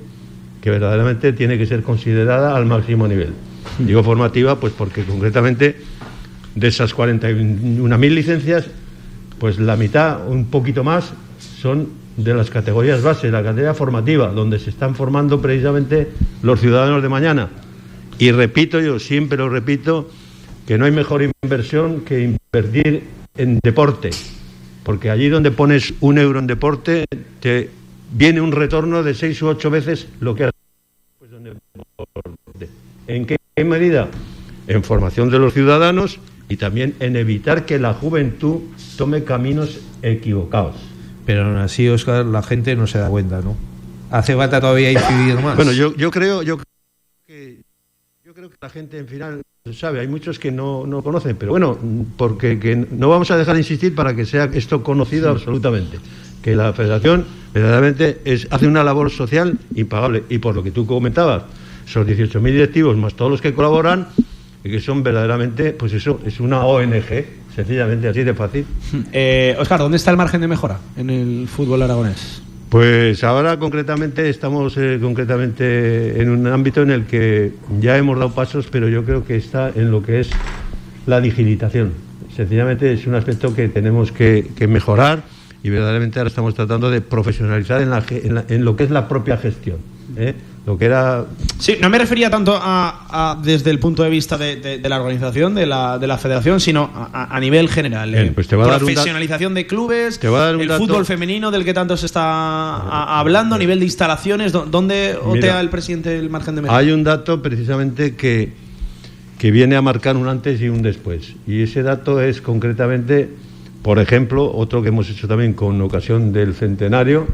que 0.62 0.69
verdaderamente 0.69 1.34
tiene 1.34 1.58
que 1.58 1.65
ser 1.65 1.84
considerada 1.84 2.56
al 2.56 2.65
máximo 2.65 3.08
nivel. 3.08 3.34
Digo 3.80 4.04
formativa, 4.04 4.60
pues 4.60 4.73
porque 4.73 5.04
concretamente 5.04 5.76
de 6.56 6.67
esas 6.67 6.95
41.000 6.95 8.10
licencias, 8.13 8.65
pues 9.39 9.60
la 9.60 9.76
mitad, 9.76 10.28
un 10.28 10.45
poquito 10.45 10.84
más, 10.84 11.13
son 11.62 11.89
de 12.17 12.34
las 12.34 12.50
categorías 12.50 13.04
base, 13.04 13.30
la 13.30 13.43
categoría 13.43 13.76
formativa, 13.76 14.28
donde 14.30 14.58
se 14.58 14.71
están 14.71 14.95
formando 14.95 15.39
precisamente 15.39 16.10
los 16.41 16.60
ciudadanos 16.60 17.04
de 17.04 17.10
mañana. 17.10 17.50
Y 18.17 18.32
repito, 18.32 18.80
yo 18.80 18.97
siempre 18.97 19.38
lo 19.38 19.50
repito, 19.50 20.10
que 20.65 20.78
no 20.78 20.86
hay 20.86 20.91
mejor 20.91 21.21
inversión 21.43 22.02
que 22.02 22.23
invertir 22.23 23.04
en 23.38 23.60
deporte, 23.62 24.10
porque 24.88 25.10
allí 25.10 25.28
donde 25.28 25.52
pones 25.52 25.93
un 26.00 26.17
euro 26.17 26.39
en 26.39 26.47
deporte, 26.47 27.04
te 27.41 27.69
viene 28.13 28.39
un 28.39 28.54
retorno 28.54 29.04
de 29.04 29.15
seis 29.15 29.41
u 29.41 29.47
ocho 29.47 29.69
veces 29.69 30.08
lo 30.21 30.34
que 30.34 30.45
has 30.45 30.52
pues 31.19 31.30
¿En 33.08 33.26
qué 33.26 33.38
medida? 33.65 34.08
En 34.65 34.86
formación 34.86 35.30
de 35.30 35.39
los 35.39 35.54
ciudadanos 35.54 36.21
y 36.47 36.56
también 36.56 36.95
en 37.02 37.17
evitar 37.17 37.65
que 37.65 37.80
la 37.80 37.95
juventud 37.95 38.62
tome 38.97 39.26
caminos 39.26 39.82
equivocados. 40.04 40.78
Pero 41.26 41.43
aún 41.43 41.58
así, 41.58 41.89
Oscar, 41.89 42.26
la 42.26 42.41
gente 42.41 42.78
no 42.78 42.88
se 42.88 43.00
da 43.00 43.10
cuenta, 43.10 43.41
¿no? 43.41 43.58
Hace 44.10 44.38
falta 44.38 44.62
todavía 44.62 44.89
incidir 44.89 45.36
más. 45.41 45.58
Bueno, 45.58 45.73
yo, 45.73 45.93
yo 45.97 46.12
creo, 46.12 46.43
yo 46.43 46.60
que 47.26 47.62
yo 48.23 48.34
creo 48.34 48.47
que 48.47 48.47
la 48.62 48.70
gente 48.70 48.98
en 48.98 49.08
final 49.08 49.41
sabe, 49.74 50.00
hay 50.00 50.08
muchos 50.08 50.39
que 50.39 50.52
no, 50.52 50.88
no 50.88 51.04
conocen, 51.04 51.36
pero 51.36 51.52
bueno, 51.52 51.78
porque 52.15 52.58
que 52.58 52.76
no 52.76 53.10
vamos 53.10 53.30
a 53.30 53.38
dejar 53.38 53.54
de 53.56 53.62
insistir 53.62 53.93
para 53.93 54.15
que 54.15 54.26
sea 54.26 54.46
esto 54.54 54.82
conocido 54.82 55.30
absolutamente. 55.30 56.00
Que 56.41 56.56
la 56.56 56.74
federación 56.74 57.26
verdaderamente 57.54 58.22
es, 58.24 58.48
hace 58.50 58.65
una 58.65 58.84
labor 58.84 59.12
social 59.12 59.60
impagable. 59.76 60.24
Y 60.30 60.39
por 60.39 60.56
lo 60.56 60.63
que 60.63 60.72
tú 60.72 60.88
comentabas, 60.88 61.43
son 61.86 62.08
18.000 62.08 62.43
directivos 62.43 62.98
más 62.98 63.13
todos 63.13 63.30
los 63.30 63.41
que 63.41 63.54
colaboran, 63.54 64.08
y 64.63 64.72
que 64.72 64.80
son 64.80 65.04
verdaderamente, 65.04 65.74
pues 65.74 65.93
eso, 65.93 66.20
es 66.26 66.39
una 66.39 66.65
ONG, 66.65 67.26
sencillamente 67.54 68.08
así 68.08 68.24
de 68.24 68.34
fácil. 68.34 68.65
Eh, 69.12 69.56
Oscar, 69.60 69.80
¿dónde 69.80 69.98
está 69.98 70.12
el 70.12 70.17
margen 70.17 70.41
de 70.41 70.48
mejora 70.48 70.80
en 70.96 71.10
el 71.10 71.48
fútbol 71.48 71.82
aragonés? 71.82 72.41
Pues 72.69 73.23
ahora 73.23 73.58
concretamente 73.58 74.30
estamos 74.30 74.75
eh, 74.77 74.99
concretamente 75.01 76.21
en 76.21 76.30
un 76.30 76.47
ámbito 76.47 76.82
en 76.82 76.91
el 76.91 77.06
que 77.06 77.53
ya 77.80 77.97
hemos 77.97 78.19
dado 78.19 78.34
pasos, 78.34 78.67
pero 78.69 78.89
yo 78.89 79.06
creo 79.06 79.23
que 79.23 79.38
está 79.38 79.71
en 79.73 79.89
lo 79.89 80.03
que 80.03 80.19
es 80.19 80.30
la 81.06 81.21
digitalización. 81.21 81.93
Sencillamente 82.36 82.91
es 82.91 83.08
un 83.08 83.15
aspecto 83.15 83.56
que 83.56 83.69
tenemos 83.69 84.12
que, 84.12 84.51
que 84.58 84.67
mejorar 84.67 85.23
y 85.63 85.69
verdaderamente 85.69 86.19
ahora 86.19 86.27
estamos 86.27 86.56
tratando 86.56 86.91
de 86.91 86.99
profesionalizar 86.99 87.82
en, 87.82 87.89
la, 87.89 88.03
en, 88.10 88.36
la, 88.36 88.45
en 88.49 88.65
lo 88.65 88.75
que 88.75 88.84
es 88.84 88.91
la 88.91 89.08
propia 89.08 89.38
gestión. 89.38 89.77
¿Eh? 90.15 90.34
Lo 90.65 90.78
que 90.78 90.86
era. 90.86 91.26
Sí, 91.60 91.78
no 91.82 91.89
me 91.89 91.98
refería 91.98 92.30
tanto 92.30 92.54
a, 92.62 93.32
a 93.32 93.36
desde 93.41 93.70
el 93.72 93.80
punto 93.80 94.04
de 94.04 94.10
vista 94.10 94.38
de, 94.38 94.58
de, 94.58 94.78
de 94.80 94.89
la 94.89 94.98
organización, 95.00 95.56
de 95.56 95.65
la, 95.65 95.98
de 95.98 96.08
la 96.08 96.17
federación, 96.17 96.60
sino 96.60 96.91
a, 96.93 97.34
a 97.34 97.39
nivel 97.39 97.70
general. 97.70 98.12
Bien, 98.12 98.26
eh. 98.28 98.32
pues 98.36 98.48
te 98.50 98.58
va 98.58 98.78
Profesionalización 98.78 99.54
de 99.54 99.65
clubes, 99.65 100.20
Te 100.20 100.28
va 100.28 100.39
a 100.41 100.46
dar 100.48 100.56
un 100.58 100.62
el 100.63 100.67
dato- 100.67 100.86
fútbol 100.86 101.06
femenino 101.06 101.52
del 101.52 101.63
que 101.63 101.74
tanto 101.74 101.96
se 101.96 102.06
está 102.06 102.22
a- 102.22 103.20
hablando, 103.20 103.56
a 103.56 103.58
nivel 103.58 103.80
de 103.80 103.86
instalaciones, 103.86 104.52
¿dó- 104.52 104.65
¿dónde 104.65 105.15
otea 105.24 105.34
Mira, 105.54 105.62
el 105.62 105.70
presidente 105.70 106.20
el 106.20 106.30
margen 106.30 106.56
de 106.56 106.62
mejora? 106.63 106.80
Hay 106.80 106.91
un 106.91 107.02
dato 107.04 107.41
precisamente 107.41 108.15
que, 108.17 108.52
que 109.39 109.52
viene 109.52 109.78
a 109.78 109.82
marcar 109.82 110.17
un 110.17 110.28
antes 110.28 110.60
y 110.60 110.67
un 110.67 110.82
después. 110.82 111.34
Y 111.48 111.62
ese 111.62 111.82
dato 111.82 112.20
es 112.22 112.41
concretamente, 112.41 113.30
por 113.84 114.00
ejemplo, 114.00 114.52
otro 114.54 114.82
que 114.82 114.89
hemos 114.89 115.10
hecho 115.10 115.30
también 115.30 115.54
con 115.54 115.80
ocasión 115.82 116.34
del 116.34 116.54
centenario, 116.56 117.26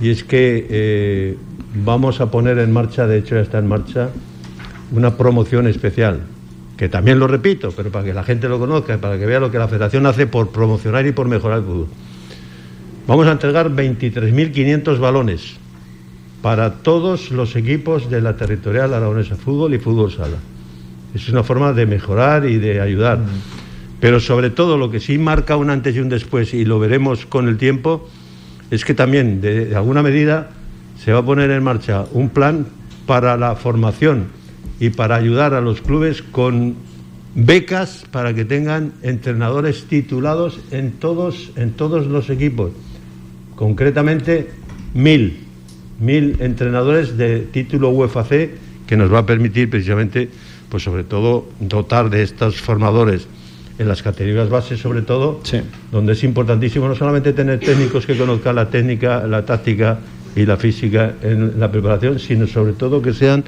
y 0.00 0.10
es 0.10 0.24
que 0.24 0.66
eh, 0.68 1.36
vamos 1.84 2.20
a 2.20 2.30
poner 2.30 2.58
en 2.58 2.72
marcha, 2.72 3.06
de 3.06 3.18
hecho 3.18 3.34
ya 3.34 3.40
está 3.40 3.58
en 3.58 3.66
marcha, 3.66 4.10
una 4.92 5.16
promoción 5.16 5.66
especial, 5.66 6.20
que 6.76 6.88
también 6.88 7.18
lo 7.18 7.26
repito, 7.26 7.72
pero 7.76 7.90
para 7.90 8.04
que 8.04 8.14
la 8.14 8.22
gente 8.22 8.48
lo 8.48 8.58
conozca, 8.58 8.98
para 8.98 9.18
que 9.18 9.26
vea 9.26 9.40
lo 9.40 9.50
que 9.50 9.58
la 9.58 9.68
federación 9.68 10.06
hace 10.06 10.26
por 10.26 10.50
promocionar 10.50 11.06
y 11.06 11.12
por 11.12 11.28
mejorar 11.28 11.58
el 11.58 11.64
fútbol. 11.64 11.86
Vamos 13.06 13.26
a 13.26 13.32
entregar 13.32 13.70
23.500 13.70 14.98
balones 14.98 15.56
para 16.42 16.74
todos 16.74 17.30
los 17.30 17.56
equipos 17.56 18.10
de 18.10 18.20
la 18.20 18.36
territorial 18.36 18.92
aragonesa, 18.94 19.36
fútbol 19.36 19.74
y 19.74 19.78
fútbol 19.78 20.12
sala. 20.12 20.36
Es 21.14 21.28
una 21.28 21.42
forma 21.42 21.72
de 21.72 21.86
mejorar 21.86 22.46
y 22.46 22.58
de 22.58 22.80
ayudar. 22.80 23.20
Pero 24.00 24.20
sobre 24.20 24.50
todo 24.50 24.76
lo 24.76 24.90
que 24.90 25.00
sí 25.00 25.18
marca 25.18 25.56
un 25.56 25.70
antes 25.70 25.96
y 25.96 26.00
un 26.00 26.08
después, 26.08 26.52
y 26.52 26.64
lo 26.64 26.78
veremos 26.78 27.24
con 27.26 27.48
el 27.48 27.56
tiempo, 27.56 28.08
es 28.70 28.84
que 28.84 28.94
también, 28.94 29.40
de, 29.40 29.74
alguna 29.76 30.02
medida, 30.02 30.50
se 31.02 31.12
va 31.12 31.20
a 31.20 31.24
poner 31.24 31.50
en 31.50 31.62
marcha 31.62 32.04
un 32.12 32.30
plan 32.30 32.66
para 33.06 33.36
la 33.36 33.54
formación 33.54 34.26
y 34.80 34.90
para 34.90 35.16
ayudar 35.16 35.54
a 35.54 35.60
los 35.60 35.80
clubes 35.80 36.22
con 36.22 36.74
becas 37.34 38.04
para 38.10 38.34
que 38.34 38.44
tengan 38.44 38.92
entrenadores 39.02 39.84
titulados 39.84 40.58
en 40.70 40.92
todos, 40.92 41.52
en 41.56 41.72
todos 41.72 42.06
los 42.06 42.30
equipos. 42.30 42.72
Concretamente, 43.54 44.50
mil, 44.94 45.38
mil 46.00 46.36
entrenadores 46.40 47.16
de 47.16 47.40
título 47.40 47.90
UEFA 47.90 48.24
que 48.86 48.96
nos 48.96 49.12
va 49.12 49.20
a 49.20 49.26
permitir 49.26 49.70
precisamente, 49.70 50.28
pues 50.68 50.82
sobre 50.82 51.04
todo, 51.04 51.46
dotar 51.60 52.10
de 52.10 52.22
estos 52.22 52.60
formadores 52.60 53.28
en 53.78 53.88
las 53.88 54.02
categorías 54.02 54.48
bases, 54.48 54.80
sobre 54.80 55.02
todo, 55.02 55.40
Sí. 55.44 55.58
donde 55.92 56.14
es 56.14 56.24
importantísimo 56.24 56.88
no 56.88 56.94
solamente 56.94 57.32
tener 57.32 57.60
técnicos 57.60 58.06
que 58.06 58.16
conozcan 58.16 58.54
la 58.56 58.70
técnica, 58.70 59.26
la 59.26 59.44
táctica 59.44 59.98
y 60.34 60.46
la 60.46 60.56
física 60.56 61.14
en 61.22 61.58
la 61.60 61.70
preparación, 61.70 62.18
sino 62.18 62.46
sobre 62.46 62.72
todo 62.72 63.02
que 63.02 63.12
sean 63.12 63.44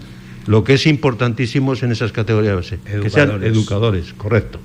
lo 0.47 0.65
que 0.65 0.75
es 0.75 0.87
importantísimos 0.87 1.83
en 1.83 1.93
esas 1.93 2.13
categorías 2.13 2.57
base, 2.57 2.79
que 2.85 3.11
sean 3.11 3.29
Educadores. 3.31 3.53
educadores, 3.53 4.13
correcto. 4.15 4.59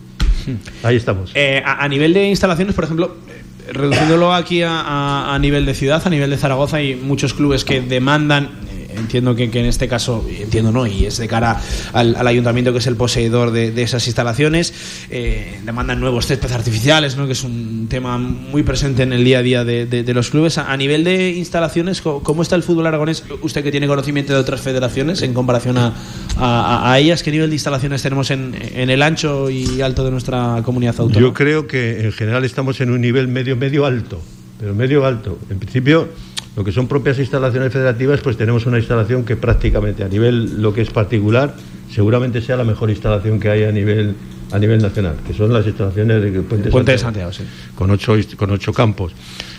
Ahí 0.83 0.95
estamos. 0.97 1.31
Eh, 1.35 1.61
a, 1.65 1.83
a 1.83 1.87
nivel 1.87 2.13
de 2.13 2.27
instalaciones, 2.27 2.75
por 2.75 2.83
ejemplo, 2.83 3.15
eh, 3.29 3.71
reduciéndolo 3.73 4.33
aquí 4.33 4.61
a, 4.61 4.81
a- 4.81 5.35
a 5.35 5.39
nivel 5.39 5.65
de 5.65 5.73
ciudad, 5.73 6.01
a 6.05 6.09
nivel 6.09 6.29
de 6.29 6.37
Zaragoza, 6.37 6.77
hay 6.77 6.95
muchos 6.95 7.33
clubes 7.33 7.63
que 7.63 7.79
demandan. 7.81 8.49
Entiendo 8.97 9.35
que, 9.35 9.49
que 9.49 9.59
en 9.59 9.65
este 9.65 9.87
caso, 9.87 10.25
entiendo 10.29 10.71
no, 10.71 10.85
y 10.87 11.05
es 11.05 11.17
de 11.17 11.27
cara 11.27 11.59
al, 11.93 12.15
al 12.15 12.27
ayuntamiento 12.27 12.71
que 12.71 12.79
es 12.79 12.87
el 12.87 12.95
poseedor 12.95 13.51
de, 13.51 13.71
de 13.71 13.83
esas 13.83 14.05
instalaciones, 14.07 14.73
eh, 15.09 15.59
demandan 15.65 15.99
nuevos 15.99 16.25
césped 16.27 16.51
artificiales, 16.51 17.15
¿no? 17.17 17.25
que 17.25 17.33
es 17.33 17.43
un 17.43 17.87
tema 17.89 18.17
muy 18.17 18.63
presente 18.63 19.03
en 19.03 19.13
el 19.13 19.23
día 19.23 19.39
a 19.39 19.41
día 19.43 19.63
de, 19.63 19.85
de- 19.85 20.03
de 20.03 20.13
los 20.13 20.29
clubes. 20.29 20.57
A, 20.57 20.71
a 20.71 20.77
nivel 20.77 21.03
de 21.03 21.31
instalaciones, 21.31 22.01
¿cómo 22.01 22.41
está 22.41 22.55
el 22.55 22.63
fútbol 22.63 22.87
aragonés? 22.87 23.23
Usted 23.41 23.63
que 23.63 23.71
tiene 23.71 23.87
conocimiento 23.87 24.33
de 24.33 24.39
otras 24.39 24.61
federaciones 24.61 25.21
en 25.21 25.33
comparación 25.33 25.77
a, 25.77 25.93
a- 26.37 26.91
a 26.91 26.99
ellas, 26.99 27.23
¿qué 27.23 27.31
nivel 27.31 27.49
de 27.49 27.55
instalaciones 27.55 28.01
tenemos 28.01 28.31
en, 28.31 28.55
en 28.75 28.89
el 28.89 29.01
ancho 29.01 29.49
y 29.49 29.81
alto 29.81 30.03
de 30.05 30.11
nuestra 30.11 30.61
comunidad 30.63 30.95
autónoma? 30.99 31.19
Yo 31.21 31.33
creo 31.33 31.67
que 31.67 32.01
en 32.05 32.11
general 32.11 32.43
estamos 32.45 32.79
en 32.81 32.91
un 32.91 33.01
nivel 33.01 33.27
medio, 33.27 33.55
medio 33.55 33.85
alto, 33.85 34.21
pero 34.59 34.73
medio 34.73 35.05
alto. 35.05 35.37
En 35.49 35.59
principio, 35.59 36.09
lo 36.55 36.63
que 36.63 36.71
son 36.71 36.87
propias 36.87 37.17
instalaciones 37.19 37.71
federativas, 37.73 38.19
pues 38.21 38.37
tenemos 38.37 38.65
una 38.65 38.77
instalación 38.77 39.23
que 39.25 39.35
prácticamente 39.35 40.03
a 40.03 40.07
nivel 40.07 40.61
lo 40.61 40.73
que 40.73 40.81
es 40.81 40.89
particular, 40.91 41.55
seguramente 41.91 42.41
sea 42.41 42.57
la 42.57 42.63
mejor 42.63 42.89
instalación 42.89 43.39
que 43.39 43.49
hay 43.49 43.63
a 43.63 43.71
nivel 43.71 44.15
a 44.51 44.59
nivel 44.59 44.79
nacional, 44.83 45.15
que 45.25 45.33
son 45.33 45.51
las 45.51 45.65
instalaciones 45.65 46.21
de 46.21 46.29
Puente, 46.41 46.69
Puente 46.69 46.91
de 46.91 46.97
Santiago, 46.99 47.31
sí. 47.33 47.43
con 47.73 47.89
ocho, 47.89 48.15
con 48.37 48.51
ocho 48.51 48.71
campos. 48.71 49.13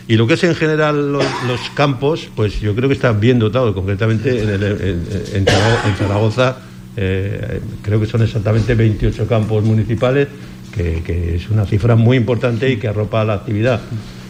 Y 0.07 0.17
lo 0.17 0.25
que 0.29 0.35
es 0.35 0.45
en 0.45 0.55
general 0.55 1.11
los, 1.13 1.25
los 1.49 1.61
campos, 1.75 2.29
pues 2.37 2.61
yo 2.61 2.77
creo 2.77 2.89
que 2.89 2.95
está 2.95 3.11
bien 3.11 3.41
dotado, 3.41 3.75
concretamente 3.75 4.41
en, 4.41 4.49
el- 4.51 4.63
en- 4.63 5.47
en 5.47 5.97
Zaragoza, 5.97 6.59
eh, 6.97 7.61
creo 7.83 7.99
que 7.99 8.07
son 8.07 8.23
exactamente 8.23 8.77
28 8.77 9.27
campos 9.27 9.65
municipales, 9.65 10.29
que, 10.73 11.03
que 11.05 11.37
es 11.37 11.49
una 11.51 11.65
cifra 11.65 11.97
muy 11.97 12.17
importante 12.17 12.71
y 12.71 12.77
que 12.77 12.87
arropa 12.87 13.25
la 13.25 13.33
actividad. 13.35 13.81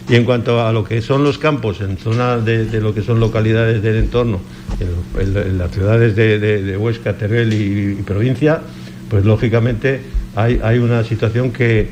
Y 0.07 0.15
en 0.15 0.23
cuanto 0.23 0.61
a 0.65 0.71
lo 0.71 0.83
que 0.83 1.01
son 1.01 1.23
los 1.23 1.37
campos, 1.39 1.81
en 1.81 1.97
zonas 1.97 2.45
de, 2.45 2.65
de 2.65 2.79
lo 2.79 2.93
que 2.93 3.01
son 3.01 3.19
localidades 3.19 3.81
del 3.81 3.95
entorno, 3.97 4.39
en, 4.79 5.35
en- 5.35 5.57
las 5.57 5.71
ciudades 5.71 6.15
de, 6.15 6.37
de- 6.39 6.61
de 6.61 6.77
Huesca, 6.77 7.13
Teruel 7.17 7.51
y, 7.53 7.97
y 7.99 8.03
provincia, 8.03 8.61
pues 9.09 9.25
lógicamente 9.25 10.01
hay, 10.35 10.59
hay 10.63 10.77
una 10.77 11.03
situación 11.03 11.51
que, 11.51 11.89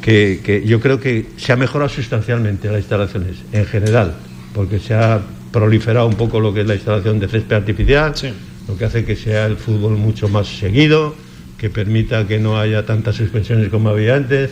que, 0.00 0.40
que 0.44 0.64
yo 0.64 0.78
creo 0.80 1.00
que 1.00 1.26
se 1.36 1.52
ha 1.52 1.56
mejorado 1.56 1.88
sustancialmente 1.88 2.68
las 2.68 2.78
instalaciones 2.80 3.36
en 3.52 3.64
general, 3.66 4.14
porque 4.54 4.78
se 4.78 4.94
ha 4.94 5.20
proliferado 5.50 6.06
un 6.06 6.14
poco 6.14 6.38
lo 6.40 6.52
que 6.54 6.60
es 6.60 6.66
la 6.66 6.74
instalación 6.74 7.18
de 7.18 7.26
césped 7.28 7.56
artificial, 7.56 8.12
Sí. 8.14 8.28
lo 8.68 8.76
que 8.76 8.84
hace 8.84 9.04
que 9.04 9.16
sea 9.16 9.46
el 9.46 9.56
fútbol 9.56 9.96
mucho 9.96 10.28
más 10.28 10.46
seguido, 10.46 11.14
que 11.58 11.68
permita 11.70 12.26
que 12.28 12.38
no 12.38 12.58
haya 12.60 12.84
tantas 12.86 13.16
suspensiones 13.16 13.70
como 13.70 13.88
había 13.88 14.14
antes, 14.16 14.50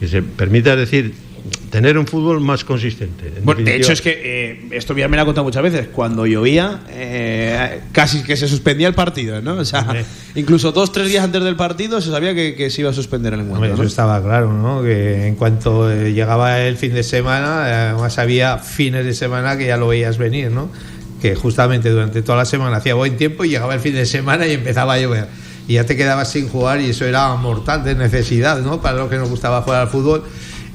que 0.00 0.08
se 0.08 0.22
permita, 0.22 0.74
decir, 0.76 1.12
tener 1.70 1.98
un 1.98 2.06
fútbol 2.06 2.40
más 2.40 2.64
consistente. 2.64 3.32
En 3.36 3.44
Bueno, 3.44 3.62
de 3.62 3.76
hecho 3.76 3.92
es 3.92 4.00
que 4.00 4.20
eh, 4.24 4.68
esto 4.70 4.96
ya 4.96 5.08
me 5.08 5.16
lo 5.16 5.22
ha 5.22 5.24
contado 5.26 5.44
muchas 5.44 5.62
veces. 5.62 5.88
Cuando 5.88 6.26
llovía, 6.26 6.80
eh, 6.90 7.80
casi 7.92 8.22
que 8.22 8.36
se 8.36 8.48
suspendía 8.48 8.88
el 8.88 8.94
partido, 8.94 9.40
¿no? 9.42 9.54
O 9.54 9.64
sea, 9.64 10.04
incluso 10.34 10.72
dos, 10.72 10.92
tres 10.92 11.08
días 11.08 11.24
antes 11.24 11.42
del 11.42 11.56
partido 11.56 12.00
se 12.00 12.10
sabía 12.10 12.34
que, 12.34 12.54
que 12.54 12.70
se 12.70 12.82
iba 12.82 12.90
a 12.90 12.92
suspender 12.92 13.34
el 13.34 13.40
encuentro. 13.40 13.56
Hombre, 13.56 13.72
eso 13.74 13.82
¿no? 13.82 13.88
estaba 13.88 14.22
claro, 14.22 14.52
¿no? 14.52 14.82
Que 14.82 15.26
en 15.26 15.34
cuanto 15.34 15.90
eh, 15.90 16.12
llegaba 16.12 16.60
el 16.60 16.76
fin 16.76 16.94
de 16.94 17.02
semana, 17.02 17.68
eh, 17.68 17.72
además 17.90 18.18
había 18.18 18.58
fines 18.58 19.04
de 19.04 19.14
semana 19.14 19.56
que 19.56 19.66
ya 19.66 19.76
lo 19.76 19.88
veías 19.88 20.18
venir, 20.18 20.50
¿no? 20.50 20.70
Que 21.20 21.34
justamente 21.34 21.90
durante 21.90 22.22
toda 22.22 22.38
la 22.38 22.44
semana 22.44 22.76
hacía 22.76 22.94
buen 22.94 23.16
tiempo 23.16 23.44
y 23.44 23.50
llegaba 23.50 23.74
el 23.74 23.80
fin 23.80 23.94
de 23.94 24.06
semana 24.06 24.46
y 24.46 24.52
empezaba 24.52 24.94
a 24.94 25.00
llover. 25.00 25.28
Y 25.68 25.74
ya 25.74 25.84
te 25.84 25.96
quedabas 25.96 26.30
sin 26.30 26.48
jugar 26.48 26.80
y 26.80 26.90
eso 26.90 27.04
era 27.04 27.34
mortal 27.34 27.82
de 27.82 27.94
necesidad, 27.94 28.60
¿no? 28.60 28.80
Para 28.80 28.98
lo 28.98 29.08
que 29.08 29.16
nos 29.16 29.28
gustaba 29.28 29.62
jugar 29.62 29.82
al 29.82 29.88
fútbol. 29.88 30.24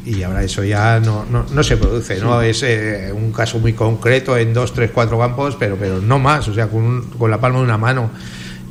Y 0.06 0.24
ahora 0.24 0.44
eso 0.44 0.64
ya 0.64 1.00
no, 1.00 1.26
no, 1.30 1.46
no 1.54 1.64
se 1.64 1.78
produce, 1.78 2.20
¿no? 2.20 2.42
Es 2.42 2.64
eh, 2.64 3.12
un 3.14 3.32
caso 3.32 3.60
muy 3.60 3.74
concreto 3.74 4.36
en 4.36 4.52
dos, 4.54 4.74
tres, 4.74 4.90
cuatro 4.92 5.20
campos, 5.20 5.56
pero, 5.60 5.76
pero 5.80 6.02
no 6.02 6.18
más, 6.18 6.48
o 6.48 6.54
sea, 6.56 6.68
con, 6.68 6.82
un- 6.84 7.02
con 7.18 7.30
la 7.30 7.40
palma 7.40 7.60
de 7.60 7.66
una 7.66 7.78
mano. 7.78 8.10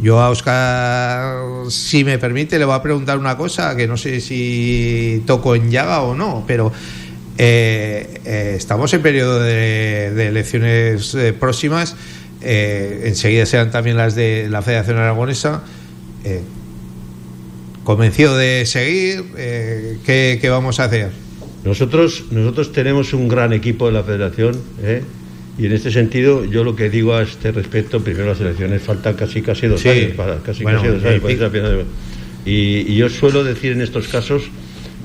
Yo 0.02 0.18
a 0.20 0.30
Oscar, 0.30 1.36
si 1.70 2.04
me 2.04 2.18
permite, 2.18 2.58
le 2.58 2.64
voy 2.64 2.74
a 2.74 2.82
preguntar 2.82 3.18
una 3.18 3.36
cosa 3.36 3.76
que 3.76 3.86
no 3.86 3.96
sé 3.96 4.20
si 4.20 5.22
toco 5.26 5.54
en 5.54 5.70
llaga 5.70 6.00
o 6.02 6.14
no, 6.16 6.42
pero 6.46 6.72
eh, 7.38 8.20
eh, 8.24 8.54
estamos 8.56 8.92
en 8.94 9.02
periodo 9.02 9.40
de, 9.40 10.10
de 10.14 10.26
elecciones 10.28 11.14
eh, 11.14 11.32
próximas, 11.32 11.94
enseguida 12.40 13.44
serán 13.46 13.70
también 13.70 13.96
las 13.98 14.14
de 14.14 14.48
la 14.48 14.62
Federación 14.62 14.96
Aragonesa. 14.96 15.62
Convencido 17.96 18.36
de 18.36 18.66
seguir, 18.66 19.24
eh, 19.36 19.98
¿qué, 20.06 20.38
qué 20.40 20.48
vamos 20.48 20.78
a 20.78 20.84
hacer? 20.84 21.10
Nosotros, 21.64 22.22
nosotros 22.30 22.70
tenemos 22.72 23.12
un 23.12 23.26
gran 23.26 23.52
equipo 23.52 23.86
de 23.86 23.92
la 23.92 24.04
federación, 24.04 24.56
¿eh? 24.80 25.02
y 25.58 25.66
en 25.66 25.72
este 25.72 25.90
sentido, 25.90 26.44
yo 26.44 26.62
lo 26.62 26.76
que 26.76 26.88
digo 26.88 27.14
a 27.14 27.22
este 27.22 27.50
respecto, 27.50 27.98
primero 28.00 28.26
las 28.28 28.40
elecciones 28.40 28.80
faltan 28.80 29.14
casi 29.14 29.42
casi 29.42 29.66
dos 29.66 29.80
Sí. 29.80 29.88
años, 29.88 30.12
para, 30.16 30.36
casi 30.38 30.62
Bueno, 30.62 30.78
casi 30.80 30.92
dos 30.92 31.04
años, 31.04 31.20
puede 31.20 31.36
ser 31.36 31.46
a 31.46 31.50
final 31.50 31.78
de- 32.44 32.50
y, 32.50 32.92
y 32.92 32.96
yo 32.96 33.08
suelo 33.08 33.42
decir 33.42 33.72
en 33.72 33.80
estos 33.80 34.06
casos 34.06 34.44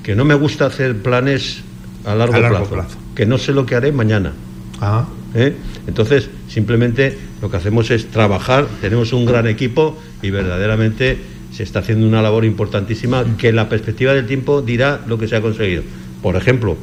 que 0.03 0.15
no 0.15 0.23
me 0.23 0.35
gusta 0.35 0.67
hacer 0.67 0.95
planes 0.97 1.61
a 2.05 2.13
largo, 2.13 2.35
A 2.35 2.39
largo 2.39 2.57
plazo, 2.69 2.73
plazo. 2.75 2.97
que 3.15 3.25
no 3.25 3.39
sé 3.39 3.51
lo 3.51 3.65
que 3.65 3.73
haré 3.73 3.91
mañana. 3.91 4.31
Ah, 4.79 5.07
¿eh? 5.33 5.53
Entonces, 5.87 6.29
simplemente 6.47 7.17
lo 7.41 7.49
que 7.49 7.57
hacemos 7.57 7.89
es 7.89 8.05
trabajar, 8.11 8.67
tenemos 8.79 9.11
un 9.11 9.25
gran 9.25 9.47
equipo 9.47 9.99
y 10.21 10.29
verdaderamente 10.29 11.17
se 11.55 11.63
está 11.63 11.79
haciendo 11.79 12.05
una 12.05 12.21
labor 12.21 12.43
importantísima 12.43 13.23
que 13.37 13.49
en 13.49 13.55
la 13.55 13.69
perspectiva 13.69 14.13
del 14.13 14.27
tiempo 14.27 14.61
dirá 14.61 14.99
lo 15.07 15.17
que 15.17 15.29
se 15.29 15.37
ha 15.37 15.41
conseguido. 15.41 15.83
Por 16.21 16.35
ejemplo, 16.35 16.75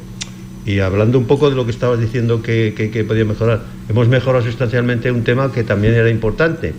y 0.65 0.79
hablando 0.79 1.19
un 1.19 1.25
poco 1.25 1.49
de 1.51 1.55
lo 1.55 1.65
que 1.65 1.71
estabas 1.71 1.99
diciendo 1.99 2.41
que, 2.41 2.73
que, 2.75 2.89
que 2.89 3.03
podía 3.03 3.23
mejorar, 3.23 3.61
hemos 3.87 4.07
mejorado 4.07 4.43
sustancialmente 4.43 5.11
un 5.11 5.23
tema 5.23 5.51
que 5.51 5.63
también 5.63 5.93
era 5.93 6.09
importante 6.09 6.73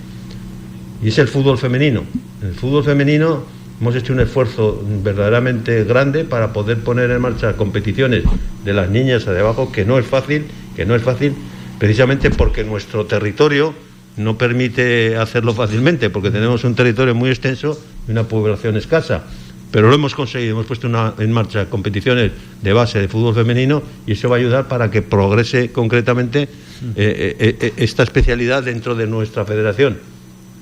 y 1.04 1.08
es 1.08 1.18
el 1.18 1.28
fútbol 1.28 1.56
femenino. 1.56 2.02
En 2.42 2.48
el 2.48 2.54
fútbol 2.54 2.82
femenino 2.82 3.44
hemos 3.80 3.94
hecho 3.94 4.12
un 4.12 4.20
esfuerzo 4.20 4.82
verdaderamente 5.04 5.84
grande 5.84 6.24
para 6.24 6.52
poder 6.52 6.78
poner 6.78 7.12
en 7.12 7.20
marcha 7.20 7.52
competiciones 7.56 8.24
de 8.64 8.72
las 8.72 8.90
niñas 8.90 9.24
de 9.24 9.38
abajo, 9.38 9.70
que 9.70 9.84
no 9.84 10.00
es 10.00 10.06
fácil, 10.06 10.46
que 10.74 10.84
no 10.84 10.96
es 10.96 11.02
fácil, 11.02 11.34
precisamente 11.78 12.30
porque 12.30 12.64
nuestro 12.64 13.06
territorio 13.06 13.72
no 14.16 14.38
permite 14.38 15.16
hacerlo 15.16 15.54
fácilmente, 15.54 16.10
porque 16.10 16.30
tenemos 16.30 16.64
un 16.64 16.74
territorio 16.74 17.14
muy 17.14 17.30
extenso 17.30 17.78
y 18.06 18.12
una 18.12 18.24
población 18.24 18.76
escasa. 18.76 19.24
Pero 19.70 19.88
lo 19.88 19.94
hemos 19.96 20.14
conseguido, 20.14 20.52
hemos 20.52 20.66
puesto 20.66 20.88
en 21.18 21.32
marcha 21.32 21.68
competiciones 21.68 22.30
de 22.62 22.72
base 22.72 23.00
de 23.00 23.08
fútbol 23.08 23.34
femenino 23.34 23.82
y 24.06 24.12
eso 24.12 24.28
va 24.28 24.36
a 24.36 24.38
ayudar 24.38 24.68
para 24.68 24.88
que 24.88 25.02
progrese 25.02 25.72
concretamente 25.72 26.42
eh, 26.42 26.48
eh, 26.96 27.56
eh, 27.60 27.72
esta 27.78 28.04
especialidad 28.04 28.62
dentro 28.62 28.94
de 28.94 29.08
nuestra 29.08 29.44
federación 29.44 29.98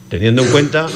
teniendo 0.09 0.43
en 0.43 0.51
cuenta 0.51 0.87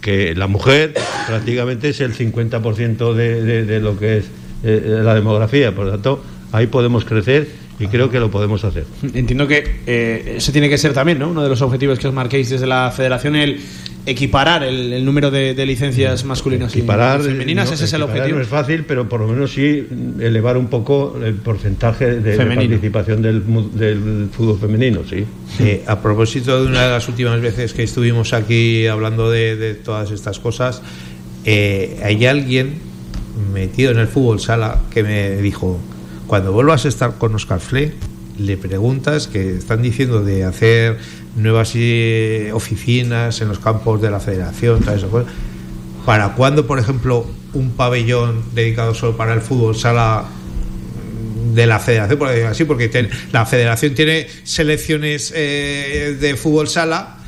que 0.00 0.34
la 0.34 0.46
mujer 0.46 0.94
prácticamente 1.26 1.90
es 1.90 2.00
el 2.00 2.14
50% 2.14 3.14
de, 3.14 3.64
de, 3.64 3.80
lo 3.80 3.98
que 3.98 4.18
es 4.18 4.24
la 4.62 5.14
demografía, 5.14 5.74
por 5.74 5.86
lo 5.86 5.92
tanto, 5.92 6.22
ahí 6.52 6.66
podemos 6.66 7.06
crecer 7.06 7.48
y 7.82 7.88
creo 7.88 8.08
que 8.10 8.20
lo 8.20 8.30
podemos 8.30 8.64
hacer. 8.64 8.84
Entiendo 9.14 9.46
que 9.46 9.64
eh, 9.86 10.34
ese 10.36 10.52
tiene 10.52 10.68
que 10.68 10.78
ser 10.78 10.92
también 10.92 11.18
¿no? 11.18 11.28
uno 11.30 11.42
de 11.42 11.48
los 11.48 11.60
objetivos 11.62 11.98
que 11.98 12.08
os 12.08 12.14
marquéis 12.14 12.48
desde 12.50 12.66
la 12.66 12.90
federación, 12.94 13.36
el 13.36 13.60
equiparar 14.04 14.64
el, 14.64 14.92
el 14.92 15.04
número 15.04 15.30
de, 15.30 15.54
de 15.54 15.64
licencias 15.64 16.24
masculinas 16.24 16.74
y- 16.74 16.78
Equiparar, 16.80 17.20
y 17.20 17.24
femeninas. 17.24 17.68
no, 17.68 17.74
ese 17.74 17.84
es 17.84 17.92
el 17.92 18.02
objetivo. 18.02 18.36
No 18.36 18.42
es 18.42 18.48
fácil, 18.48 18.84
pero 18.84 19.08
por 19.08 19.20
lo 19.20 19.28
menos 19.28 19.52
sí 19.52 19.86
elevar 20.18 20.56
un 20.56 20.66
poco 20.66 21.16
el 21.24 21.34
porcentaje 21.34 22.20
de, 22.20 22.36
participación 22.36 23.22
del, 23.22 23.42
fútbol 24.32 24.58
femenino, 24.58 25.02
sí. 25.08 25.24
Eh, 25.60 25.84
a 25.86 26.00
propósito 26.00 26.60
de 26.64 26.66
una 26.68 26.82
de 26.82 26.90
las 26.90 27.08
últimas 27.08 27.40
veces 27.40 27.74
que 27.74 27.84
estuvimos 27.84 28.32
aquí 28.32 28.86
hablando 28.88 29.30
de, 29.30 29.54
de 29.56 29.74
todas 29.74 30.10
estas 30.10 30.40
cosas, 30.40 30.82
eh, 31.44 32.00
hay 32.02 32.26
alguien 32.26 32.74
metido 33.52 33.92
en 33.92 33.98
el 33.98 34.08
fútbol 34.08 34.40
sala 34.40 34.80
que 34.92 35.02
me 35.04 35.36
dijo, 35.42 35.78
cuando 36.32 36.50
vuelvas 36.50 36.86
a 36.86 36.88
estar 36.88 37.18
con 37.18 37.34
Oscar 37.34 37.60
Fle, 37.60 37.92
le 38.38 38.56
preguntas 38.56 39.26
que 39.26 39.54
están 39.54 39.82
diciendo 39.82 40.24
de 40.24 40.44
hacer 40.44 40.96
nuevas 41.36 41.72
eh, 41.74 42.52
oficinas 42.54 43.42
en 43.42 43.48
los 43.48 43.58
campos 43.58 44.00
de 44.00 44.10
la 44.10 44.18
federación, 44.18 44.80
esas 44.80 45.04
cosas. 45.04 45.30
¿Para 46.06 46.30
cuándo, 46.30 46.66
por 46.66 46.78
ejemplo, 46.78 47.26
un 47.52 47.72
pabellón 47.72 48.44
dedicado 48.54 48.94
solo 48.94 49.14
para 49.14 49.34
el 49.34 49.42
fútbol 49.42 49.76
sala 49.76 50.24
de 51.52 51.66
la 51.66 51.78
federación, 51.78 52.18
por 52.18 52.28
así, 52.28 52.64
porque 52.64 52.88
ten- 52.88 53.10
la 53.30 53.44
federación 53.44 53.92
tiene 53.94 54.26
selecciones 54.44 55.34
eh, 55.36 56.16
de 56.18 56.34
fútbol 56.38 56.66
sala, 56.66 57.18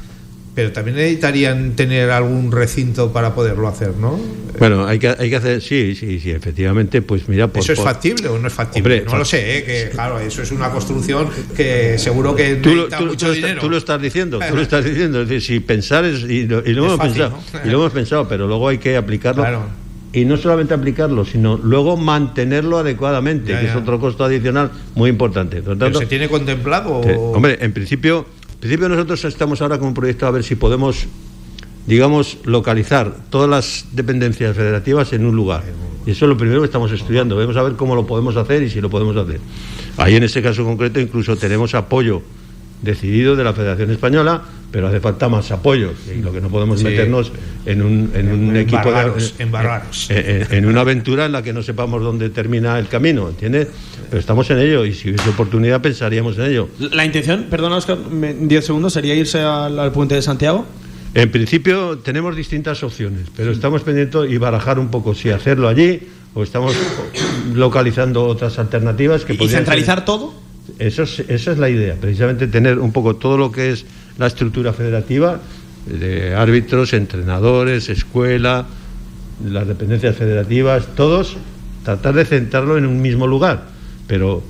pero 0.54 0.70
también 0.72 0.96
necesitarían 0.96 1.72
tener 1.72 2.10
algún 2.10 2.52
recinto 2.52 3.12
para 3.12 3.34
poderlo 3.34 3.66
hacer, 3.68 3.96
¿no? 3.96 4.18
Bueno, 4.58 4.86
hay 4.86 5.00
que, 5.00 5.08
hay 5.08 5.28
que 5.28 5.34
hacer, 5.36 5.60
sí, 5.60 5.96
sí, 5.96 6.20
sí, 6.20 6.30
efectivamente, 6.30 7.02
pues 7.02 7.28
mira, 7.28 7.48
por, 7.48 7.60
¿Eso 7.62 7.72
es 7.72 7.78
por- 7.80 7.86
factible 7.88 8.28
o 8.28 8.38
no 8.38 8.46
es 8.46 8.52
factible? 8.54 8.98
Hombre, 9.00 9.10
no 9.12 9.18
lo 9.18 9.24
sé, 9.24 9.58
¿eh? 9.58 9.64
que 9.64 9.88
claro, 9.90 10.20
eso 10.20 10.42
es 10.42 10.52
una 10.52 10.70
construcción 10.70 11.28
que 11.56 11.98
seguro 11.98 12.36
que 12.36 12.54
Tú 12.56 12.72
lo, 12.74 12.88
tú- 12.88 13.06
mucho 13.06 13.26
tú 13.26 13.32
dinero. 13.32 13.48
está- 13.54 13.60
tú 13.62 13.70
lo 13.70 13.76
estás 13.78 14.00
diciendo, 14.00 14.38
tú 14.48 14.54
lo 14.54 14.62
estás 14.62 14.84
diciendo. 14.84 15.22
Es 15.22 15.28
decir, 15.28 15.42
si 15.56 15.60
pensar 15.60 16.04
es. 16.04 16.22
Y 16.22 16.46
lo, 16.46 16.60
y 16.64 16.72
lo 16.72 16.82
Es 16.82 16.86
hemos 16.86 16.96
fácil, 16.98 17.12
pensado, 17.22 17.42
¿no? 17.52 17.60
y 17.68 17.72
lo 17.72 17.78
hemos 17.80 17.92
pensado, 17.92 18.28
pero 18.28 18.46
luego 18.46 18.68
hay 18.68 18.78
que 18.78 18.96
aplicarlo. 18.96 19.42
Claro. 19.42 19.62
Y 20.12 20.24
no 20.24 20.36
solamente 20.36 20.72
aplicarlo, 20.72 21.24
sino 21.24 21.56
luego 21.56 21.96
mantenerlo 21.96 22.78
adecuadamente, 22.78 23.50
Ya, 23.50 23.60
que 23.60 23.66
es 23.66 23.74
otro 23.74 23.98
costo 23.98 24.22
adicional 24.22 24.70
muy 24.94 25.10
importante. 25.10 25.56
Por 25.56 25.70
lo 25.72 25.78
¿Pero 25.80 25.86
tanto, 25.86 25.98
se 25.98 26.06
tiene 26.06 26.28
contemplado? 26.28 26.98
hombre, 27.00 27.58
en 27.60 27.72
principio, 27.72 28.24
principio 28.64 28.88
nosotros 28.88 29.22
estamos 29.26 29.60
ahora 29.60 29.78
con 29.78 29.88
un 29.88 29.92
proyecto 29.92 30.26
a 30.26 30.30
ver 30.30 30.42
si 30.42 30.54
podemos, 30.54 31.04
digamos, 31.86 32.38
localizar 32.44 33.14
todas 33.28 33.46
las 33.46 33.84
dependencias 33.92 34.56
federativas 34.56 35.12
en 35.12 35.26
un 35.26 35.36
lugar. 35.36 35.64
Y 36.06 36.12
eso 36.12 36.24
es 36.24 36.30
lo 36.30 36.38
primero 36.38 36.62
que 36.62 36.64
estamos 36.64 36.90
estudiando. 36.90 37.36
Vamos 37.36 37.58
a 37.58 37.62
ver 37.62 37.74
cómo 37.74 37.94
lo 37.94 38.06
podemos 38.06 38.38
hacer 38.38 38.62
y 38.62 38.70
si 38.70 38.80
lo 38.80 38.88
podemos 38.88 39.18
hacer. 39.18 39.38
Ahí 39.98 40.16
en 40.16 40.22
este 40.22 40.40
caso 40.40 40.64
concreto 40.64 40.98
incluso 40.98 41.36
tenemos 41.36 41.74
apoyo 41.74 42.22
decidido 42.80 43.36
de 43.36 43.44
la 43.44 43.52
Federación 43.52 43.90
Española, 43.90 44.44
pero 44.74 44.88
hace 44.88 44.98
falta 44.98 45.28
más 45.28 45.52
apoyo. 45.52 45.92
Y 46.12 46.20
lo 46.20 46.32
que 46.32 46.40
no 46.40 46.48
podemos 46.48 46.80
Sí. 46.80 46.84
meternos 46.86 47.30
en 47.64 47.80
un, 47.80 48.10
en 48.12 48.32
un 48.32 48.56
equipo 48.56 48.82
de, 48.82 48.88
Embargaros, 48.88 49.34
embargaros. 49.38 50.10
en, 50.10 50.46
en 50.52 50.66
una 50.66 50.80
aventura 50.80 51.26
en 51.26 51.30
la 51.32 51.42
que 51.44 51.52
no 51.52 51.62
sepamos 51.62 52.02
dónde 52.02 52.28
termina 52.30 52.76
el 52.80 52.88
camino, 52.88 53.28
¿entiendes? 53.28 53.68
Pero 54.10 54.18
estamos 54.18 54.50
en 54.50 54.58
ello 54.58 54.84
y 54.84 54.92
si 54.92 55.10
hubiese 55.10 55.28
oportunidad 55.30 55.80
pensaríamos 55.80 56.36
en 56.38 56.46
ello. 56.46 56.68
La 56.90 57.04
intención, 57.04 57.46
perdona 57.48 57.76
Oscar, 57.76 57.98
me- 58.10 58.30
en 58.30 58.48
10 58.48 58.64
segundos, 58.66 58.92
sería 58.92 59.14
irse 59.14 59.38
al, 59.38 59.78
al 59.78 59.92
puente 59.92 60.16
de 60.16 60.22
Santiago. 60.22 60.66
En 61.14 61.30
principio 61.30 61.98
tenemos 61.98 62.34
distintas 62.34 62.82
opciones, 62.82 63.28
pero 63.36 63.52
estamos 63.52 63.82
pendientes 63.82 64.22
y 64.28 64.36
barajar 64.38 64.80
un 64.80 64.88
poco 64.90 65.14
si 65.14 65.30
hacerlo 65.30 65.68
allí 65.68 66.00
o 66.34 66.42
estamos 66.42 66.74
localizando 67.54 68.24
otras 68.24 68.58
alternativas 68.58 69.24
que 69.24 69.34
¿Y 69.34 69.48
centralizar 69.48 69.98
ser- 69.98 70.04
todo? 70.04 70.34
Eso 70.78 71.02
es, 71.02 71.20
esa 71.28 71.52
es 71.52 71.58
la 71.58 71.68
idea, 71.68 71.94
precisamente 72.00 72.46
tener 72.48 72.78
un 72.78 72.90
poco 72.90 73.14
todo 73.16 73.36
lo 73.36 73.52
que 73.52 73.70
es 73.70 73.84
la 74.18 74.26
estructura 74.26 74.72
federativa 74.72 75.40
de 75.86 76.34
árbitros, 76.34 76.92
entrenadores, 76.92 77.88
escuela, 77.88 78.66
las 79.44 79.66
dependencias 79.66 80.16
federativas, 80.16 80.86
todos 80.94 81.36
tratar 81.82 82.14
de 82.14 82.24
centrarlo 82.24 82.78
en 82.78 82.86
un 82.86 83.02
mismo 83.02 83.26
lugar, 83.26 83.66
pero 84.06 84.42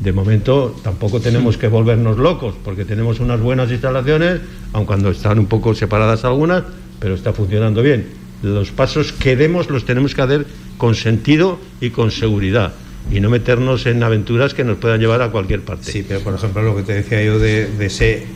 de 0.00 0.12
momento 0.12 0.74
tampoco 0.82 1.20
tenemos 1.20 1.56
que 1.56 1.68
volvernos 1.68 2.18
locos 2.18 2.56
porque 2.64 2.84
tenemos 2.84 3.20
unas 3.20 3.40
buenas 3.40 3.70
instalaciones, 3.70 4.40
aun 4.72 4.84
cuando 4.84 5.10
están 5.10 5.38
un 5.38 5.46
poco 5.46 5.74
separadas 5.74 6.24
algunas, 6.24 6.64
pero 6.98 7.14
está 7.14 7.32
funcionando 7.32 7.82
bien. 7.82 8.06
Los 8.42 8.72
pasos 8.72 9.12
que 9.12 9.36
demos 9.36 9.70
los 9.70 9.84
tenemos 9.84 10.16
que 10.16 10.22
hacer 10.22 10.46
con 10.76 10.96
sentido 10.96 11.60
y 11.80 11.90
con 11.90 12.10
seguridad 12.10 12.72
y 13.10 13.20
no 13.20 13.30
meternos 13.30 13.86
en 13.86 14.02
aventuras 14.02 14.54
que 14.54 14.64
nos 14.64 14.78
puedan 14.78 15.00
llevar 15.00 15.22
a 15.22 15.30
cualquier 15.30 15.60
parte. 15.60 15.90
Sí, 15.90 16.04
pero 16.06 16.20
por 16.20 16.34
ejemplo 16.34 16.62
lo 16.62 16.74
que 16.74 16.82
te 16.82 16.94
decía 16.94 17.22
yo 17.22 17.38
de, 17.38 17.66
de 17.66 17.86
ese 17.86 18.26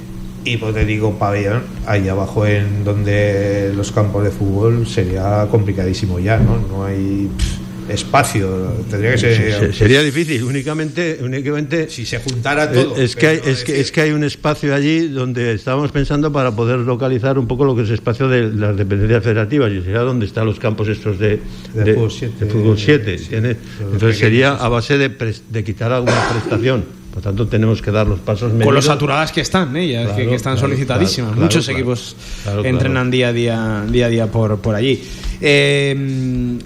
hipotético 0.47 1.19
pabellón 1.19 1.63
ahí 1.87 2.09
abajo 2.09 2.47
en 2.47 2.85
donde 2.85 3.73
los 3.77 3.93
campos 3.93 4.25
de 4.25 4.31
fútbol 4.31 4.87
sería 4.87 5.47
complicadísimo 5.51 6.19
ya, 6.19 6.39
¿no? 6.39 6.59
No 6.69 6.85
hay 6.85 7.29
pff, 7.37 7.91
espacio, 7.91 8.49
tendría 8.91 9.13
que 9.13 9.19
ser... 9.19 9.37
Se- 9.37 9.73
sería 9.73 10.03
difícil, 10.03 10.43
únicamente, 10.43 11.19
únicamente 11.23 11.89
Si 11.89 12.05
se 12.05 12.19
juntara 12.19 12.71
todo. 12.73 12.97
Es 12.97 13.15
que, 13.15 13.27
hay, 13.29 13.37
no 13.45 13.45
es, 13.51 13.63
que, 13.63 13.81
es 13.81 13.93
que 13.93 14.01
hay 14.01 14.11
un 14.11 14.25
espacio 14.25 14.75
allí 14.75 15.07
donde 15.09 15.53
estábamos 15.53 15.93
pensando 15.93 16.33
para 16.33 16.51
poder 16.51 16.79
localizar 16.81 17.39
un 17.39 17.47
poco 17.47 17.65
lo 17.65 17.77
que 17.77 17.83
es 17.83 17.91
espacio 17.91 18.29
de 18.29 18.51
las 18.53 18.77
dependencias 18.77 19.23
federativas, 19.23 19.71
y 19.71 19.83
sería 19.83 20.01
donde 20.01 20.27
están 20.27 20.47
los 20.47 20.59
campos 20.59 20.89
estos 20.89 21.19
de, 21.21 21.41
De 21.75 21.95
fútbol 21.95 22.11
siete, 22.11 22.45
de 22.45 22.51
fútbol 22.51 22.77
siete, 22.79 23.19
sí, 23.19 23.25
¿entiendes? 23.25 23.57
los 23.81 23.93
Entonces 23.93 24.19
sería 24.19 24.55
a 24.55 24.69
base 24.69 24.99
de, 24.99 25.09
de 25.51 25.65
quitar 25.65 25.93
alguna 25.93 26.29
prestación. 26.31 27.06
Por 27.17 27.23
tanto, 27.23 27.47
tenemos 27.49 27.81
que 27.81 27.91
dar 27.91 28.07
los 28.07 28.19
pasos 28.21 28.51
Con 28.51 28.59
lo 28.61 28.67
medidos. 28.67 28.85
saturadas 28.85 29.33
que 29.33 29.41
están, 29.41 29.75
¿eh? 29.75 29.89
Ya, 29.89 30.03
Claro, 30.03 30.17
que, 30.19 30.29
que 30.29 30.35
están 30.35 30.53
claro, 30.53 30.69
solicitadísimas. 30.69 31.31
claro, 31.31 31.43
Muchos 31.45 31.67
equipos 31.71 32.15
entrenan 32.63 33.11
día 33.11 33.29
a 33.29 33.33
día, 33.33 33.85
día 33.91 34.05
a 34.05 34.09
día 34.11 34.27
por, 34.31 34.59
por 34.59 34.75
allí. 34.75 35.03
Eh, 35.41 36.59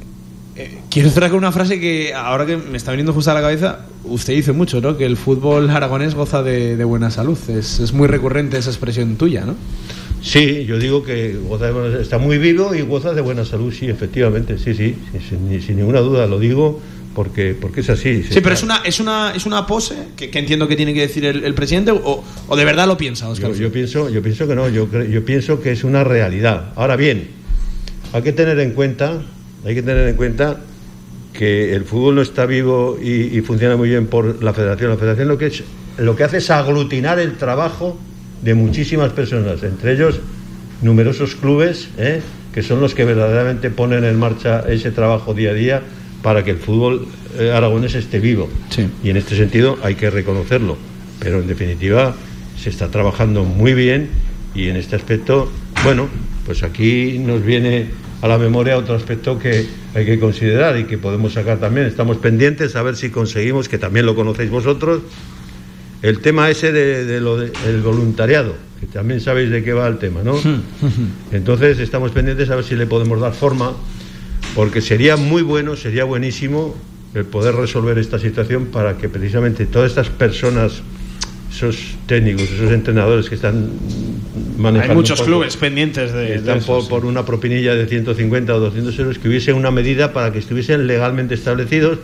eh, 0.56 0.78
quiero 0.90 1.08
cerrar 1.10 1.30
con 1.30 1.38
una 1.38 1.52
frase 1.52 1.78
que 1.78 2.12
ahora 2.14 2.46
que 2.46 2.56
me 2.56 2.76
está 2.76 2.90
viniendo 2.90 3.12
justo 3.12 3.30
a 3.30 3.34
la 3.34 3.40
cabeza, 3.42 3.86
usted 4.02 4.34
dice 4.34 4.50
mucho, 4.52 4.80
¿no? 4.80 4.96
Que 4.96 5.06
el 5.06 5.16
fútbol 5.16 5.70
aragonés 5.70 6.16
goza 6.16 6.42
de, 6.42 6.76
de 6.76 6.84
buena 6.84 7.12
salud. 7.12 7.38
Es, 7.48 7.78
es 7.78 7.92
muy 7.92 8.08
recurrente 8.08 8.58
esa 8.58 8.70
expresión 8.70 9.14
tuya, 9.14 9.44
¿no? 9.44 9.54
Sí, 10.22 10.64
yo 10.66 10.78
digo 10.80 11.02
que 11.04 11.38
goza 11.48 11.70
de 11.72 12.02
está 12.02 12.18
muy 12.18 12.38
vivo 12.38 12.74
y 12.74 12.82
goza 12.82 13.14
de 13.14 13.20
buena 13.22 13.44
salud, 13.44 13.72
sí, 13.72 13.86
efectivamente, 13.86 14.58
sí, 14.58 14.74
sí, 14.74 14.96
sí, 15.12 15.18
sin, 15.30 15.62
sin 15.62 15.76
ninguna 15.76 16.00
duda 16.00 16.26
lo 16.26 16.38
digo 16.38 16.78
porque, 17.14 17.56
porque 17.60 17.80
es 17.80 17.90
así. 17.90 18.22
Sí, 18.22 18.40
pero 18.40 18.54
es 18.54 18.62
una, 18.62 18.82
es 18.84 19.00
una, 19.00 19.32
es 19.34 19.46
una 19.46 19.66
pose 19.66 19.96
que, 20.16 20.30
que 20.30 20.38
entiendo 20.38 20.68
que 20.68 20.76
tiene 20.76 20.94
que 20.94 21.00
decir 21.00 21.24
el, 21.24 21.44
el 21.44 21.54
presidente 21.54 21.90
o, 21.90 22.24
o 22.48 22.56
de 22.56 22.64
verdad 22.64 22.86
lo 22.86 22.96
piensa, 22.96 23.28
Oscar. 23.28 23.50
Yo, 23.52 23.56
yo 23.56 23.72
pienso, 23.72 24.08
yo 24.08 24.22
pienso 24.22 24.46
que 24.46 24.54
no, 24.54 24.68
yo, 24.68 24.88
yo 25.04 25.24
pienso 25.24 25.60
que 25.60 25.72
es 25.72 25.84
una 25.84 26.04
realidad. 26.04 26.72
Ahora 26.76 26.96
bien, 26.96 27.28
hay 28.12 28.22
que 28.22 28.32
tener 28.32 28.58
en 28.60 28.72
cuenta, 28.72 29.22
hay 29.64 29.74
que 29.74 29.82
tener 29.82 30.08
en 30.08 30.16
cuenta 30.16 30.60
que 31.32 31.74
el 31.74 31.84
fútbol 31.84 32.16
no 32.16 32.22
está 32.22 32.46
vivo 32.46 32.98
y, 33.02 33.36
y 33.36 33.40
funciona 33.40 33.76
muy 33.76 33.88
bien 33.88 34.06
por 34.06 34.42
la 34.42 34.52
federación. 34.52 34.90
La 34.90 34.96
federación 34.96 35.28
lo 35.28 35.38
que, 35.38 35.46
es, 35.46 35.62
lo 35.98 36.16
que 36.16 36.24
hace 36.24 36.38
es 36.38 36.50
aglutinar 36.50 37.18
el 37.18 37.36
trabajo 37.36 37.98
de 38.42 38.54
muchísimas 38.54 39.12
personas, 39.12 39.62
entre 39.62 39.92
ellos 39.92 40.20
numerosos 40.82 41.34
clubes, 41.34 41.88
¿eh? 41.98 42.22
que 42.54 42.62
son 42.62 42.80
los 42.80 42.94
que 42.94 43.04
verdaderamente 43.04 43.70
ponen 43.70 44.04
en 44.04 44.18
marcha 44.18 44.64
ese 44.68 44.90
trabajo 44.90 45.34
día 45.34 45.50
a 45.50 45.54
día 45.54 45.82
para 46.22 46.44
que 46.44 46.52
el 46.52 46.58
fútbol 46.58 47.06
eh, 47.38 47.50
aragonés 47.52 47.94
esté 47.94 48.20
vivo. 48.20 48.48
Sí. 48.70 48.86
Y 49.02 49.10
en 49.10 49.16
este 49.16 49.36
sentido 49.36 49.78
hay 49.82 49.94
que 49.94 50.10
reconocerlo. 50.10 50.76
Pero 51.18 51.40
en 51.40 51.46
definitiva 51.46 52.14
se 52.58 52.70
está 52.70 52.88
trabajando 52.88 53.44
muy 53.44 53.74
bien 53.74 54.08
y 54.54 54.68
en 54.68 54.76
este 54.76 54.96
aspecto, 54.96 55.50
bueno, 55.84 56.08
pues 56.44 56.62
aquí 56.62 57.18
nos 57.18 57.44
viene 57.44 57.86
a 58.22 58.28
la 58.28 58.38
memoria 58.38 58.76
otro 58.76 58.94
aspecto 58.94 59.38
que 59.38 59.66
hay 59.94 60.04
que 60.04 60.18
considerar 60.18 60.78
y 60.78 60.84
que 60.84 60.98
podemos 60.98 61.32
sacar 61.32 61.58
también. 61.58 61.86
Estamos 61.86 62.18
pendientes 62.18 62.76
a 62.76 62.82
ver 62.82 62.96
si 62.96 63.10
conseguimos, 63.10 63.68
que 63.68 63.78
también 63.78 64.06
lo 64.06 64.14
conocéis 64.14 64.50
vosotros, 64.50 65.02
el 66.02 66.20
tema 66.20 66.50
ese 66.50 66.72
de, 66.72 67.04
de 67.04 67.20
lo 67.20 67.36
del 67.36 67.80
voluntariado, 67.82 68.54
que 68.80 68.86
también 68.86 69.20
sabéis 69.20 69.50
de 69.50 69.62
qué 69.62 69.72
va 69.72 69.86
el 69.86 69.98
tema, 69.98 70.22
¿no? 70.22 70.34
Entonces 71.32 71.78
estamos 71.78 72.10
pendientes 72.12 72.48
a 72.50 72.56
ver 72.56 72.64
si 72.64 72.74
le 72.74 72.86
podemos 72.86 73.20
dar 73.20 73.34
forma, 73.34 73.74
porque 74.54 74.80
sería 74.80 75.16
muy 75.16 75.42
bueno, 75.42 75.76
sería 75.76 76.04
buenísimo 76.04 76.74
el 77.14 77.24
poder 77.24 77.54
resolver 77.56 77.98
esta 77.98 78.18
situación 78.18 78.66
para 78.66 78.96
que 78.98 79.08
precisamente 79.08 79.66
todas 79.66 79.90
estas 79.90 80.08
personas, 80.10 80.82
esos 81.52 81.76
técnicos, 82.06 82.42
esos 82.44 82.70
entrenadores 82.70 83.28
que 83.28 83.34
están 83.34 83.70
manejando... 84.58 84.92
Hay 84.92 84.96
muchos 84.96 85.18
poco- 85.20 85.26
clubes 85.30 85.56
pendientes 85.56 86.12
de, 86.12 86.18
de 86.20 86.34
están 86.36 86.58
eso, 86.58 86.66
por, 86.68 86.82
sí. 86.82 86.88
por 86.88 87.04
una 87.06 87.24
propinilla 87.24 87.74
de 87.74 87.86
150 87.86 88.54
o 88.54 88.60
200 88.60 88.98
euros, 89.00 89.18
que 89.18 89.28
hubiese 89.28 89.52
una 89.52 89.70
medida 89.70 90.12
para 90.12 90.32
que 90.32 90.38
estuviesen 90.38 90.86
legalmente 90.86 91.34
establecidos 91.34 91.98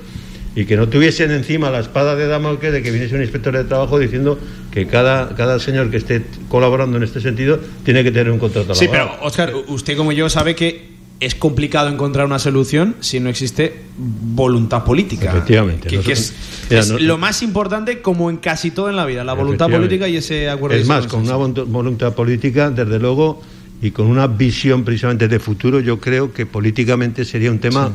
y 0.56 0.64
que 0.64 0.76
no 0.76 0.88
tuviesen 0.88 1.30
encima 1.32 1.70
la 1.70 1.80
espada 1.80 2.16
de 2.16 2.26
Damocles 2.26 2.72
de 2.72 2.82
que 2.82 2.90
viniese 2.90 3.14
un 3.14 3.20
inspector 3.20 3.54
de 3.56 3.64
trabajo 3.64 3.98
diciendo 3.98 4.38
que 4.72 4.86
cada, 4.86 5.34
cada 5.36 5.58
señor 5.60 5.90
que 5.90 5.98
esté 5.98 6.22
colaborando 6.48 6.96
en 6.96 7.02
este 7.02 7.20
sentido 7.20 7.60
tiene 7.84 8.02
que 8.02 8.10
tener 8.10 8.30
un 8.32 8.38
contrato 8.38 8.74
Sí, 8.74 8.86
laboral. 8.86 9.08
pero 9.18 9.26
Oscar, 9.26 9.52
usted 9.68 9.96
como 9.98 10.12
yo 10.12 10.28
sabe 10.30 10.54
que 10.56 10.95
es 11.18 11.34
complicado 11.34 11.88
encontrar 11.88 12.26
una 12.26 12.38
solución 12.38 12.96
si 13.00 13.20
no 13.20 13.28
existe 13.30 13.82
voluntad 13.96 14.84
política. 14.84 15.30
Efectivamente. 15.30 15.88
Que, 15.88 16.00
que 16.00 16.12
es, 16.12 16.34
Mira, 16.68 16.84
no- 16.84 16.98
lo 16.98 17.16
más 17.18 17.42
importante 17.42 18.02
como 18.02 18.28
en 18.28 18.36
casi 18.36 18.70
todo 18.70 18.90
en 18.90 18.96
la 18.96 19.06
vida, 19.06 19.24
la 19.24 19.32
voluntad 19.32 19.70
política 19.70 20.08
y 20.08 20.16
ese 20.16 20.48
acuerdo. 20.50 20.76
Es 20.76 20.86
más, 20.86 21.06
con 21.06 21.22
una 21.22 21.36
voluntad 21.36 22.12
política, 22.14 22.70
desde 22.70 22.98
luego, 22.98 23.40
y 23.80 23.90
con 23.92 24.06
una 24.06 24.26
visión 24.26 24.84
precisamente 24.84 25.28
de 25.28 25.38
futuro, 25.38 25.80
yo 25.80 25.98
creo 26.00 26.32
que 26.32 26.44
políticamente 26.46 27.24
sería 27.24 27.50
un 27.50 27.58
tema 27.60 27.92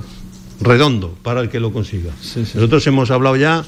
redondo 0.59 1.15
para 1.23 1.41
el 1.41 1.49
que 1.49 1.59
lo 1.59 1.71
consiga. 1.73 2.11
Sí, 2.21 2.45
sí. 2.45 2.51
Nosotros 2.55 2.85
hemos 2.87 3.11
hablado 3.11 3.35
ya, 3.35 3.63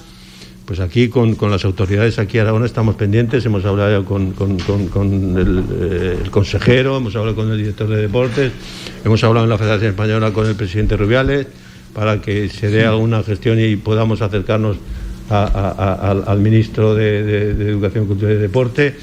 pues 0.65 0.79
aquí 0.79 1.09
con, 1.09 1.35
con 1.35 1.51
las 1.51 1.65
autoridades 1.65 2.19
aquí 2.19 2.37
en 2.37 2.43
Aragón 2.43 2.63
estamos 2.65 2.95
pendientes, 2.95 3.45
hemos 3.45 3.65
hablado 3.65 4.05
con, 4.05 4.31
con- 4.31 4.57
con- 4.59 4.87
con 4.87 5.37
el, 5.37 5.63
eh, 5.81 6.17
el 6.23 6.31
consejero, 6.31 6.97
hemos 6.97 7.15
hablado 7.15 7.35
con 7.35 7.51
el 7.51 7.57
director 7.57 7.87
de 7.89 7.97
deportes, 7.97 8.51
hemos 9.03 9.21
hablado 9.23 9.43
en 9.45 9.49
la 9.49 9.57
Federación 9.57 9.91
Española 9.91 10.31
con 10.31 10.47
el 10.47 10.55
presidente 10.55 10.95
Rubiales, 10.95 11.47
para 11.93 12.21
que 12.21 12.47
se 12.49 12.69
dé 12.69 12.85
alguna 12.85 13.21
gestión 13.23 13.59
y 13.59 13.75
podamos 13.75 14.21
acercarnos 14.21 14.77
a- 15.29 15.43
a- 15.43 16.09
a- 16.11 16.31
al, 16.31 16.39
ministro 16.39 16.95
de, 16.95 17.23
de- 17.23 17.53
de 17.55 17.69
Educación, 17.69 18.05
Cultura 18.07 18.31
y 18.33 18.37
Deporte. 18.37 18.95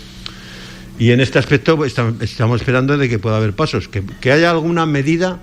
Y 0.98 1.12
en 1.12 1.20
este 1.20 1.38
aspecto 1.38 1.76
pues, 1.76 1.96
estam- 1.96 2.20
estamos 2.22 2.61
esperando 2.61 2.96
de 2.98 3.08
que 3.08 3.18
pueda 3.18 3.36
haber 3.36 3.52
pasos, 3.52 3.86
que, 3.88 4.02
que 4.20 4.32
haya 4.32 4.50
alguna 4.50 4.86
medida 4.86 5.40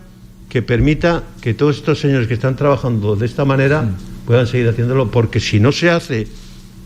que 0.49 0.61
permita 0.61 1.23
que 1.41 1.53
todos 1.53 1.77
estos 1.77 1.99
señores 1.99 2.27
que 2.27 2.33
están 2.33 2.55
trabajando 2.55 3.15
de 3.15 3.25
esta 3.25 3.43
manera 3.45 3.89
puedan 4.27 4.45
seguir 4.45 4.67
haciéndolo, 4.69 5.09
porque 5.09 5.39
si 5.39 5.59
no 5.59 5.71
se 5.71 5.89
hace 5.89 6.27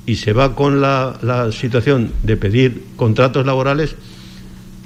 y 0.06 0.16
se 0.16 0.32
va 0.32 0.56
con 0.56 0.80
la, 0.80 1.18
la 1.22 1.52
situación 1.52 2.12
de 2.24 2.38
pedir 2.38 2.84
contratos 2.96 3.46
laborales, 3.46 3.96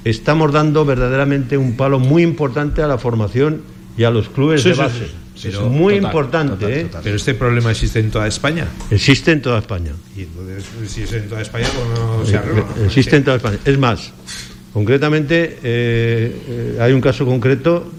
estamos 0.04 0.52
dando 0.52 0.84
verdaderamente 0.84 1.56
un 1.58 1.76
palo 1.76 1.98
muy 1.98 2.22
importante 2.22 2.82
a 2.82 2.86
la 2.86 2.96
formación 2.98 3.60
y 3.98 4.04
a 4.04 4.10
los 4.10 4.28
clubes 4.28 4.62
Sí, 4.62 4.70
de 4.70 4.74
base. 4.74 5.06
sí, 5.34 5.42
sí. 5.42 5.48
es 5.48 5.60
muy 5.60 5.94
total, 5.94 6.06
importante, 6.10 6.54
total, 6.56 6.72
¿eh? 6.72 6.82
total. 6.84 7.00
Pero 7.04 7.16
este 7.16 7.34
problema 7.34 7.70
existe 7.70 7.98
en 8.00 8.10
toda 8.10 8.26
España. 8.26 8.66
existe 8.90 9.32
en 9.32 9.42
toda 9.42 9.58
España. 9.58 9.92
Y 10.16 10.22
entonces, 10.22 10.64
si 10.88 11.02
es 11.02 11.12
en 11.12 11.28
toda 11.28 11.42
España, 11.42 11.66
pues 11.74 12.00
no 12.00 12.24
se 12.26 12.36
arregla. 12.36 12.60
Eh, 12.78 12.86
Existe 12.86 13.16
en 13.16 13.24
toda 13.24 13.36
España. 13.36 13.58
Es 13.64 13.78
más, 13.78 14.12
concretamente, 14.72 15.58
eh, 15.62 16.36
eh, 16.48 16.78
hay 16.80 16.92
un 16.92 17.00
caso 17.00 17.24
concreto, 17.26 17.90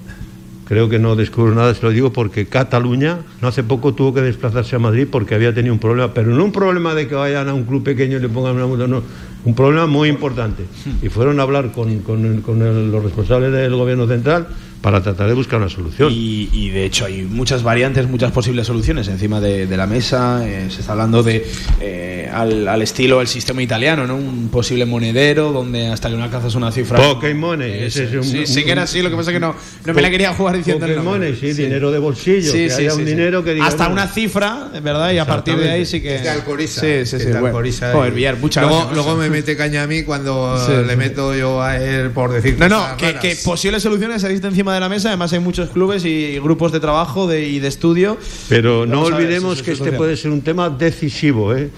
creo 0.67 0.89
que 0.89 0.99
no 0.99 1.15
descubro 1.15 1.53
nada, 1.55 1.73
se 1.73 1.81
lo 1.83 1.91
digo, 1.91 2.11
porque 2.13 2.45
Cataluña 2.47 3.19
no 3.41 3.47
hace 3.47 3.63
poco 3.63 3.93
tuvo 3.93 4.13
que 4.13 4.21
desplazarse 4.21 4.75
a 4.75 4.79
Madrid 4.79 5.07
porque 5.09 5.35
había 5.35 5.53
tenido 5.53 5.73
un 5.73 5.79
problema, 5.79 6.13
pero 6.13 6.29
no 6.31 6.43
un 6.43 6.51
problema 6.51 6.93
de 6.93 7.07
que 7.07 7.15
vayan 7.15 7.47
a 7.49 7.53
un 7.53 7.63
club 7.63 7.83
pequeño 7.83 8.17
y 8.17 8.21
le 8.21 8.29
pongan 8.29 8.55
una 8.55 8.67
multa, 8.67 8.87
no, 8.87 9.01
un 9.45 9.55
problema 9.55 9.85
muy 9.87 10.09
importante. 10.09 10.65
Y 11.01 11.09
fueron 11.09 11.39
a 11.39 11.43
hablar 11.43 11.71
con, 11.71 11.99
con- 11.99 12.41
con 12.41 12.61
el- 12.61 12.91
los 12.91 13.03
responsables 13.03 13.51
del 13.51 13.75
gobierno 13.75 14.07
central 14.07 14.47
para 14.81 15.01
tratar 15.01 15.27
de 15.27 15.33
buscar 15.33 15.59
una 15.59 15.69
solución. 15.69 16.11
Y, 16.11 16.49
y, 16.53 16.69
de 16.69 16.85
hecho 16.85 17.05
hay 17.05 17.23
muchas 17.23 17.63
variantes, 17.63 18.07
muchas 18.07 18.31
posibles 18.31 18.67
soluciones 18.67 19.07
encima 19.07 19.39
de, 19.41 19.65
de 19.67 19.77
la 19.77 19.87
mesa. 19.87 20.41
eh, 20.47 20.67
se 20.69 20.81
está 20.81 20.93
hablando 20.93 21.23
de 21.23 21.45
eh, 21.81 22.29
al, 22.31 22.67
al 22.67 22.81
estilo 22.81 23.19
el 23.21 23.27
sistema 23.27 23.61
italiano, 23.61 24.05
¿no? 24.07 24.15
Un 24.15 24.49
posible 24.49 24.85
monedero 24.85 25.51
donde 25.51 25.87
hasta 25.87 26.09
que 26.09 26.15
no 26.15 26.23
alcanzas 26.23 26.55
una 26.55 26.71
cifra. 26.71 26.97
Pocket 27.01 27.33
money, 27.33 27.83
ese 27.83 28.05
es 28.05 28.13
un- 28.13 28.23
sí, 28.23 28.45
sí 28.45 28.63
que 28.63 28.71
era 28.71 28.83
así, 28.83 29.01
lo 29.01 29.09
que 29.09 29.15
pasa 29.15 29.31
es 29.31 29.35
que 29.35 29.39
no, 29.39 29.55
no 29.85 29.93
me 29.93 30.01
la 30.01 30.09
quería 30.09 30.33
jugar 30.33 30.57
diciendo 30.57 30.87
nombre. 30.87 31.03
money, 31.03 31.35
sí, 31.35 31.53
dinero 31.53 31.91
de 31.91 31.99
bolsillo, 31.99 32.51
que 32.51 32.71
haya 32.71 32.93
un 32.93 33.05
dinero 33.05 33.43
que 33.43 33.53
diga, 33.53 33.65
Hasta 33.67 33.87
bueno, 33.87 34.01
una 34.03 34.07
cifra, 34.07 34.69
¿verdad? 34.83 35.11
Y 35.11 35.17
a 35.17 35.25
partir 35.25 35.57
de 35.57 35.69
ahí 35.71 35.85
sí 35.85 36.01
que. 36.01 36.15
Es 36.15 36.23
de 36.23 36.29
Alcoriza. 36.29 36.81
Sí, 36.81 37.05
sí, 37.05 37.19
sí. 37.19 37.25
de 37.25 37.39
bueno. 37.39 37.57
Joder, 37.93 38.13
Villar, 38.13 38.37
muchas 38.37 38.63
luego, 38.63 38.77
gracias. 38.85 38.95
luego 39.05 39.17
me 39.19 39.29
mete 39.37 39.55
caña 39.57 39.83
a 39.83 39.87
mí 39.87 40.03
cuando 40.03 40.57
Sí. 40.65 40.71
le 40.85 40.95
meto 40.95 41.35
yo 41.35 41.61
a 41.61 41.77
él 41.77 42.11
por 42.11 42.31
decir 42.31 42.55
No, 42.59 42.67
no, 42.69 42.97
que, 42.97 43.15
que 43.15 43.35
posibles 43.43 43.81
soluciones 43.83 44.23
existen 44.23 44.51
encima 44.51 44.66
de 44.73 44.79
la 44.79 44.89
mesa. 44.89 45.09
Además, 45.09 45.31
hay 45.33 45.39
muchos 45.39 45.69
clubes 45.69 46.05
y 46.05 46.39
grupos 46.39 46.71
de 46.71 46.79
trabajo 46.79 47.27
de, 47.27 47.47
y 47.47 47.59
de 47.59 47.67
estudio. 47.67 48.17
Pero 48.49 48.85
no 48.85 49.01
Vamos 49.01 49.13
olvidemos 49.13 49.57
si 49.59 49.63
que 49.63 49.71
este 49.71 49.91
puede 49.91 50.17
ser 50.17 50.31
un 50.31 50.41
tema 50.41 50.69
decisivo, 50.69 51.55
¿eh? 51.55 51.69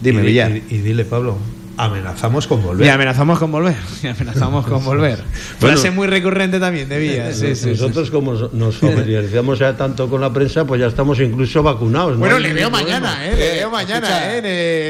Dime, 0.02 0.22
y, 0.24 0.26
Villar. 0.28 0.52
y- 0.52 0.64
y 0.70 0.78
dile, 0.80 1.06
Pablo, 1.06 1.38
amenazamos 1.78 2.48
con 2.48 2.62
volver. 2.62 2.86
Y 2.86 2.90
amenazamos 2.90 3.40
con 3.40 3.52
volver. 3.52 3.76
Y 4.04 4.08
amenazamos 4.08 4.66
con 4.66 4.84
volver. 4.84 5.20
Frase 5.60 5.92
muy 5.92 6.08
recurrente 6.08 6.60
también 6.60 6.90
de 6.90 7.00
Villa. 7.00 7.32
Sí, 7.34 7.48
sí, 7.48 7.56
sí, 7.56 7.70
Nosotros, 7.72 8.08
sí. 8.08 8.12
como 8.14 8.34
nos 8.34 8.78
familiarizamos 8.78 9.60
ya 9.60 9.76
tanto 9.78 10.10
con 10.10 10.22
la 10.22 10.32
prensa, 10.32 10.66
pues 10.66 10.82
ya 10.82 10.88
estamos 10.88 11.20
incluso 11.20 11.64
vacunados. 11.64 12.14
¿no? 12.14 12.20
Bueno, 12.20 12.36
hay 12.38 12.44
le 12.44 12.54
veo 12.54 12.70
mañana. 12.70 13.26
¿eh? 13.28 13.36
Le 13.38 13.52
veo 13.60 13.72
mañana, 13.72 14.34
¿eh? 14.36 14.38
En, 14.40 14.46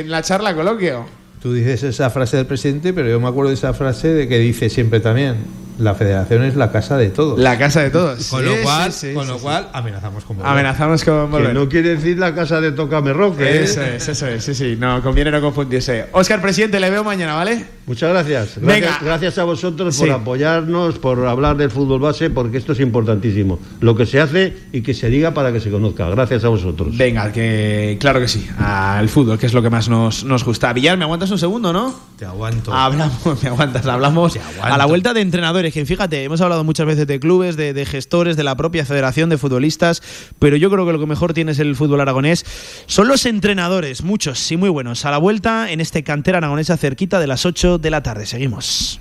en 0.06 0.12
la 0.12 0.22
charla 0.24 0.54
coloquio. 0.56 1.06
Tú 1.42 1.54
dices 1.54 1.84
esa 1.84 2.10
frase 2.10 2.38
del 2.38 2.46
presidente, 2.48 2.92
pero 2.92 3.08
yo 3.10 3.20
me 3.20 3.28
acuerdo 3.28 3.50
de 3.50 3.56
esa 3.56 3.74
frase 3.74 4.10
de 4.10 4.28
que 4.28 4.40
dice 4.40 4.70
siempre 4.70 5.00
también, 5.00 5.36
la 5.80 5.96
federación 5.96 6.44
es 6.44 6.56
la 6.56 6.72
casa 6.72 6.98
de 6.98 7.10
todos. 7.10 7.40
La 7.40 7.58
casa 7.58 7.82
de 7.82 7.90
todos. 7.90 8.28
Con 8.28 8.42
Sí, 8.42 8.46
lo 8.46 8.62
cual, 8.64 8.92
sí, 8.94 9.08
sí, 9.10 9.14
con 9.14 9.24
sí, 9.26 9.32
lo 9.32 9.38
sí. 9.38 9.44
cual 9.44 9.68
amenazamos 9.74 10.24
con 10.26 10.38
volver. 10.38 10.52
Amenazamos 10.52 11.04
con 11.04 11.26
Que 11.26 11.32
volver. 11.38 11.54
no 11.54 11.68
quiere 11.70 11.96
decir 11.96 12.18
la 12.20 12.36
casa 12.36 12.62
de 12.62 12.72
Tócame 12.72 13.14
Roque. 13.14 13.44
¿eh? 13.44 13.64
Eso 13.64 13.82
es, 13.82 14.08
eso 14.08 14.28
es, 14.28 14.44
sí, 14.44 14.54
sí, 14.56 14.76
no, 14.80 15.02
conviene 15.02 15.32
no 15.32 15.42
confundirse. 15.42 16.06
Óscar, 16.12 16.42
presidente, 16.42 16.80
le 16.80 16.90
veo 16.90 17.04
mañana, 17.04 17.36
¿vale? 17.36 17.66
Muchas 17.86 18.10
gracias. 18.12 18.62
Venga. 18.62 18.80
Gracias, 18.80 19.04
gracias 19.04 19.38
a 19.40 19.44
vosotros 19.46 19.98
por 19.98 20.12
apoyarnos, 20.12 21.00
por 21.00 21.26
hablar 21.26 21.58
del 21.58 21.72
fútbol 21.72 22.00
base, 22.00 22.30
porque 22.30 22.58
esto 22.58 22.74
es 22.74 22.80
importantísimo. 22.80 23.60
Lo 23.80 23.96
que 23.96 24.06
se 24.06 24.20
hace 24.22 24.56
y 24.72 24.82
que 24.82 24.94
se 24.94 25.10
diga 25.10 25.34
para 25.34 25.52
que 25.52 25.60
se 25.60 25.72
conozca. 25.72 26.08
Gracias 26.10 26.44
a 26.44 26.50
vosotros. 26.50 26.96
Venga, 26.98 27.32
que 27.32 27.98
claro 28.00 28.20
que 28.20 28.28
sí, 28.28 28.48
al 28.60 29.10
fútbol, 29.10 29.40
que 29.40 29.48
es 29.48 29.54
lo 29.54 29.62
que 29.64 29.70
más 29.70 29.90
nos, 29.90 30.24
nos 30.24 30.44
gusta. 30.44 30.72
Villar, 30.74 30.98
¿me 30.98 31.06
aguantas 31.06 31.32
un 31.32 31.40
segundo, 31.40 31.74
no? 31.74 31.94
Te 32.18 32.26
aguanto. 32.26 32.72
Hablamos, 32.74 33.20
me 33.44 33.50
aguantas, 33.50 33.86
hablamos 33.88 34.36
aguanto. 34.38 34.74
a 34.74 34.78
la 34.78 34.86
vuelta 34.86 35.14
de 35.14 35.22
entrenadores, 35.22 35.69
fíjate, 35.72 36.24
hemos 36.24 36.42
hablado 36.42 36.64
muchas 36.64 36.86
veces 36.86 37.08
de 37.08 37.20
clubes, 37.20 37.56
de, 37.56 37.74
de 37.74 37.86
gestores, 37.86 38.38
de 38.38 38.44
la 38.44 38.56
propia 38.56 38.86
federación 38.86 39.30
de 39.30 39.38
futbolistas, 39.38 40.02
pero 40.40 40.56
yo 40.56 40.70
creo 40.70 40.86
que 40.86 40.94
lo 40.94 41.00
que 41.00 41.06
mejor 41.06 41.34
tiene 41.34 41.52
es 41.52 41.60
el 41.60 41.76
fútbol 41.76 42.02
aragonés. 42.02 42.46
Son 42.86 43.08
los 43.08 43.26
entrenadores, 43.26 44.04
muchos 44.04 44.52
y 44.52 44.58
muy 44.58 44.70
buenos. 44.70 45.06
A 45.06 45.12
la 45.12 45.18
vuelta 45.18 45.72
en 45.72 45.82
este 45.82 46.04
cantera 46.04 46.40
aragonesa 46.40 46.78
cerquita 46.78 47.20
de 47.20 47.28
las 47.28 47.46
8 47.46 47.78
de 47.78 47.90
la 47.90 48.04
tarde. 48.04 48.26
Seguimos. 48.26 49.00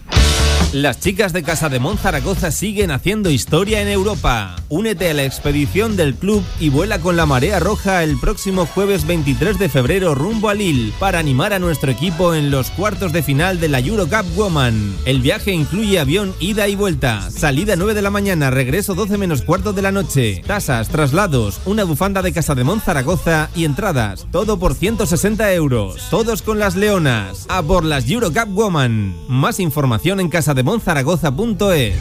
Las 0.73 1.01
chicas 1.01 1.33
de 1.33 1.43
Casa 1.43 1.71
de 1.71 1.81
Zaragoza 1.97 2.51
siguen 2.51 2.91
haciendo 2.91 3.31
historia 3.31 3.81
en 3.81 3.89
Europa. 3.89 4.55
Únete 4.69 5.09
a 5.09 5.15
la 5.15 5.25
expedición 5.25 5.97
del 5.97 6.15
club 6.15 6.45
y 6.61 6.69
vuela 6.69 6.99
con 6.99 7.17
la 7.17 7.25
marea 7.25 7.59
roja 7.59 8.05
el 8.05 8.19
próximo 8.19 8.67
jueves 8.67 9.07
23 9.07 9.59
de 9.59 9.71
febrero 9.71 10.15
rumbo 10.15 10.51
a 10.51 10.55
Lille 10.55 10.93
para 11.01 11.21
animar 11.21 11.55
a 11.55 11.59
nuestro 11.59 11.91
equipo 11.91 12.35
en 12.35 12.51
los 12.51 12.71
cuartos 12.71 13.15
de 13.15 13.23
final 13.23 13.61
de 13.61 13.69
la 13.69 13.79
Eurocup 13.79 14.27
Woman. 14.37 14.95
El 15.07 15.23
viaje 15.23 15.53
incluye 15.53 15.99
avión 15.99 16.35
ida 16.39 16.69
y 16.69 16.77
vuelta, 16.77 17.31
salida 17.31 17.75
9 17.75 17.95
de 17.95 18.03
la 18.03 18.11
mañana, 18.11 18.51
regreso 18.51 18.95
12 18.95 19.17
menos 19.17 19.41
cuarto 19.41 19.73
de 19.73 19.81
la 19.81 19.91
noche, 19.91 20.43
tasas, 20.47 20.91
traslados, 20.91 21.63
una 21.65 21.85
bufanda 21.85 22.21
de 22.21 22.35
Casa 22.35 22.55
de 22.55 22.67
Zaragoza 22.85 23.49
y 23.57 23.65
entradas. 23.65 24.27
Todo 24.31 24.59
por 24.59 24.75
160 24.75 25.51
euros. 25.55 26.09
Todos 26.11 26.43
con 26.43 26.59
las 26.59 26.77
leonas. 26.77 27.47
A 27.49 27.63
por 27.63 27.85
las 27.85 28.11
Eurocup 28.11 28.49
Woman. 28.49 29.17
Más 29.29 29.61
información 29.61 30.21
en 30.21 30.29
casademonzaragoza.es. 30.59 31.95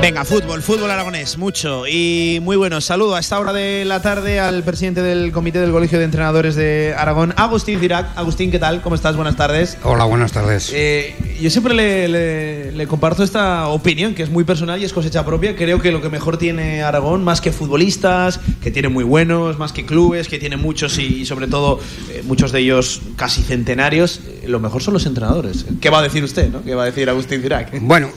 Venga, 0.00 0.24
fútbol, 0.24 0.62
fútbol 0.62 0.90
aragonés, 0.90 1.36
mucho 1.36 1.86
y 1.86 2.38
muy 2.42 2.56
bueno. 2.56 2.80
Saludo 2.80 3.16
a 3.16 3.20
esta 3.20 3.38
hora 3.38 3.52
de 3.52 3.84
la 3.84 4.00
tarde 4.00 4.40
al 4.40 4.62
presidente 4.62 5.02
del 5.02 5.30
Comité 5.30 5.58
del 5.60 5.72
Colegio 5.72 5.98
de 5.98 6.06
Entrenadores 6.06 6.54
de 6.56 6.94
Aragón, 6.96 7.34
Agustín 7.36 7.78
Cirac. 7.80 8.16
Agustín, 8.16 8.50
¿qué 8.50 8.58
tal? 8.58 8.80
¿Cómo 8.80 8.94
estás? 8.94 9.14
Buenas 9.14 9.36
tardes. 9.36 9.76
Hola, 9.84 10.04
buenas 10.06 10.32
tardes. 10.32 10.72
Eh, 10.74 11.14
yo 11.40 11.50
siempre 11.50 11.74
le, 11.74 12.08
le- 12.08 12.72
le 12.72 12.86
comparto 12.86 13.22
esta 13.22 13.68
opinión, 13.68 14.14
que 14.14 14.22
es 14.22 14.30
muy 14.30 14.42
personal 14.44 14.80
y 14.80 14.86
es 14.86 14.92
cosecha 14.94 15.24
propia. 15.26 15.54
Creo 15.54 15.80
que 15.82 15.92
lo 15.92 16.00
que 16.00 16.08
mejor 16.08 16.38
tiene 16.38 16.82
Aragón, 16.82 17.22
más 17.22 17.42
que 17.42 17.52
futbolistas, 17.52 18.40
que 18.62 18.70
tiene 18.70 18.88
muy 18.88 19.04
buenos, 19.04 19.58
más 19.58 19.72
que 19.74 19.84
clubes, 19.84 20.28
que 20.28 20.38
tiene 20.38 20.56
muchos 20.56 20.98
y, 20.98 21.02
y 21.20 21.26
sobre 21.26 21.46
todo 21.46 21.78
eh, 22.10 22.22
muchos 22.26 22.52
de 22.52 22.60
ellos 22.60 23.02
casi 23.16 23.42
centenarios, 23.42 24.20
eh, 24.26 24.44
lo 24.48 24.60
mejor 24.60 24.82
son 24.82 24.94
los 24.94 25.04
entrenadores. 25.04 25.66
¿Qué 25.80 25.90
va 25.90 25.98
a 25.98 26.02
decir 26.02 26.24
usted? 26.24 26.48
¿no? 26.50 26.62
¿Qué 26.64 26.74
va 26.74 26.84
a 26.84 26.86
decir 26.86 27.08
Agustín 27.10 27.42
Cirac? 27.42 27.78
Bueno, 27.82 28.08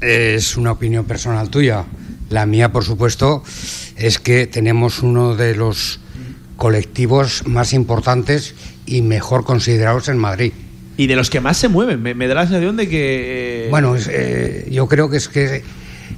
es 0.00 0.56
una 0.56 0.72
opinión 0.72 1.04
personal 1.04 1.50
tuya. 1.50 1.84
La 2.28 2.46
mía, 2.46 2.70
por 2.72 2.84
supuesto, 2.84 3.42
es 3.96 4.18
que 4.18 4.46
tenemos 4.46 5.02
uno 5.02 5.34
de 5.36 5.54
los 5.54 6.00
colectivos 6.56 7.42
más 7.46 7.72
importantes 7.72 8.54
y 8.86 9.02
mejor 9.02 9.44
considerados 9.44 10.08
en 10.08 10.18
Madrid. 10.18 10.52
Y 10.96 11.06
de 11.06 11.16
los 11.16 11.30
que 11.30 11.40
más 11.40 11.56
se 11.56 11.68
mueven. 11.68 12.02
Me, 12.02 12.14
me 12.14 12.28
da 12.28 12.34
la 12.34 12.42
sensación 12.42 12.76
de 12.76 12.88
que. 12.88 13.66
eh, 13.66 13.70
Bueno, 13.70 13.96
es, 13.96 14.08
eh, 14.12 14.68
yo 14.70 14.86
creo 14.86 15.08
que 15.08 15.16
es 15.16 15.28
que 15.28 15.62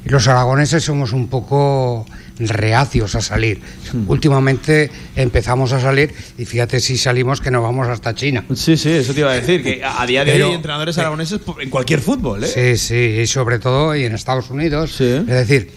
los 0.05 0.27
aragoneses 0.27 0.83
somos 0.83 1.13
un 1.13 1.29
poco 1.29 2.05
reacios 2.39 3.15
a 3.15 3.21
salir. 3.21 3.61
Últimamente 4.07 4.91
empezamos 5.17 5.73
a 5.73 5.81
salir 5.81 6.13
y 6.39 6.45
fíjate 6.45 6.81
si 6.81 6.97
salimos 6.97 7.41
que 7.41 7.51
nos 7.51 7.63
vamos 7.63 7.89
hasta 7.89 8.15
China. 8.15 8.45
Sí, 8.55 8.77
sí, 8.77 8.91
eso 8.91 9.13
te 9.15 9.21
iba 9.21 9.31
a 9.31 9.35
decir. 9.35 9.63
Que 9.63 9.83
a 9.85 10.05
día 10.07 10.25
de 10.25 10.33
Pero- 10.33 10.47
hoy 10.47 10.51
hay 10.53 10.57
entrenadores 10.57 10.99
aragoneses 10.99 11.39
por- 11.39 11.63
en 11.63 11.71
cualquier 11.71 12.01
fútbol, 12.01 12.45
¿eh? 12.45 12.47
Sí, 12.47 12.77
sí, 12.79 13.21
y 13.23 13.27
sobre 13.27 13.59
todo 13.59 13.95
y 13.97 14.05
en 14.05 14.15
Estados 14.15 14.51
Unidos. 14.51 14.93
Sí. 14.97 15.05
Es 15.05 15.27
decir, 15.27 15.71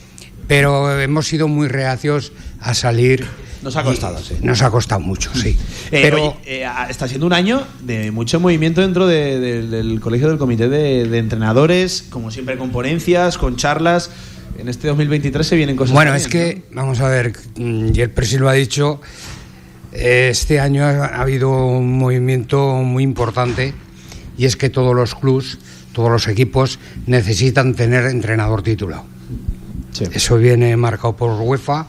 pero 0.47 0.99
hemos 0.99 1.27
sido 1.27 1.47
muy 1.47 1.67
reacios 1.67 2.31
a 2.59 2.73
salir. 2.73 3.25
Nos 3.61 3.75
ha 3.77 3.83
costado, 3.83 4.19
y- 4.19 4.23
sí. 4.23 4.35
Nos 4.41 4.61
ha 4.61 4.69
costado 4.69 5.01
mucho, 5.01 5.31
sí. 5.33 5.57
Eh, 5.91 5.99
pero 6.03 6.37
oye, 6.45 6.63
eh, 6.63 6.67
está 6.87 7.07
siendo 7.07 7.25
un 7.25 7.33
año 7.33 7.65
de 7.81 8.11
mucho 8.11 8.39
movimiento 8.39 8.81
dentro 8.81 9.07
de- 9.07 9.39
de- 9.39 9.63
del 9.67 9.99
colegio 9.99 10.27
del 10.29 10.37
comité 10.37 10.69
de, 10.69 11.07
de 11.07 11.17
entrenadores, 11.17 12.05
como 12.11 12.29
siempre 12.29 12.57
con 12.57 12.69
ponencias, 12.71 13.37
con 13.39 13.55
charlas. 13.55 14.11
En 14.57 14.69
este 14.69 14.87
2023 14.87 15.45
se 15.45 15.55
vienen 15.55 15.75
cosas. 15.75 15.93
bueno, 15.93 16.11
también, 16.11 16.25
es 16.25 16.31
que, 16.31 16.63
vamos 16.71 16.99
a 17.01 17.09
ver, 17.09 17.33
y 17.57 17.99
el 17.99 18.09
presi 18.09 18.37
lo 18.37 18.49
ha 18.49 18.53
dicho, 18.53 19.01
este 19.91 20.59
año 20.59 20.85
ha 20.85 21.05
ha 21.05 21.21
habido 21.21 21.65
un 21.67 21.97
movimiento 21.97 22.73
muy 22.75 23.03
importante 23.03 23.73
y 24.37 24.45
es 24.45 24.55
que 24.55 24.69
todos 24.69 24.95
los 24.95 25.15
clubs, 25.15 25.57
todos 25.93 26.11
los 26.11 26.27
equipos 26.27 26.79
necesitan 27.05 27.73
tener 27.73 28.05
entrenador 28.05 28.61
titulado. 28.61 29.05
Sí. 29.91 30.05
Eso 30.13 30.37
viene 30.37 30.75
marcado 30.75 31.15
por 31.15 31.39
UEFA 31.39 31.87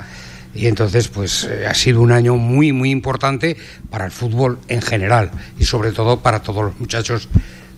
y 0.54 0.66
entonces 0.66 1.08
pues 1.08 1.44
eh, 1.44 1.66
ha 1.66 1.74
sido 1.74 2.00
un 2.00 2.12
año 2.12 2.36
muy 2.36 2.72
muy 2.72 2.90
importante 2.90 3.56
para 3.90 4.06
el 4.06 4.12
fútbol 4.12 4.58
en 4.68 4.80
general 4.80 5.30
y 5.58 5.64
sobre 5.64 5.92
todo 5.92 6.20
para 6.20 6.40
todos 6.40 6.64
los 6.64 6.80
muchachos 6.80 7.28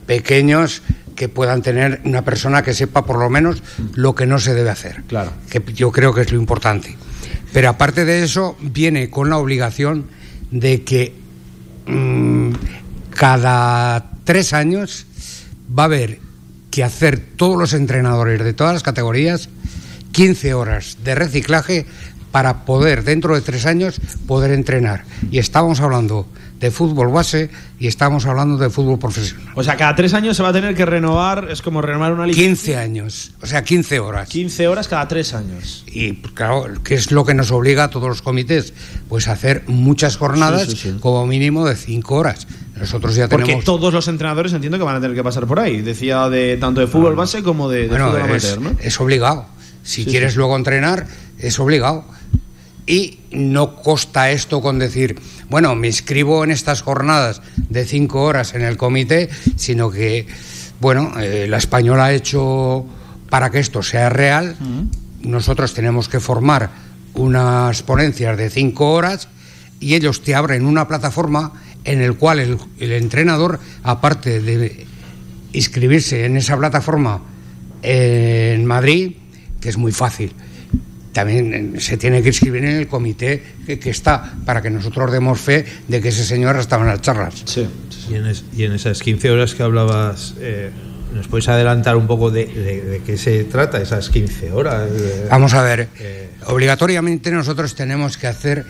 pequeños 0.07 0.83
que 1.19 1.29
puedan 1.29 1.63
tener 1.63 2.01
una 2.05 2.23
persona 2.23 2.63
que 2.63 2.73
sepa 2.73 3.05
por 3.05 3.19
lo 3.19 3.29
menos 3.29 3.61
lo 3.95 4.15
que 4.15 4.25
no 4.25 4.39
se 4.39 4.55
debe 4.55 4.71
hacer. 4.71 5.03
Claro. 5.09 5.33
Que 5.51 5.61
yo 5.75 5.91
creo 5.91 6.15
que 6.15 6.21
es 6.21 6.33
lo 6.33 6.39
importante. 6.39 6.97
Pero 7.53 7.71
aparte 7.71 8.05
de 8.05 8.23
eso 8.23 8.57
viene 8.61 9.11
con 9.11 9.29
la 9.29 9.37
obligación 9.37 10.07
de 10.53 10.85
que 10.85 11.13
mm, 11.87 12.53
cada 13.11 14.13
tres 14.23 14.53
años 14.53 15.07
va 15.77 15.83
a 15.83 15.87
haber 15.87 16.21
que 16.71 16.85
hacer 16.85 17.19
todos 17.19 17.59
los 17.59 17.73
entrenadores 17.73 18.43
de 18.45 18.53
todas 18.53 18.75
las 18.75 18.85
categorías 18.85 19.49
15 20.13 20.55
horas 20.55 20.99
de 21.03 21.17
reciclaje 21.17 21.87
para 22.31 22.65
poder 22.65 23.03
dentro 23.03 23.35
de 23.35 23.41
tres 23.41 23.67
años 23.67 24.01
poder 24.29 24.53
entrenar. 24.53 25.03
Y 25.33 25.39
estamos 25.39 25.81
hablando 25.81 26.29
de 26.61 26.71
fútbol 26.73 27.09
base 27.09 27.51
y 27.79 27.87
estamos 27.87 28.27
hablando 28.27 28.57
de 28.57 28.69
fútbol 28.69 28.99
profesional. 28.99 29.47
O 29.55 29.63
sea, 29.63 29.77
cada 29.77 29.95
tres 29.95 30.13
años 30.15 30.37
se 30.37 30.43
va 30.43 30.49
a 30.49 30.53
tener 30.53 30.75
que 30.75 30.85
renovar, 30.85 31.49
es 31.51 31.63
como 31.63 31.81
renovar 31.83 32.13
una 32.13 32.27
licencia. 32.27 32.75
15 32.75 32.77
años, 32.77 33.33
o 33.41 33.47
sea, 33.47 33.63
15 33.63 34.01
horas. 34.01 34.29
15 34.29 34.67
horas 34.69 34.89
cada 34.89 35.07
tres 35.07 35.35
años. 35.35 35.85
Y 35.87 36.15
pues, 36.15 36.33
claro, 36.35 36.65
¿qué 36.83 36.95
es 36.95 37.13
lo 37.13 37.25
que 37.25 37.35
nos 37.35 37.53
obliga 37.53 37.85
a 37.85 37.91
todos 37.91 38.09
los 38.09 38.23
comités? 38.23 38.75
Pues 39.09 39.29
a 39.29 39.33
hacer 39.33 39.63
muchas 39.69 40.17
jornadas, 40.17 40.63
Sí, 40.67 40.73
sí, 40.77 40.91
sí. 40.93 40.97
como 41.01 41.27
mínimo 41.27 41.65
de 41.67 41.77
5 41.77 42.15
horas. 42.15 42.47
Nosotros 42.77 43.15
ya 43.15 43.29
Porque 43.29 43.45
tenemos... 43.47 43.65
todos 43.65 43.93
los 43.93 44.07
entrenadores 44.09 44.53
entiendo 44.53 44.79
que 44.79 44.85
van 44.85 44.97
a 44.97 45.01
tener 45.01 45.17
que 45.17 45.25
pasar 45.25 45.47
por 45.47 45.61
ahí. 45.61 45.81
Decía 45.83 46.29
de 46.29 46.57
tanto 46.57 46.81
de 46.81 46.87
fútbol 46.87 47.15
base 47.17 47.43
como 47.43 47.69
de, 47.69 47.83
de 47.83 47.89
Bueno, 47.89 48.11
fútbol 48.13 48.37
es, 48.37 48.45
amateur, 48.53 48.61
¿no? 48.61 48.79
es 48.81 49.01
obligado. 49.01 49.47
Si 49.83 50.05
quieres 50.05 50.37
luego 50.37 50.57
entrenar, 50.57 51.07
es 51.39 51.59
obligado. 51.59 52.05
Y 52.87 53.19
no 53.31 53.77
costa 53.77 54.31
esto 54.31 54.63
con 54.63 54.79
decir, 54.79 55.19
bueno, 55.51 55.75
me 55.75 55.87
inscribo 55.87 56.45
en 56.45 56.51
estas 56.51 56.83
jornadas 56.83 57.43
de 57.57 57.85
cinco 57.85 58.23
horas 58.23 58.55
en 58.55 58.63
el 58.63 58.77
comité, 58.77 59.29
sino 59.57 59.91
que, 59.91 60.27
bueno, 60.81 61.19
eh, 61.19 61.47
la 61.49 61.57
española 61.57 62.07
ha 62.07 62.13
hecho 62.13 62.85
para 63.31 63.51
que 63.51 63.59
esto 63.59 63.83
sea 63.83 64.11
real. 64.11 64.57
Nosotros 65.21 65.75
tenemos 65.75 66.09
que 66.09 66.21
formar 66.21 66.71
unas 67.15 67.83
ponencias 67.83 68.37
de 68.37 68.51
cinco 68.51 68.93
horas 68.93 69.29
y 69.81 69.95
ellos 69.95 70.23
te 70.23 70.35
abren 70.35 70.67
una 70.67 70.87
plataforma 70.87 71.53
en 71.85 72.03
el 72.03 72.17
cual 72.17 72.41
el, 72.41 72.59
el 72.79 72.93
entrenador, 72.93 73.61
aparte 73.83 74.41
de 74.41 74.87
inscribirse 75.53 76.25
en 76.25 76.37
esa 76.37 76.57
plataforma 76.57 77.23
en 77.83 78.65
Madrid, 78.67 79.15
que 79.61 79.69
es 79.69 79.79
muy 79.79 79.93
fácil, 79.93 80.35
también 81.13 81.75
eh, 81.77 81.81
se 81.81 81.97
tiene 81.97 82.23
que 82.23 82.29
inscribir 82.29 82.65
en 82.65 82.77
el 82.77 82.87
comité 82.89 83.43
que, 83.67 83.79
que 83.79 83.91
está 83.91 84.35
para 84.45 84.63
que 84.63 84.71
nosotros 84.71 85.11
demos 85.11 85.41
fe 85.41 85.65
de 85.89 86.01
que 86.01 86.09
ese 86.09 86.25
señor 86.25 86.57
estaba 86.57 86.83
en 86.85 86.89
las 86.91 87.01
charlas. 87.01 87.43
Y 88.11 88.15
en, 88.15 88.27
es- 88.27 88.45
y 88.57 88.65
en 88.65 88.73
esas 88.73 89.01
15 89.03 89.31
horas 89.31 89.55
que 89.55 89.63
hablabas, 89.63 90.35
eh, 90.41 90.71
¿nos 91.15 91.27
puedes 91.29 91.49
adelantar 91.49 91.97
un 91.97 92.07
poco 92.07 92.31
de, 92.31 92.47
de- 92.47 92.83
de 92.83 92.99
qué 93.01 93.17
se 93.19 93.45
trata 93.45 93.81
esas 93.81 94.09
15 94.11 94.53
horas? 94.53 94.89
Eh, 94.93 95.27
Vamos 95.31 95.55
a 95.55 95.63
ver, 95.63 95.89
eh, 95.99 96.31
obligatoriamente 96.47 97.31
nosotros 97.31 97.75
tenemos 97.75 98.17
que 98.17 98.27
hacer 98.27 98.65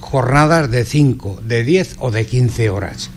jornadas 0.00 0.70
de 0.70 0.84
5, 0.84 1.40
de 1.44 1.64
10 1.64 1.96
o 1.98 2.10
de 2.10 2.26
15 2.26 2.70
horas. 2.70 3.10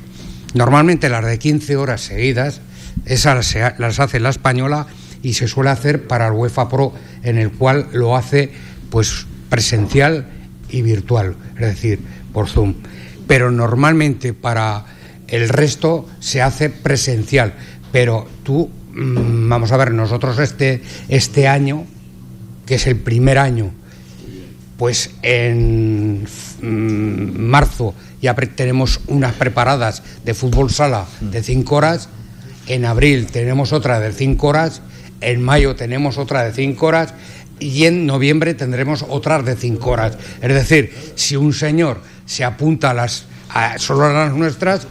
Normalmente 0.53 1.09
las 1.09 1.23
de 1.25 1.37
15 1.37 1.75
horas 1.77 2.01
seguidas, 2.01 2.61
esas 3.05 3.55
las 3.77 3.99
hace 3.99 4.19
la 4.19 4.29
española 4.29 4.87
y 5.21 5.33
se 5.33 5.47
suele 5.47 5.69
hacer 5.69 6.07
para 6.07 6.27
el 6.27 6.33
UEFA 6.33 6.69
Pro, 6.69 6.93
en 7.23 7.37
el 7.37 7.51
cual 7.51 7.87
lo 7.93 8.15
hace 8.15 8.51
pues 8.89 9.25
presencial 9.49 10.27
y 10.69 10.81
virtual, 10.81 11.35
es 11.55 11.61
decir, 11.61 11.99
por 12.33 12.47
Zoom. 12.47 12.75
Pero 13.27 13.51
normalmente 13.51 14.33
para 14.33 14.85
el 15.27 15.49
resto 15.49 16.07
se 16.19 16.41
hace 16.41 16.69
presencial. 16.69 17.53
Pero 17.91 18.27
tú, 18.43 18.69
mm, 18.93 19.49
vamos 19.49 19.71
a 19.71 19.77
ver, 19.77 19.91
nosotros 19.91 20.39
este, 20.39 20.81
este 21.07 21.47
año, 21.47 21.85
que 22.65 22.75
es 22.75 22.87
el 22.87 22.97
primer 22.97 23.37
año, 23.37 23.71
pues 24.77 25.11
en 25.23 26.25
mm, 26.61 27.39
marzo 27.41 27.93
ya 28.21 28.33
tenemos 28.35 29.01
unas 29.07 29.33
preparadas 29.33 30.03
de 30.23 30.33
fútbol 30.33 30.69
sala 30.69 31.05
de 31.19 31.43
5 31.43 31.75
horas, 31.75 32.09
en 32.67 32.85
abril 32.85 33.27
tenemos 33.27 33.73
otra 33.73 33.99
de 33.99 34.13
5 34.13 34.47
horas, 34.47 34.81
en 35.21 35.41
mayo 35.41 35.75
tenemos 35.75 36.17
otra 36.17 36.43
de 36.43 36.51
5 36.53 36.85
horas 36.85 37.13
y 37.59 37.85
en 37.85 38.05
noviembre 38.05 38.53
tendremos 38.53 39.05
otras 39.09 39.45
de 39.45 39.55
5 39.55 39.89
horas. 39.89 40.17
Es 40.41 40.53
decir, 40.53 40.93
si 41.15 41.35
un 41.35 41.53
señor 41.53 42.01
se 42.25 42.43
apunta 42.43 42.91
a 42.91 42.93
las 42.93 43.25
a 43.49 43.79
solo 43.79 44.05
a 44.05 44.13
las 44.13 44.33
nuestras, 44.33 44.87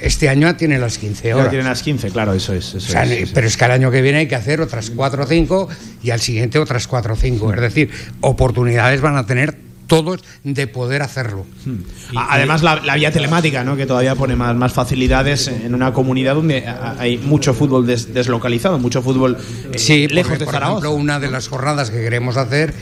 este 0.00 0.28
año 0.28 0.46
ya 0.48 0.56
tiene 0.56 0.78
las 0.78 0.98
15 0.98 1.28
Ya 1.28 1.36
horas. 1.36 1.50
tienen 1.50 1.66
las 1.66 1.82
15, 1.82 2.10
claro, 2.10 2.32
eso 2.32 2.54
es. 2.54 2.66
eso 2.74 2.76
O 2.76 2.80
sea, 2.80 3.02
es, 3.02 3.10
sí, 3.10 3.26
sí. 3.26 3.32
Pero 3.34 3.46
es 3.48 3.56
que 3.56 3.64
al 3.64 3.72
año 3.72 3.90
que 3.90 4.00
viene 4.00 4.18
hay 4.18 4.28
que 4.28 4.36
hacer 4.36 4.60
otras 4.60 4.90
4 4.90 5.24
o 5.24 5.26
5 5.26 5.68
y 6.04 6.10
al 6.10 6.20
siguiente 6.20 6.58
otras 6.60 6.86
4 6.86 7.14
o 7.14 7.16
5. 7.16 7.54
Es 7.54 7.60
decir, 7.60 7.90
oportunidades 8.20 9.00
van 9.00 9.16
a 9.16 9.26
tener 9.26 9.56
todos 9.88 10.22
de 10.44 10.66
poder 10.68 11.02
hacerlo. 11.02 11.44
A- 12.14 12.34
Además, 12.34 12.62
la, 12.62 12.76
la 12.76 12.94
vía 12.94 13.10
telemática, 13.10 13.64
¿no? 13.64 13.76
que 13.76 13.86
todavía 13.86 14.14
pone 14.14 14.36
más, 14.36 14.54
más 14.54 14.72
facilidades 14.72 15.48
en 15.48 15.74
una 15.74 15.92
comunidad 15.92 16.36
donde 16.36 16.64
hay 16.98 17.18
mucho 17.18 17.54
fútbol 17.54 17.86
des- 17.86 18.14
deslocalizado, 18.14 18.78
mucho 18.78 19.02
fútbol 19.02 19.36
eh, 19.72 19.78
Sí, 19.78 20.06
lejos 20.06 20.28
porque, 20.30 20.38
de 20.40 20.44
por 20.44 20.54
Zaragoza. 20.54 20.78
ejemplo, 20.86 20.92
una 21.02 21.18
de 21.18 21.30
las 21.32 21.48
jornadas 21.48 21.90
que 21.90 21.96
queremos 22.00 22.36
hacer, 22.36 22.72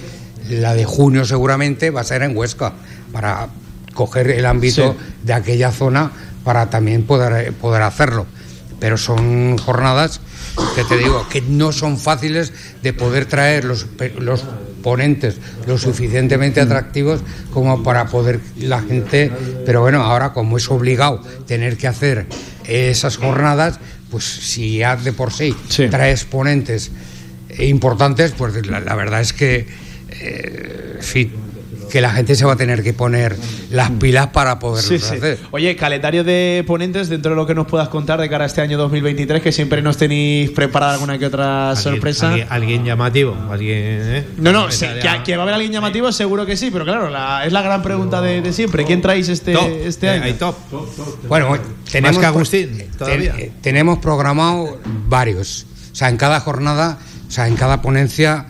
la 0.51 0.75
de 0.75 0.85
junio 0.85 1.25
seguramente, 1.25 1.91
va 1.91 2.03
a 2.03 2.05
ser 2.05 2.23
en 2.23 2.37
Huesca, 2.37 2.75
para 3.13 3.49
coger 3.95 4.31
el 4.33 4.45
ámbito 4.45 4.95
Sí. 4.99 5.07
de 5.23 5.33
aquella 5.33 5.73
zona 5.73 6.11
para 6.45 6.69
también 6.69 7.05
poder, 7.05 7.53
poder 7.55 7.83
hacerlo. 7.83 8.27
Pero 8.79 8.99
son 8.99 9.57
jornadas 9.57 10.21
que 10.75 10.85
te 10.85 10.99
digo 10.99 11.27
que 11.31 11.41
no 11.41 11.73
son 11.73 11.99
fáciles 11.99 12.53
de 12.83 12.93
poder 12.93 13.25
traer 13.27 13.65
los 13.65 13.87
ponentes 14.87 15.34
lo 15.66 15.78
suficientemente 15.78 16.61
atractivos 16.61 17.20
como 17.53 17.82
para 17.82 18.07
poder 18.07 18.39
la 18.61 18.80
gente. 18.82 19.32
Pero 19.66 19.80
bueno, 19.80 20.01
ahora 20.05 20.32
como 20.32 20.59
es 20.59 20.70
obligado 20.70 21.22
tener 21.45 21.76
que 21.76 21.89
hacer 21.89 22.26
esas 22.68 23.16
jornadas, 23.16 23.80
pues 24.12 24.22
si 24.22 24.78
ya 24.78 24.95
de 24.95 25.12
por 25.12 25.32
sí, 25.32 25.57
Sí. 25.68 25.89
traes 25.89 26.22
ponentes 26.24 26.93
importantes, 27.59 28.30
pues 28.39 28.64
la, 28.64 28.78
la 28.78 28.95
verdad 28.95 29.20
es 29.22 29.32
que, 29.32 29.66
eh, 30.20 30.93
en 30.99 31.03
fin, 31.03 31.32
que 31.91 32.01
la 32.01 32.11
gente 32.11 32.34
se 32.34 32.45
va 32.45 32.55
a 32.55 32.57
tener 32.57 32.82
que 32.82 32.93
poner 32.93 33.37
las 33.70 33.91
pilas 33.93 34.28
para 34.28 34.59
poderlo 34.59 34.89
Sí, 34.89 34.99
sí. 34.99 35.16
hacer. 35.16 35.39
Oye, 35.51 35.76
calendario 35.76 36.24
de 36.24 36.64
ponentes 36.66 37.09
dentro 37.09 37.30
de 37.30 37.37
lo 37.37 37.47
que 37.47 37.55
nos 37.55 37.66
puedas 37.66 37.89
contar 37.89 38.20
de 38.20 38.28
cara 38.28 38.45
a 38.45 38.47
este 38.47 38.61
año 38.61 38.76
2023, 38.78 39.43
que 39.43 39.53
siempre 39.53 39.82
nos 39.82 39.97
tenéis 39.97 40.51
preparada 40.51 40.95
alguna 40.95 41.18
que 41.18 41.26
otra 41.26 41.70
alguien- 41.70 41.82
sorpresa. 41.82 42.28
Alguien, 42.30 42.47
alguien 42.51 42.84
llamativo, 42.84 43.37
alguien. 43.51 43.76
¿eh? 43.78 44.24
No, 44.39 44.53
no, 44.53 44.68
que, 44.68 45.22
que 45.24 45.37
va 45.37 45.43
a 45.43 45.45
haber 45.45 45.55
alguien 45.55 45.72
llamativo, 45.72 46.11
seguro 46.12 46.45
que 46.47 46.57
sí, 46.57 46.70
pero 46.72 46.84
claro, 46.84 47.11
la- 47.11 47.45
es 47.47 47.53
la 47.53 47.62
gran 47.62 47.82
pregunta 47.82 48.20
de, 48.20 48.43
de 48.43 48.53
siempre. 48.53 48.84
¿Quién 48.84 49.01
traéis 49.03 49.28
este, 49.28 49.53
Top, 49.53 49.68
este 49.84 50.07
eh, 50.07 50.11
año? 50.11 50.22
hay 50.24 50.32
top. 50.34 50.57
Bueno, 51.28 51.57
tenemos, 51.91 52.18
que 52.18 52.26
Agustín, 52.26 52.84
todavía. 52.99 53.34
eh, 53.39 53.53
tenemos 53.61 53.99
programado 53.99 54.78
varios. 55.09 55.66
O 55.93 55.95
sea, 55.95 56.09
en 56.09 56.16
cada 56.16 56.41
jornada, 56.41 56.99
o 57.26 57.30
sea, 57.30 57.49
en 57.49 57.57
cada 57.57 57.80
ponencia, 57.82 58.47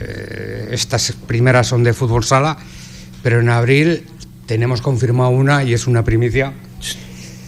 eh, 0.00 0.68
estas 0.72 1.12
primeras 1.26 1.66
son 1.68 1.84
de 1.84 1.92
fútbol 1.92 2.24
sala, 2.24 2.56
pero 3.22 3.40
en 3.40 3.48
abril 3.48 4.04
tenemos 4.46 4.80
confirmado 4.82 5.30
una 5.30 5.62
y 5.64 5.74
es 5.74 5.86
una 5.86 6.02
primicia, 6.04 6.52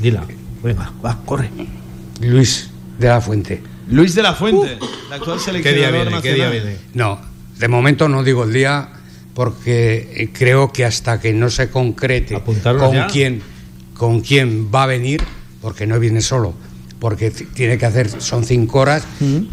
Dila. 0.01 0.25
Venga, 0.63 0.93
va, 1.05 1.19
corre. 1.25 1.51
Luis 2.21 2.71
de 2.99 3.09
la 3.09 3.21
Fuente. 3.21 3.63
Luis 3.89 4.15
de 4.15 4.23
la 4.23 4.35
Fuente, 4.35 4.79
el 5.07 5.13
actual 5.13 5.39
¿Qué 5.39 5.45
seleccionador 5.45 5.75
día 5.75 5.91
viene? 5.91 6.11
nacional. 6.11 6.23
¿Qué 6.23 6.35
día 6.35 6.51
viene? 6.51 6.77
No, 6.95 7.21
de 7.59 7.69
momento 7.69 8.09
no 8.09 8.23
digo 8.23 8.45
el 8.45 8.53
día 8.53 8.89
porque 9.35 10.13
eh, 10.15 10.31
creo 10.33 10.73
que 10.73 10.85
hasta 10.85 11.21
que 11.21 11.33
no 11.33 11.51
se 11.51 11.71
concrete 11.71 12.41
con 12.43 12.93
ya. 12.93 13.07
quién 13.07 13.43
con 13.95 14.21
quién 14.21 14.69
va 14.75 14.83
a 14.85 14.87
venir, 14.87 15.23
porque 15.61 15.87
no 15.87 15.99
viene 16.01 16.21
solo, 16.23 16.55
porque 16.99 17.31
tiene 17.31 17.79
que 17.79 17.87
hacer 17.87 18.11
son 18.21 18.45
cinco 18.45 18.81
horas, 18.81 19.05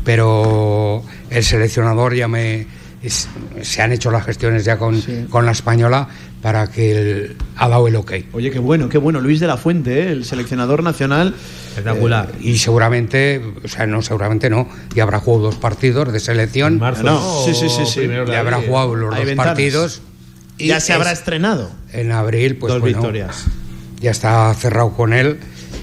pero 0.03 1.03
el 1.29 1.43
seleccionador 1.43 2.15
ya 2.15 2.27
me 2.27 2.65
es- 3.03 3.27
se 3.61 3.81
han 3.81 3.91
hecho 3.91 4.11
las 4.11 4.25
gestiones 4.25 4.65
ya 4.65 4.77
con, 4.77 5.01
con 5.29 5.45
la 5.45 5.51
española 5.51 6.07
para 6.41 6.67
que 6.67 6.91
él 6.91 7.35
ha 7.57 7.67
dado 7.67 7.87
el 7.87 7.95
ok. 7.97 8.11
Oye, 8.33 8.49
qué 8.51 8.59
bueno, 8.59 8.87
qué 8.89 8.97
bueno. 8.97 9.19
Luis 9.19 9.39
de 9.39 9.47
la 9.47 9.57
Fuente, 9.57 10.03
¿eh? 10.03 10.11
el 10.11 10.25
seleccionador 10.25 10.83
nacional. 10.83 11.35
Espectacular. 11.69 12.31
Y 12.41 12.57
seguramente, 12.57 13.41
o 13.63 13.67
sea, 13.67 13.85
no, 13.87 14.01
seguramente 14.01 14.49
no, 14.49 14.67
y 14.95 14.99
habrá 15.01 15.19
jugado 15.19 15.45
dos 15.45 15.55
partidos 15.55 16.11
de 16.13 16.19
selección, 16.19 16.73
En 16.73 16.79
marzo. 16.79 17.03
No, 17.03 17.43
sí, 17.45 17.53
sí, 17.53 17.67
sí, 17.69 17.85
sí. 17.85 17.99
Primeros 17.99 18.27
de 18.29 18.35
y 18.35 18.37
habrá 18.37 18.55
abril. 18.57 18.69
jugado 18.69 18.95
los 18.95 19.13
Hay 19.13 19.19
dos 19.21 19.27
ventanas. 19.27 19.51
partidos. 19.53 20.01
y 20.57 20.67
ya 20.67 20.79
se 20.81 20.93
habrá 20.93 21.11
es- 21.11 21.19
estrenado. 21.19 21.71
en 21.93 22.11
abril, 22.11 22.57
pues 22.57 22.73
Dos 22.73 22.81
bueno, 22.81 22.97
victorias. 22.97 23.45
ya 24.01 24.11
está 24.11 24.53
cerrado 24.55 24.91
con 24.93 25.13
él 25.13 25.39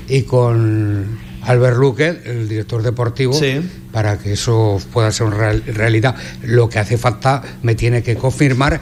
y 0.08 0.22
con 0.22 1.18
Albert 1.46 1.76
Luque, 1.76 2.20
el 2.24 2.48
director 2.48 2.82
deportivo, 2.82 3.32
Sí. 3.32 3.60
para 3.92 4.18
que 4.18 4.32
eso 4.32 4.80
pueda 4.92 5.10
ser 5.12 5.26
una 5.28 5.36
real- 5.36 5.62
realidad. 5.66 6.14
Lo 6.42 6.68
que 6.68 6.78
hace 6.78 6.98
falta 6.98 7.42
me 7.62 7.74
tiene 7.74 8.02
que 8.02 8.16
confirmar 8.16 8.80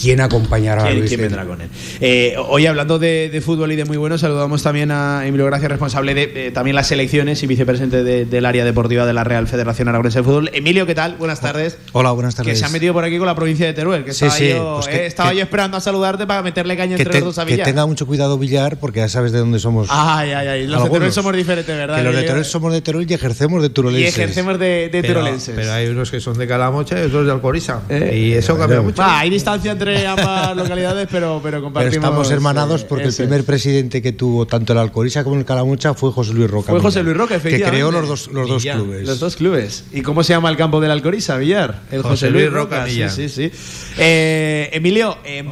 quién 0.00 0.20
acompañará 0.20 0.82
a 0.82 0.86
¿Quién, 0.86 0.98
Luis. 0.98 1.08
quién 1.10 1.20
vendrá 1.20 1.44
con 1.44 1.60
él? 1.60 1.68
Eh, 2.00 2.34
hoy 2.48 2.66
hablando 2.66 2.98
de, 2.98 3.30
de 3.30 3.40
fútbol 3.40 3.72
y 3.72 3.76
de 3.76 3.84
muy 3.84 3.96
bueno, 3.96 4.18
saludamos 4.18 4.62
también 4.62 4.90
a 4.90 5.26
Emilio 5.26 5.46
Gracia, 5.46 5.68
responsable 5.68 6.14
de, 6.14 6.26
de 6.26 6.50
también 6.50 6.74
las 6.76 6.86
selecciones 6.88 7.42
y 7.42 7.46
vicepresidente 7.46 8.02
de- 8.04 8.24
del 8.24 8.46
área 8.46 8.64
deportiva 8.64 9.06
de 9.06 9.12
la 9.12 9.24
Real 9.24 9.46
Federación 9.46 9.88
Aragonesa 9.88 10.20
de 10.20 10.24
Fútbol. 10.24 10.50
Emilio, 10.52 10.86
¿qué 10.86 10.94
tal? 10.94 11.16
Buenas 11.16 11.40
tardes. 11.40 11.78
Hola, 11.92 12.10
buenas 12.12 12.34
Que 12.34 12.42
tardes. 12.42 12.58
se 12.58 12.64
ha 12.64 12.68
metido 12.68 12.92
por 12.92 13.04
aquí 13.04 13.18
con 13.18 13.26
la 13.26 13.34
provincia 13.34 13.66
de 13.66 13.72
Teruel. 13.72 14.04
Que 14.04 14.12
Sí, 14.12 14.24
estaba 14.26 14.38
sí, 14.38 14.48
yo, 14.50 14.74
pues 14.76 14.88
que- 14.88 14.96
eh, 14.96 15.06
estaba 15.06 15.30
que- 15.30 15.36
yo 15.36 15.42
esperando 15.42 15.76
a 15.76 15.80
saludarte 15.80 16.26
para 16.26 16.42
meterle 16.42 16.76
caña 16.76 16.96
que, 16.96 17.02
entre 17.02 17.12
te- 17.20 17.24
los 17.24 17.36
dos 17.36 17.38
a 17.38 17.46
que 17.46 17.52
Villar. 17.52 17.66
tenga 17.66 17.86
mucho 17.86 18.06
cuidado 18.06 18.38
Villar, 18.38 18.78
porque 18.78 19.00
ya 19.00 19.08
sabes 19.08 19.32
de 19.32 19.38
dónde 19.38 19.58
somos. 19.58 19.88
Ay, 19.90 20.32
ay, 20.32 20.46
ay. 20.48 20.66
Los 20.66 20.82
de 20.82 20.84
Teruel 20.84 20.84
algunos. 20.94 21.14
somos 21.14 21.36
diferentes, 21.36 21.76
¿verdad? 21.76 21.96
que 21.96 22.02
los 22.04 22.14
de? 22.16 22.22
Teruel 22.22 22.44
somos 22.44 22.72
de 22.72 22.80
Teruel 22.82 23.10
y 23.10 23.14
ejercemos 23.14 23.60
de 23.62 23.66
y 23.66 23.70
turolenses. 23.70 24.18
ejercemos 24.18 24.58
de, 24.58 24.66
de 24.66 24.88
Pero, 25.02 25.02
terolenses. 25.20 25.54
pero 25.54 25.72
hay 25.72 25.86
unos 25.88 26.10
que 26.10 26.20
son 26.20 26.36
de 26.38 26.46
Calamocha 26.46 27.00
y 27.00 27.06
otros 27.06 27.26
de 27.26 27.32
Alcoriza. 27.32 27.80
Eh, 27.88 28.16
y 28.16 28.32
eso 28.32 28.56
cambia 28.58 28.80
mucho. 28.80 29.00
Va, 29.02 29.20
hay 29.20 29.30
distancia 29.30 29.72
entre 29.72 29.83
entre 29.88 30.06
ambas 30.06 30.56
localidades, 30.56 31.08
pero, 31.10 31.40
pero 31.42 31.58
Pero 31.58 31.62
compartimos. 31.62 31.94
estamos 32.04 32.30
hermanados 32.30 32.82
eh, 32.82 32.86
porque 32.88 33.04
el 33.08 33.14
primer 33.14 33.44
presidente 33.44 34.00
que 34.02 34.12
tuvo 34.12 34.46
tanto 34.46 34.72
el 34.72 34.78
Alcoriza 34.78 35.24
como 35.24 35.36
el 35.36 35.44
Calamucha 35.44 35.94
fue 35.94 36.10
José 36.12 36.32
Luis 36.32 36.50
Roca. 36.50 36.70
Fue 36.72 36.80
José 36.80 37.02
Luis 37.02 37.16
Roca, 37.16 37.34
Que 37.34 37.48
efectivamente. 37.48 37.70
creó 37.70 37.90
los 37.92 38.08
dos, 38.08 38.28
los 38.32 38.48
dos 38.48 38.62
Millán, 38.62 38.80
clubes. 38.82 39.06
Los 39.06 39.20
dos 39.20 39.36
clubes. 39.36 39.84
¿Y 39.92 40.02
cómo 40.02 40.22
se 40.22 40.32
llama 40.32 40.48
el 40.50 40.56
campo 40.56 40.80
del 40.80 40.90
Alcoriza, 40.90 41.36
Villar? 41.36 41.82
El 41.90 42.02
José, 42.02 42.08
José 42.14 42.30
Luis 42.30 42.44
Luis 42.44 42.54
Roca. 42.54 42.76
Roca 42.80 42.86
sí, 42.88 42.92
Millán. 42.94 43.10
sí, 43.10 43.28
sí. 43.28 43.50
Eh, 43.98 44.70
Emilio, 44.72 45.18
eh, 45.24 45.44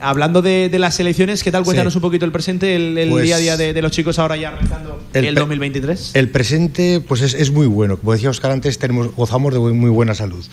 hablando 0.00 0.42
de, 0.42 0.68
de 0.68 0.78
las 0.78 0.94
selecciones, 0.94 1.42
¿qué 1.42 1.50
tal? 1.50 1.64
Cuéntanos 1.64 1.92
Sí. 1.92 1.98
un 1.98 2.02
poquito 2.02 2.24
el 2.24 2.32
presente, 2.32 2.76
el, 2.76 2.96
el 2.98 3.10
Pues- 3.10 3.24
día 3.24 3.36
a 3.36 3.38
día 3.38 3.56
de, 3.56 3.72
de 3.72 3.82
los 3.82 3.92
chicos 3.92 4.18
ahora 4.18 4.36
ya 4.36 4.50
realizando 4.50 5.00
el, 5.12 5.24
El 5.24 5.34
pe- 5.34 5.40
2023. 5.40 6.10
El 6.14 6.28
presente 6.28 7.00
pues 7.06 7.20
es, 7.22 7.34
es 7.34 7.50
muy 7.50 7.66
bueno. 7.66 7.96
Como 7.96 8.12
decía 8.12 8.30
Oscar 8.30 8.50
antes, 8.50 8.78
tenemos, 8.78 9.14
gozamos 9.14 9.52
de 9.52 9.58
muy 9.60 9.72
muy 9.72 9.90
buena 9.90 10.14
salud. 10.14 10.44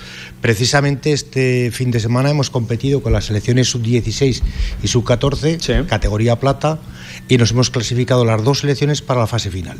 Precisamente 0.42 1.12
este 1.12 1.72
fin 1.72 1.92
de 1.92 2.00
semana 2.00 2.30
hemos 2.30 2.50
competido 2.50 3.02
con 3.02 3.09
las 3.10 3.26
selecciones 3.26 3.70
sub-16 3.70 4.42
y 4.84 4.88
sub-14, 4.88 5.60
Sí. 5.60 5.74
categoría 5.88 6.40
plata, 6.40 6.80
y 7.28 7.38
nos 7.38 7.52
hemos 7.52 7.70
clasificado 7.70 8.26
las 8.26 8.44
dos 8.44 8.60
selecciones 8.60 9.02
para 9.02 9.22
la 9.22 9.28
fase 9.28 9.52
final. 9.52 9.78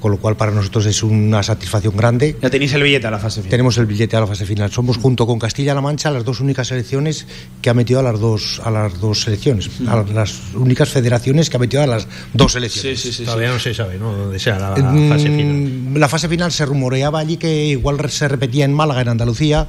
Con 0.00 0.12
lo 0.12 0.16
cual 0.16 0.36
para 0.36 0.50
nosotros 0.50 0.86
es 0.86 1.02
una 1.02 1.42
satisfacción 1.42 1.96
grande. 1.96 2.36
ya 2.40 2.50
tenéis 2.50 2.72
el 2.72 2.82
billete 2.82 3.06
a 3.06 3.10
la 3.10 3.18
fase 3.18 3.40
final. 3.40 3.50
Tenemos 3.50 3.78
el 3.78 3.86
billete 3.86 4.16
a 4.16 4.20
la 4.20 4.26
fase 4.26 4.46
final. 4.46 4.70
Somos 4.72 4.96
junto 4.96 5.26
con 5.26 5.38
Castilla-La 5.38 5.80
Mancha 5.80 6.10
las 6.10 6.24
dos 6.24 6.40
únicas 6.40 6.68
selecciones 6.68 7.26
que 7.60 7.70
ha 7.70 7.74
metido 7.74 8.00
a 8.00 8.02
las 8.02 8.18
dos 8.18 8.60
a 8.64 8.70
las 8.70 9.00
dos 9.00 9.22
selecciones, 9.22 9.70
a 9.86 10.02
las 10.12 10.34
únicas 10.54 10.88
federaciones 10.88 11.50
que 11.50 11.56
ha 11.56 11.60
metido 11.60 11.82
a 11.82 11.86
las 11.86 12.08
dos 12.32 12.52
selecciones. 12.52 13.00
Sí, 13.00 13.08
sí, 13.08 13.12
sí. 13.12 13.18
sí. 13.18 13.24
Todavía 13.24 13.48
no 13.50 13.58
se 13.58 13.74
sabe, 13.74 13.98
¿no? 13.98 14.12
Dónde 14.12 14.38
sea 14.38 14.58
la, 14.58 14.70
Mm, 14.76 15.08
fase 15.08 15.24
final. 15.24 16.00
La 16.00 16.08
fase 16.08 16.28
final 16.28 16.52
se 16.52 16.64
rumoreaba 16.64 17.20
allí 17.20 17.36
que 17.36 17.66
igual 17.66 17.98
se 18.10 18.28
repetía 18.28 18.64
en 18.64 18.72
Málaga, 18.72 19.02
en 19.02 19.08
Andalucía. 19.08 19.66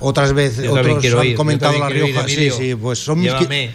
Otras 0.00 0.32
veces, 0.32 0.68
otros 0.68 1.04
han 1.14 1.26
ir, 1.26 1.34
comentado 1.34 1.78
La 1.78 1.86
quiero 1.88 2.06
ir, 2.06 2.14
Rioja. 2.14 2.28
Sí, 2.28 2.50
sí, 2.50 2.74
pues 2.74 2.98
son 2.98 3.22
Llévame. 3.22 3.70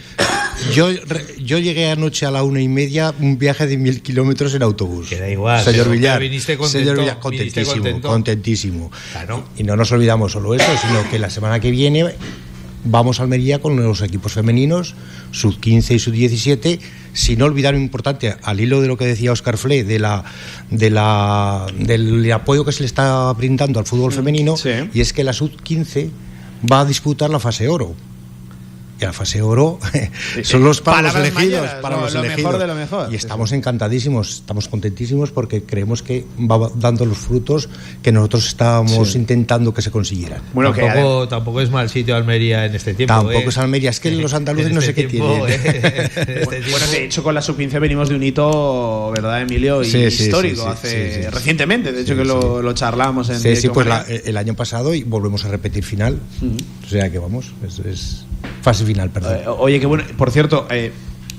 Yo, 0.73 0.89
re- 1.07 1.25
yo 1.43 1.57
llegué 1.57 1.89
anoche 1.89 2.25
a 2.25 2.31
la 2.31 2.43
una 2.43 2.61
y 2.61 2.67
media, 2.67 3.13
un 3.19 3.37
viaje 3.37 3.65
de 3.67 3.77
mil 3.77 4.01
kilómetros 4.01 4.53
en 4.53 4.63
autobús. 4.63 5.07
Que 5.09 5.19
da 5.19 5.29
igual, 5.29 5.63
Señor 5.63 5.89
Villar. 5.89 6.19
viniste 6.19 6.57
contento, 6.57 6.79
señor 6.79 6.99
Villar, 6.99 7.19
contentísimo, 7.19 7.71
contento. 7.73 8.07
contentísimo. 8.07 8.91
Claro. 9.11 9.45
Y 9.57 9.63
no 9.63 9.75
nos 9.75 9.91
olvidamos 9.91 10.31
solo 10.33 10.53
eso, 10.53 10.65
sino 10.85 11.09
que 11.09 11.19
la 11.19 11.29
semana 11.29 11.59
que 11.59 11.71
viene 11.71 12.05
vamos 12.85 13.19
a 13.19 13.23
Almería 13.23 13.59
con 13.59 13.75
los 13.81 14.01
equipos 14.01 14.33
femeninos, 14.33 14.95
sub 15.31 15.59
15 15.59 15.95
y 15.95 15.99
sub 15.99 16.13
17, 16.13 16.79
sin 17.13 17.41
olvidar 17.41 17.73
lo 17.73 17.79
importante, 17.79 18.35
al 18.41 18.59
hilo 18.61 18.81
de 18.81 18.87
lo 18.87 18.97
que 18.97 19.05
decía 19.05 19.31
Oscar 19.33 19.57
Fle, 19.57 19.83
de 19.83 19.99
la, 19.99 20.23
de 20.69 20.89
la, 20.89 21.65
del 21.77 22.31
apoyo 22.31 22.63
que 22.63 22.71
se 22.71 22.79
le 22.81 22.85
está 22.85 23.31
brindando 23.33 23.79
al 23.79 23.85
fútbol 23.85 24.13
femenino, 24.13 24.55
sí. 24.55 24.69
y 24.93 25.01
es 25.01 25.11
que 25.11 25.23
la 25.25 25.33
sub 25.33 25.61
15 25.61 26.09
va 26.71 26.81
a 26.81 26.85
disputar 26.85 27.29
la 27.29 27.39
fase 27.39 27.67
oro. 27.67 27.95
Y 28.99 29.05
la 29.05 29.13
fase 29.13 29.41
oro 29.41 29.79
son 30.43 30.63
los 30.63 30.81
para 30.81 31.01
los 31.03 31.13
Palabras 31.13 31.33
elegidos, 31.37 31.69
para 31.81 31.95
lo- 31.95 32.01
los 32.03 32.13
lo 32.13 32.21
mejor 32.21 32.33
elegidos. 32.33 32.59
de 32.59 32.67
lo 32.67 32.75
mejor. 32.75 33.13
Y 33.13 33.15
estamos 33.15 33.51
encantadísimos, 33.53 34.29
estamos 34.35 34.67
contentísimos 34.67 35.31
porque 35.31 35.63
creemos 35.63 36.03
que 36.03 36.25
va 36.39 36.69
dando 36.75 37.05
los 37.05 37.17
frutos 37.17 37.69
que 38.03 38.11
nosotros 38.11 38.47
estábamos 38.47 39.15
intentando 39.15 39.73
que 39.73 39.81
se 39.81 39.89
consiguieran. 39.91 40.41
Bueno, 40.53 40.73
que 40.73 40.81
tampoco, 40.81 41.27
tampoco 41.29 41.61
es 41.61 41.69
mal 41.71 41.89
sitio 41.89 42.15
Almería 42.15 42.65
en 42.65 42.75
este 42.75 42.93
tiempo. 42.93 43.13
Tampoco 43.13 43.39
¿eh? 43.39 43.45
es 43.47 43.57
Almería, 43.57 43.89
es 43.91 43.99
que 44.01 44.11
los 44.11 44.33
andaluces 44.33 44.67
En 44.69 44.75
no 44.75 44.81
sé 44.81 44.89
este 44.89 45.03
qué 45.03 45.07
tiempo, 45.09 45.45
tienen. 45.45 45.61
¿eh? 45.65 46.09
Este 46.41 46.61
Bueno, 46.71 46.87
de 46.91 47.05
hecho, 47.05 47.23
con 47.23 47.33
la 47.35 47.41
sub-15 47.41 47.79
venimos 47.79 48.09
de 48.09 48.15
un 48.15 48.23
hito, 48.23 49.11
¿verdad, 49.11 49.41
Emilio? 49.41 49.81
Y 49.83 49.89
Sí, 49.89 49.97
histórico, 49.99 50.55
sí, 50.57 50.61
sí, 50.61 50.67
hace 50.87 51.13
sí, 51.15 51.21
sí. 51.23 51.29
recientemente, 51.29 51.91
de 51.93 52.01
hecho, 52.01 52.13
Sí, 52.13 52.17
que 52.19 52.23
sí. 52.23 52.27
lo, 52.27 52.61
lo 52.61 52.73
charlamos 52.73 53.29
en 53.29 53.39
Sí, 53.39 53.55
sí, 53.55 53.69
pues 53.69 53.87
la- 53.87 54.05
el 54.09 54.35
año 54.37 54.55
pasado 54.55 54.93
y 54.93 55.03
volvemos 55.03 55.45
a 55.45 55.49
repetir 55.49 55.83
final. 55.85 56.19
O 56.85 56.89
sea 56.89 57.09
que 57.11 57.19
vamos, 57.19 57.51
es, 57.65 57.79
es 57.79 58.25
fase 58.61 58.85
final, 58.85 59.09
perdón. 59.09 59.35
Eh, 59.37 59.43
oye, 59.47 59.79
qué 59.79 59.85
bueno. 59.85 60.03
Por 60.17 60.31
cierto, 60.31 60.67
eh, 60.69 60.91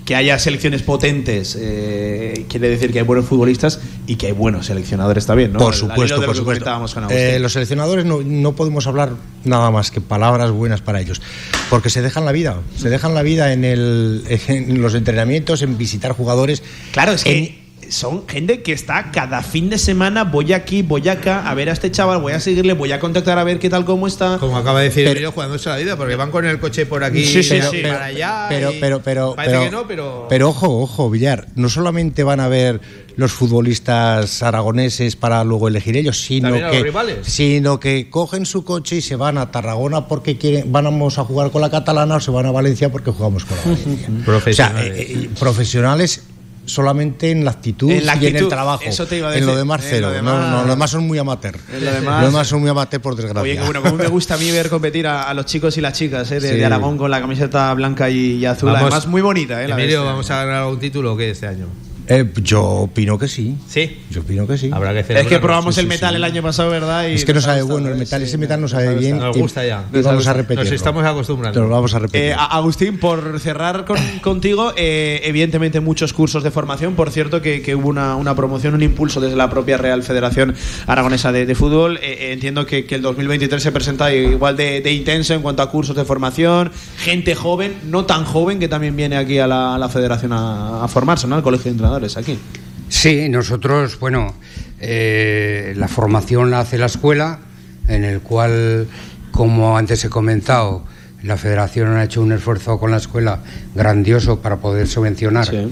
que 0.05 0.17
haya 0.17 0.39
selecciones 0.41 0.83
potentes 0.83 1.57
eh, 1.61 2.45
quiere 2.49 2.69
decir 2.69 2.91
que 2.93 2.99
hay 2.99 3.05
buenos 3.05 3.27
futbolistas 3.27 3.79
y 4.09 4.17
que 4.17 4.27
hay 4.27 4.33
buenos 4.33 4.67
seleccionadores 4.67 5.25
también, 5.27 5.53
¿no? 5.53 5.61
por 5.61 5.75
supuesto, 5.75 6.17
por 6.17 6.31
que 6.31 6.35
supuesto. 6.35 6.65
Eh, 7.11 7.39
los 7.39 7.53
seleccionadores 7.53 8.05
no, 8.05 8.21
no 8.25 8.53
podemos 8.57 8.87
hablar 8.89 9.13
nada 9.45 9.71
más 9.71 9.91
que 9.93 10.01
palabras 10.01 10.51
buenas 10.51 10.81
para 10.81 11.01
ellos, 11.01 11.23
porque 11.69 11.91
se 11.91 12.03
dejan 12.03 12.25
la 12.25 12.33
vida, 12.33 12.57
se 12.77 12.89
dejan 12.91 13.15
la 13.15 13.23
vida 13.23 13.53
en, 13.53 13.65
el, 13.65 14.25
en 14.49 14.83
los 14.83 14.95
entrenamientos, 14.95 15.63
en 15.63 15.79
visitar 15.79 16.13
jugadores. 16.13 16.63
Claro, 16.93 17.13
es 17.13 17.25
en- 17.27 17.33
que 17.47 17.61
son 17.91 18.27
gente 18.29 18.63
que 18.63 18.73
está 18.73 19.11
cada 19.11 19.43
fin 19.43 19.69
de 19.71 19.79
semana, 19.79 20.25
voy 20.25 20.53
aquí, 20.53 20.83
voy 20.83 21.09
acá, 21.09 21.49
a 21.49 21.55
ver 21.55 21.69
a 21.69 21.73
este 21.73 21.91
chaval, 21.91 22.21
voy 22.21 22.33
a 22.33 22.41
seguirle, 22.41 22.73
voy 22.73 22.93
a 22.93 23.01
contactar 23.01 23.39
a 23.39 23.45
ver 23.45 23.59
qué 23.59 23.69
tal, 23.69 23.85
cómo 23.85 24.07
está. 24.07 24.39
Como 24.39 24.57
acaba 24.57 24.79
de 24.81 24.87
decir 24.87 25.03
Pero- 25.05 25.11
Emilio, 25.13 25.33
jugándose 25.33 25.69
la 25.69 25.77
vida, 25.77 25.97
porque 25.97 26.17
van 26.17 26.31
con 26.31 26.45
el 26.47 26.59
coche 26.61 26.87
por 26.87 27.05
aquí 27.05 27.25
Sí, 27.25 27.43
sí, 27.43 27.59
para, 27.59 27.71
sí. 27.71 27.83
para 27.83 28.05
allá. 28.07 28.47
pero, 28.49 28.73
pero, 28.81 29.03
pero, 29.03 29.35
parece 29.35 29.55
pero, 29.57 29.65
que 29.65 29.71
no, 29.77 29.87
pero. 29.87 30.27
pero 30.29 30.49
ojo, 30.49 30.81
ojo, 30.81 31.11
Villar, 31.11 31.49
no 31.57 31.69
solamente 31.69 32.23
van 32.25 32.41
a 32.41 32.49
ver 32.49 32.81
los 33.17 33.33
futbolistas 33.33 34.43
aragoneses 34.43 35.17
para 35.17 35.45
luego 35.45 35.69
elegir 35.69 35.97
ellos, 35.97 36.19
sino 36.21 36.53
que, 36.53 36.93
sino 37.23 37.79
que 37.81 38.09
cogen 38.09 38.47
su 38.47 38.65
coche 38.65 38.97
y 38.97 39.01
se 39.03 39.17
van 39.17 39.37
a 39.37 39.51
Tarragona 39.51 40.07
porque 40.09 40.39
quieren, 40.39 40.73
vamos 40.73 41.19
a 41.19 41.25
jugar 41.25 41.51
con 41.51 41.61
la 41.61 41.71
catalana 41.71 42.17
o 42.17 42.21
se 42.21 42.31
van 42.31 42.47
a 42.47 42.51
Valencia 42.51 42.91
porque 42.91 43.11
jugamos 43.11 43.45
con 43.45 43.57
la 43.59 43.65
Valencia. 43.65 44.09
o 44.09 44.17
sea, 44.17 44.25
Profesionales. 44.25 44.93
eh, 44.99 45.07
eh, 45.25 45.31
profesionales 45.39 46.23
solamente 46.67 47.31
en 47.31 47.45
la 47.45 47.51
actitud 47.53 47.91
En 47.91 48.07
la 48.07 48.17
y 48.17 48.27
en 48.27 48.37
el 48.37 48.49
trabajo. 48.49 48.83
eso 48.87 49.07
te 49.07 49.17
iba 49.19 49.31
a 49.31 49.37
En 49.37 49.47
lo 49.47 49.57
demás 49.57 49.81
cero. 49.85 50.09
lo 50.13 50.23
No, 50.23 50.33
demás- 50.33 50.51
no, 50.51 50.63
lo 50.65 50.71
demás 50.71 50.91
son 50.91 51.07
muy 51.07 51.19
amateur. 51.19 51.57
En 51.73 51.85
lo 51.85 51.91
demás- 51.93 52.47
son 52.47 52.61
muy 52.61 52.71
amateur 52.71 53.01
por 53.01 53.17
desgracia. 53.17 53.43
Oye, 53.43 53.57
que 53.57 53.63
bueno, 53.65 53.83
como 53.83 53.97
me 53.97 54.07
gusta 54.09 54.35
a 54.35 54.39
mí 54.39 54.51
ver 54.51 54.69
competir 54.71 55.07
a, 55.07 55.25
a 55.25 55.35
los 55.35 55.47
chicos 55.47 55.77
y 55.79 55.81
las 55.81 55.93
chicas 55.95 56.31
eh, 56.33 56.41
de, 56.41 56.51
Sí. 56.51 56.57
de 56.57 56.65
Aragón 56.65 56.97
con 56.99 57.11
la 57.11 57.21
camiseta 57.21 57.73
blanca 57.75 58.09
y, 58.11 58.37
y 58.37 58.47
azul. 58.47 58.69
Vamos. 58.71 58.83
Además, 58.83 59.07
muy 59.07 59.23
bonita, 59.23 59.63
¿eh? 59.63 59.69
La 59.69 59.75
Emilio, 59.75 59.99
este 60.01 60.07
¿vamos 60.11 60.31
a 60.31 60.37
ganar 60.45 60.63
algún 60.63 60.79
título 60.79 61.15
o 61.15 61.17
qué 61.17 61.31
este 61.31 61.47
año? 61.47 61.67
Eh, 62.13 62.29
yo 62.43 62.63
opino 62.65 63.17
que 63.19 63.29
sí. 63.29 63.57
Sí. 63.69 63.99
Yo 64.11 64.23
opino 64.23 64.45
que 64.47 64.59
sí. 64.59 64.69
Habrá 64.73 64.93
que 64.93 65.01
Es 65.21 65.27
que 65.29 65.39
probamos 65.39 65.77
sí, 65.77 65.81
el 65.81 65.87
metal 65.87 66.11
sí. 66.11 66.17
el 66.17 66.25
año 66.25 66.43
pasado, 66.43 66.69
¿verdad? 66.69 67.07
Y 67.09 67.13
Es 67.15 67.25
que 67.25 67.33
no 67.33 67.37
nos 67.37 67.45
sabe 67.45 67.63
bueno 67.63 67.89
el 67.89 67.95
metal, 67.97 68.21
Sí, 68.21 68.27
ese 68.27 68.37
metal 68.37 68.59
no 68.59 68.63
nos 68.63 68.73
sabe 68.73 68.97
bien. 68.97 69.19
Nos 69.19 69.37
gusta 69.37 69.65
ya. 69.65 69.85
Y 69.93 70.03
vamos 70.03 70.27
a 70.27 70.31
Nos 70.31 70.37
repetirlo. 70.37 70.75
estamos 70.75 71.05
acostumbrando. 71.05 71.61
Nos 71.61 71.71
vamos 71.71 71.95
a 71.95 72.01
repetir. 72.01 72.31
Eh, 72.31 72.35
Agustín, 72.37 72.99
por 72.99 73.39
cerrar 73.39 73.85
con- 73.85 73.97
contigo, 74.23 74.73
eh, 74.77 75.21
evidentemente 75.25 75.79
muchos 75.81 76.13
cursos 76.13 76.43
de 76.43 76.51
formación. 76.51 76.95
Por 76.97 77.11
cierto, 77.11 77.41
que, 77.41 77.63
que 77.63 77.77
hubo 77.77 77.89
una, 77.89 78.17
una 78.17 78.35
promoción, 78.35 78.75
un 78.75 78.83
impulso 78.83 79.21
desde 79.21 79.37
la 79.37 79.49
propia 79.49 79.77
Real 79.77 80.03
Federación 80.03 80.55
Aragonesa 80.89 81.31
de, 81.31 81.47
de 81.47 81.55
Fútbol. 81.55 81.99
Eh, 81.99 82.01
eh, 82.03 82.33
entiendo 82.33 82.67
que, 82.67 82.87
que 82.87 82.97
el 82.97 83.03
2023 83.03 83.63
se 83.63 83.71
presenta 83.71 84.13
igual 84.13 84.57
de, 84.57 84.81
de 84.81 84.93
intenso 84.93 85.33
en 85.35 85.43
cuanto 85.43 85.63
a 85.63 85.71
cursos 85.71 85.95
de 85.95 86.05
formación. 86.05 86.73
Gente 86.99 87.37
joven, 87.37 87.75
no 87.85 88.05
tan 88.05 88.25
joven, 88.25 88.59
que 88.59 88.67
también 88.67 88.97
viene 88.97 89.17
aquí 89.17 89.39
a 89.39 89.47
la, 89.47 89.77
a 89.77 89.79
la 89.79 89.89
Federación 89.89 90.33
a, 90.33 90.83
a 90.85 90.89
formarse, 90.89 91.29
¿no? 91.29 91.37
Al 91.37 91.43
Colegio 91.43 91.65
de 91.67 91.71
Entrenadores, 91.71 92.00
aquí. 92.17 92.39
Sí, 92.89 93.29
nosotros, 93.29 93.99
bueno, 94.01 94.35
eh, 94.81 95.75
la 95.77 95.89
formación 95.89 96.51
la 96.51 96.61
hace 96.61 96.77
la 96.79 96.87
escuela, 96.87 97.39
en 97.89 98.05
el 98.05 98.21
cual, 98.21 98.87
como 99.31 99.77
antes 99.79 100.05
he 100.05 100.09
comentado, 100.09 100.85
la 101.23 101.37
federación 101.37 101.95
ha 101.97 102.05
hecho 102.05 102.23
un 102.23 102.33
esfuerzo 102.33 102.79
con 102.79 102.91
la 102.91 102.97
escuela 102.97 103.41
grandioso 103.75 104.41
para 104.41 104.57
poder 104.57 104.89
subvencionar 104.89 105.47
Sí. 105.49 105.69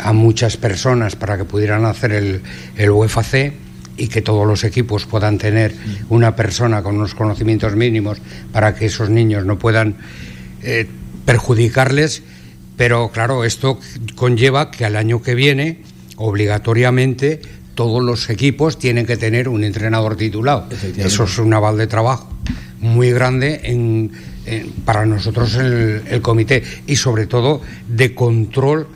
a 0.00 0.12
muchas 0.12 0.56
personas 0.56 1.16
para 1.16 1.36
que 1.36 1.44
pudieran 1.44 1.84
hacer 1.84 2.12
el, 2.12 2.42
el 2.76 2.90
UFAC 2.90 3.52
y 3.96 4.08
que 4.08 4.22
todos 4.22 4.46
los 4.46 4.64
equipos 4.64 5.04
puedan 5.06 5.38
tener 5.38 5.74
una 6.08 6.34
persona 6.34 6.82
con 6.82 6.96
unos 6.96 7.14
conocimientos 7.14 7.76
mínimos 7.76 8.18
para 8.52 8.74
que 8.74 8.86
esos 8.86 9.08
niños 9.10 9.44
no 9.44 9.58
puedan 9.58 9.96
eh, 10.62 10.88
perjudicarles. 11.24 12.22
Pero 12.76 13.10
claro, 13.12 13.44
esto 13.44 13.78
conlleva 14.14 14.70
que 14.70 14.84
al 14.84 14.96
año 14.96 15.22
que 15.22 15.34
viene, 15.34 15.82
obligatoriamente, 16.16 17.40
todos 17.74 18.02
los 18.02 18.30
equipos 18.30 18.78
tienen 18.78 19.06
que 19.06 19.16
tener 19.16 19.48
un 19.48 19.64
entrenador 19.64 20.16
titulado. 20.16 20.68
Eso 20.96 21.24
es 21.24 21.38
un 21.38 21.52
aval 21.54 21.76
de 21.78 21.86
trabajo 21.86 22.28
muy 22.80 23.10
grande 23.12 23.60
en, 23.64 24.12
en- 24.46 24.70
para 24.84 25.06
nosotros 25.06 25.54
el, 25.54 26.02
el 26.08 26.20
comité 26.20 26.62
y 26.86 26.96
sobre 26.96 27.26
todo 27.26 27.62
de 27.88 28.14
control 28.14 28.86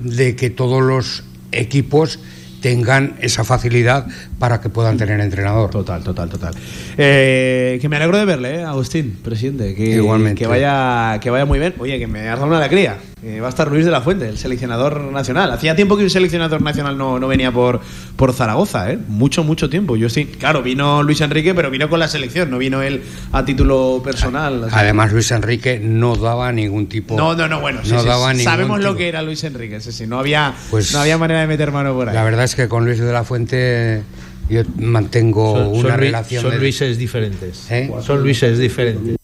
de 0.00 0.34
que 0.34 0.50
todos 0.50 0.82
los 0.82 1.24
equipos 1.52 2.18
tengan 2.60 3.16
esa 3.20 3.44
facilidad 3.44 4.06
para 4.38 4.60
que 4.60 4.70
puedan 4.70 4.96
tener 4.96 5.20
entrenador. 5.20 5.70
Total, 5.70 6.02
total, 6.02 6.30
total. 6.30 6.54
Eh, 6.96 7.78
que 7.80 7.88
me 7.90 7.96
alegro 7.96 8.16
de 8.18 8.24
verle, 8.24 8.56
¿eh? 8.60 8.64
Agustín, 8.64 9.18
presidente. 9.22 9.74
Que, 9.74 9.96
Igualmente. 9.96 10.38
Que 10.40 10.46
vaya, 10.46 11.20
que 11.20 11.28
vaya 11.30 11.44
muy 11.44 11.58
bien. 11.58 11.74
Oye, 11.78 11.98
que 11.98 12.06
me 12.06 12.20
has 12.28 12.36
dado 12.38 12.46
una 12.48 12.56
alegría. 12.58 12.96
Que 13.24 13.40
va 13.40 13.46
a 13.46 13.50
estar 13.50 13.68
Luis 13.72 13.86
de 13.86 13.90
la 13.90 14.02
Fuente, 14.02 14.28
el 14.28 14.36
seleccionador 14.36 15.00
nacional. 15.10 15.50
Hacía 15.50 15.74
tiempo 15.74 15.96
que 15.96 16.02
un 16.04 16.10
seleccionador 16.10 16.60
nacional 16.60 16.98
no, 16.98 17.18
no 17.18 17.26
venía 17.26 17.50
por, 17.50 17.80
por 18.16 18.34
Zaragoza, 18.34 18.92
¿eh? 18.92 18.98
Mucho, 19.08 19.42
mucho 19.44 19.70
tiempo. 19.70 19.96
Yo 19.96 20.10
sí. 20.10 20.26
Claro, 20.26 20.62
vino 20.62 21.02
Luis 21.02 21.22
Enrique, 21.22 21.54
pero 21.54 21.70
vino 21.70 21.88
con 21.88 22.00
la 22.00 22.08
selección, 22.08 22.50
no 22.50 22.58
vino 22.58 22.82
él 22.82 23.02
a 23.32 23.42
título 23.46 24.02
personal. 24.04 24.64
Así- 24.64 24.74
Además, 24.76 25.10
Luis 25.12 25.30
Enrique 25.30 25.80
no 25.82 26.16
daba 26.16 26.52
ningún 26.52 26.86
tipo. 26.86 27.16
no, 27.16 27.34
no, 27.34 27.48
no, 27.48 27.60
bueno, 27.62 27.80
sí, 27.82 27.92
no 27.92 28.00
sí, 28.02 28.06
daba 28.06 28.32
sí. 28.32 28.36
ningún 28.38 28.52
sabemos 28.52 28.80
lo 28.82 28.94
que 28.94 29.08
era 29.08 29.22
Luis 29.22 29.42
Enrique, 29.44 29.80
sí, 29.80 29.90
sí, 29.92 30.06
no 30.06 30.18
había, 30.18 30.52
Pues, 30.70 30.92
no 30.92 30.98
había 31.00 31.16
manera 31.16 31.40
de 31.40 31.46
meter 31.46 31.72
mano 31.72 31.94
por 31.94 32.10
ahí. 32.10 32.14
La 32.14 32.24
verdad 32.24 32.44
es 32.44 32.54
que 32.54 32.68
con 32.68 32.84
Luis 32.84 32.98
de 32.98 33.10
la 33.10 33.24
Fuente 33.24 34.02
yo 34.50 34.60
mantengo 34.78 35.56
Son, 35.56 35.66
una 35.68 35.88
son 35.92 35.98
relación. 35.98 36.42
son 36.42 36.50
de- 36.50 36.58
Luises 36.58 36.98
diferentes. 36.98 37.70
¿Eh? 37.70 37.90
Son 38.02 38.22
Luises 38.22 38.58
diferentes. 38.58 39.16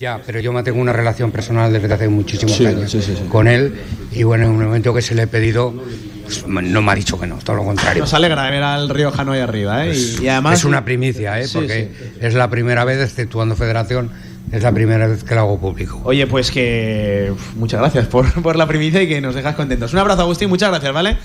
Ya, 0.00 0.18
pero 0.24 0.40
yo 0.40 0.50
mantengo 0.50 0.80
una 0.80 0.94
relación 0.94 1.30
personal 1.30 1.70
desde 1.70 1.92
hace 1.92 2.08
muchísimos 2.08 2.56
Sí, 2.56 2.64
años 2.64 2.90
sí, 2.90 3.02
sí, 3.02 3.16
sí. 3.18 3.24
con 3.28 3.46
él 3.46 3.74
y 4.10 4.22
bueno, 4.22 4.46
en 4.46 4.52
un 4.52 4.64
momento 4.64 4.94
que 4.94 5.02
se 5.02 5.14
le 5.14 5.24
he 5.24 5.26
pedido, 5.26 5.74
pues, 6.24 6.46
no 6.46 6.80
me 6.80 6.92
ha 6.92 6.94
dicho 6.94 7.20
que 7.20 7.26
no, 7.26 7.36
todo 7.36 7.56
lo 7.56 7.64
contrario. 7.64 8.00
Nos 8.00 8.14
alegra 8.14 8.48
ver 8.50 8.62
al 8.62 8.88
Riojano 8.88 9.32
ahí 9.32 9.40
arriba, 9.40 9.84
¿eh? 9.86 9.94
Y, 9.94 10.24
y 10.24 10.28
además. 10.28 10.60
es 10.60 10.64
una 10.64 10.86
primicia, 10.86 11.38
¿eh? 11.38 11.46
Sí, 11.46 11.52
porque 11.52 11.90
es 12.18 12.32
la 12.32 12.48
primera 12.48 12.86
vez, 12.86 12.98
exceptuando 13.02 13.56
Federación, 13.56 14.10
es 14.50 14.62
la 14.62 14.72
primera 14.72 15.06
vez 15.06 15.22
que 15.22 15.34
lo 15.34 15.42
hago 15.42 15.60
público. 15.60 16.00
Oye, 16.04 16.26
pues 16.26 16.50
que. 16.50 17.34
Muchas 17.56 17.80
gracias 17.80 18.06
por, 18.06 18.26
por 18.42 18.56
la 18.56 18.66
primicia 18.66 19.02
y 19.02 19.06
que 19.06 19.20
nos 19.20 19.34
dejas 19.34 19.54
contentos. 19.54 19.92
Un 19.92 19.98
abrazo, 19.98 20.22
Agustín, 20.22 20.48
muchas 20.48 20.70
gracias, 20.70 20.94
¿vale? 20.94 21.18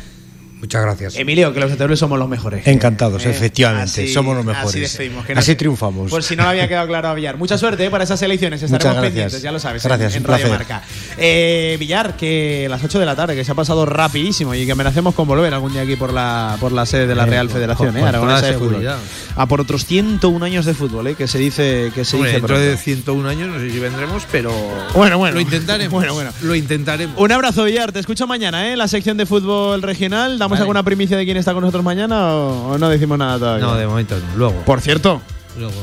Muchas 0.66 0.82
gracias. 0.82 1.16
Emilio, 1.16 1.54
que 1.54 1.60
los 1.60 1.78
de 1.78 1.96
somos 1.96 2.18
los 2.18 2.28
mejores. 2.28 2.66
Encantados, 2.66 3.24
Eh, 3.26 3.30
efectivamente, 3.30 3.84
así- 4.04 4.12
somos 4.14 4.36
los 4.36 4.44
Así, 4.48 4.56
mejores. 4.58 4.82
despedimos, 4.82 5.26
que 5.26 5.34
Así 5.34 5.52
no- 5.52 5.58
triunfamos. 5.58 6.10
Por 6.10 6.24
si 6.24 6.36
no 6.36 6.42
le 6.44 6.50
había 6.50 6.68
quedado 6.68 6.88
claro 6.88 7.10
a 7.10 7.14
Villar. 7.14 7.38
Mucha 7.38 7.58
suerte 7.58 7.86
eh, 7.86 7.90
para 7.92 8.04
esas 8.04 8.20
elecciones. 8.24 8.64
Estaremos 8.64 8.80
Muchas 8.84 8.94
gracias. 8.96 9.12
pendientes, 9.14 9.42
ya 9.44 9.52
lo 9.52 9.60
sabes. 9.60 9.86
en- 9.86 9.90
Gracias, 9.90 10.16
en, 10.16 10.24
un 10.24 10.28
Radio. 10.28 10.50
Marca. 10.50 10.82
Eh, 11.18 11.78
Villar, 11.80 12.18
que 12.18 12.66
las 12.70 12.84
8 12.84 13.00
de 13.00 13.06
la 13.06 13.16
tarde, 13.16 13.36
que 13.36 13.46
se 13.46 13.52
ha 13.52 13.56
pasado 13.56 13.86
rapidísimo 13.86 14.56
y 14.56 14.66
que 14.66 14.74
merecemos 14.74 15.14
con 15.14 15.28
volver 15.28 15.54
algún 15.54 15.72
día 15.72 15.84
aquí 15.84 15.96
por 15.96 16.12
la, 16.12 16.58
por 16.60 16.72
la 16.72 16.86
sede 16.88 17.06
de 17.06 17.14
la 17.16 17.24
Eh, 17.24 17.28
Real 17.28 17.50
Federación, 17.50 17.90
con 17.94 17.98
eh, 18.04 18.08
Aragonesa 18.08 18.48
de 18.48 18.54
Fútbol. 18.54 18.70
seguridad. 18.70 18.98
A 19.36 19.46
por 19.46 19.62
otros 19.62 19.86
101 19.86 20.44
años 20.44 20.66
de 20.66 20.74
fútbol, 20.74 21.06
eh, 21.08 21.16
que 21.16 21.28
se 21.28 21.38
dice 21.38 21.92
que 21.94 22.06
se 22.06 22.18
dice 22.18 22.30
dentro 22.32 22.48
pronto. 22.56 22.64
de 22.66 22.78
101 22.78 23.28
años 23.30 23.50
no 23.50 23.60
sé 23.60 23.70
si 23.70 23.80
vendremos, 23.80 24.24
pero 24.32 24.52
Bueno, 24.96 25.18
bueno. 25.20 25.36
lo 25.36 25.42
intentaremos. 25.42 25.92
Bueno, 25.94 26.14
bueno. 26.16 26.32
Lo 26.42 26.56
intentaremos. 26.56 27.16
Un 27.20 27.32
abrazo, 27.32 27.66
Villar. 27.66 27.92
Te 27.92 28.00
escucho 28.00 28.26
mañana, 28.26 28.72
¿eh? 28.72 28.76
La 28.78 28.88
sección 28.88 29.18
de 29.18 29.26
fútbol 29.28 29.82
regional. 29.82 30.40
¿Damos 30.40 30.55
Vale. 30.60 30.64
alguna 30.64 30.84
primicia 30.84 31.18
de 31.18 31.26
quién 31.26 31.38
está 31.38 31.54
con 31.54 31.62
nosotros 31.62 31.84
mañana 31.84 32.34
o, 32.34 32.74
o 32.74 32.78
no 32.78 32.90
decimos 32.90 33.18
nada 33.18 33.38
todavía? 33.40 33.66
No, 33.66 33.76
de 33.76 33.88
momento 33.88 34.18
no. 34.18 34.36
Luego. 34.38 34.62
Por 34.66 34.82
cierto, 34.82 35.22
Luego. 35.58 35.74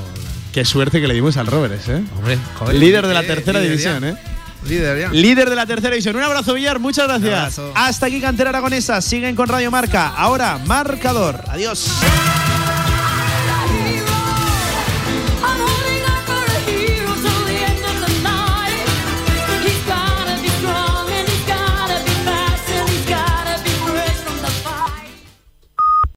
qué 0.52 0.64
suerte 0.64 1.00
que 1.00 1.08
le 1.08 1.14
dimos 1.14 1.36
al 1.36 1.46
Roberts, 1.46 1.88
¿eh? 1.88 2.02
Hombre, 2.18 2.38
joder, 2.58 2.76
Líder 2.76 3.06
de 3.06 3.14
la 3.14 3.22
eh, 3.22 3.26
tercera 3.26 3.60
división. 3.60 4.04
¿eh? 4.04 4.16
Líder 4.68 5.00
ya. 5.00 5.08
Líder 5.10 5.50
de 5.50 5.56
la 5.56 5.66
tercera 5.66 5.90
división. 5.90 6.14
Un 6.16 6.22
abrazo, 6.22 6.54
Villar. 6.54 6.78
Muchas 6.78 7.06
gracias. 7.08 7.60
Hasta 7.74 8.06
aquí, 8.06 8.20
Cantera 8.20 8.50
Aragonesa. 8.50 9.00
Siguen 9.00 9.34
con 9.34 9.48
Radio 9.48 9.70
Marca. 9.70 10.08
Ahora, 10.16 10.58
marcador. 10.58 11.40
Adiós. 11.48 11.88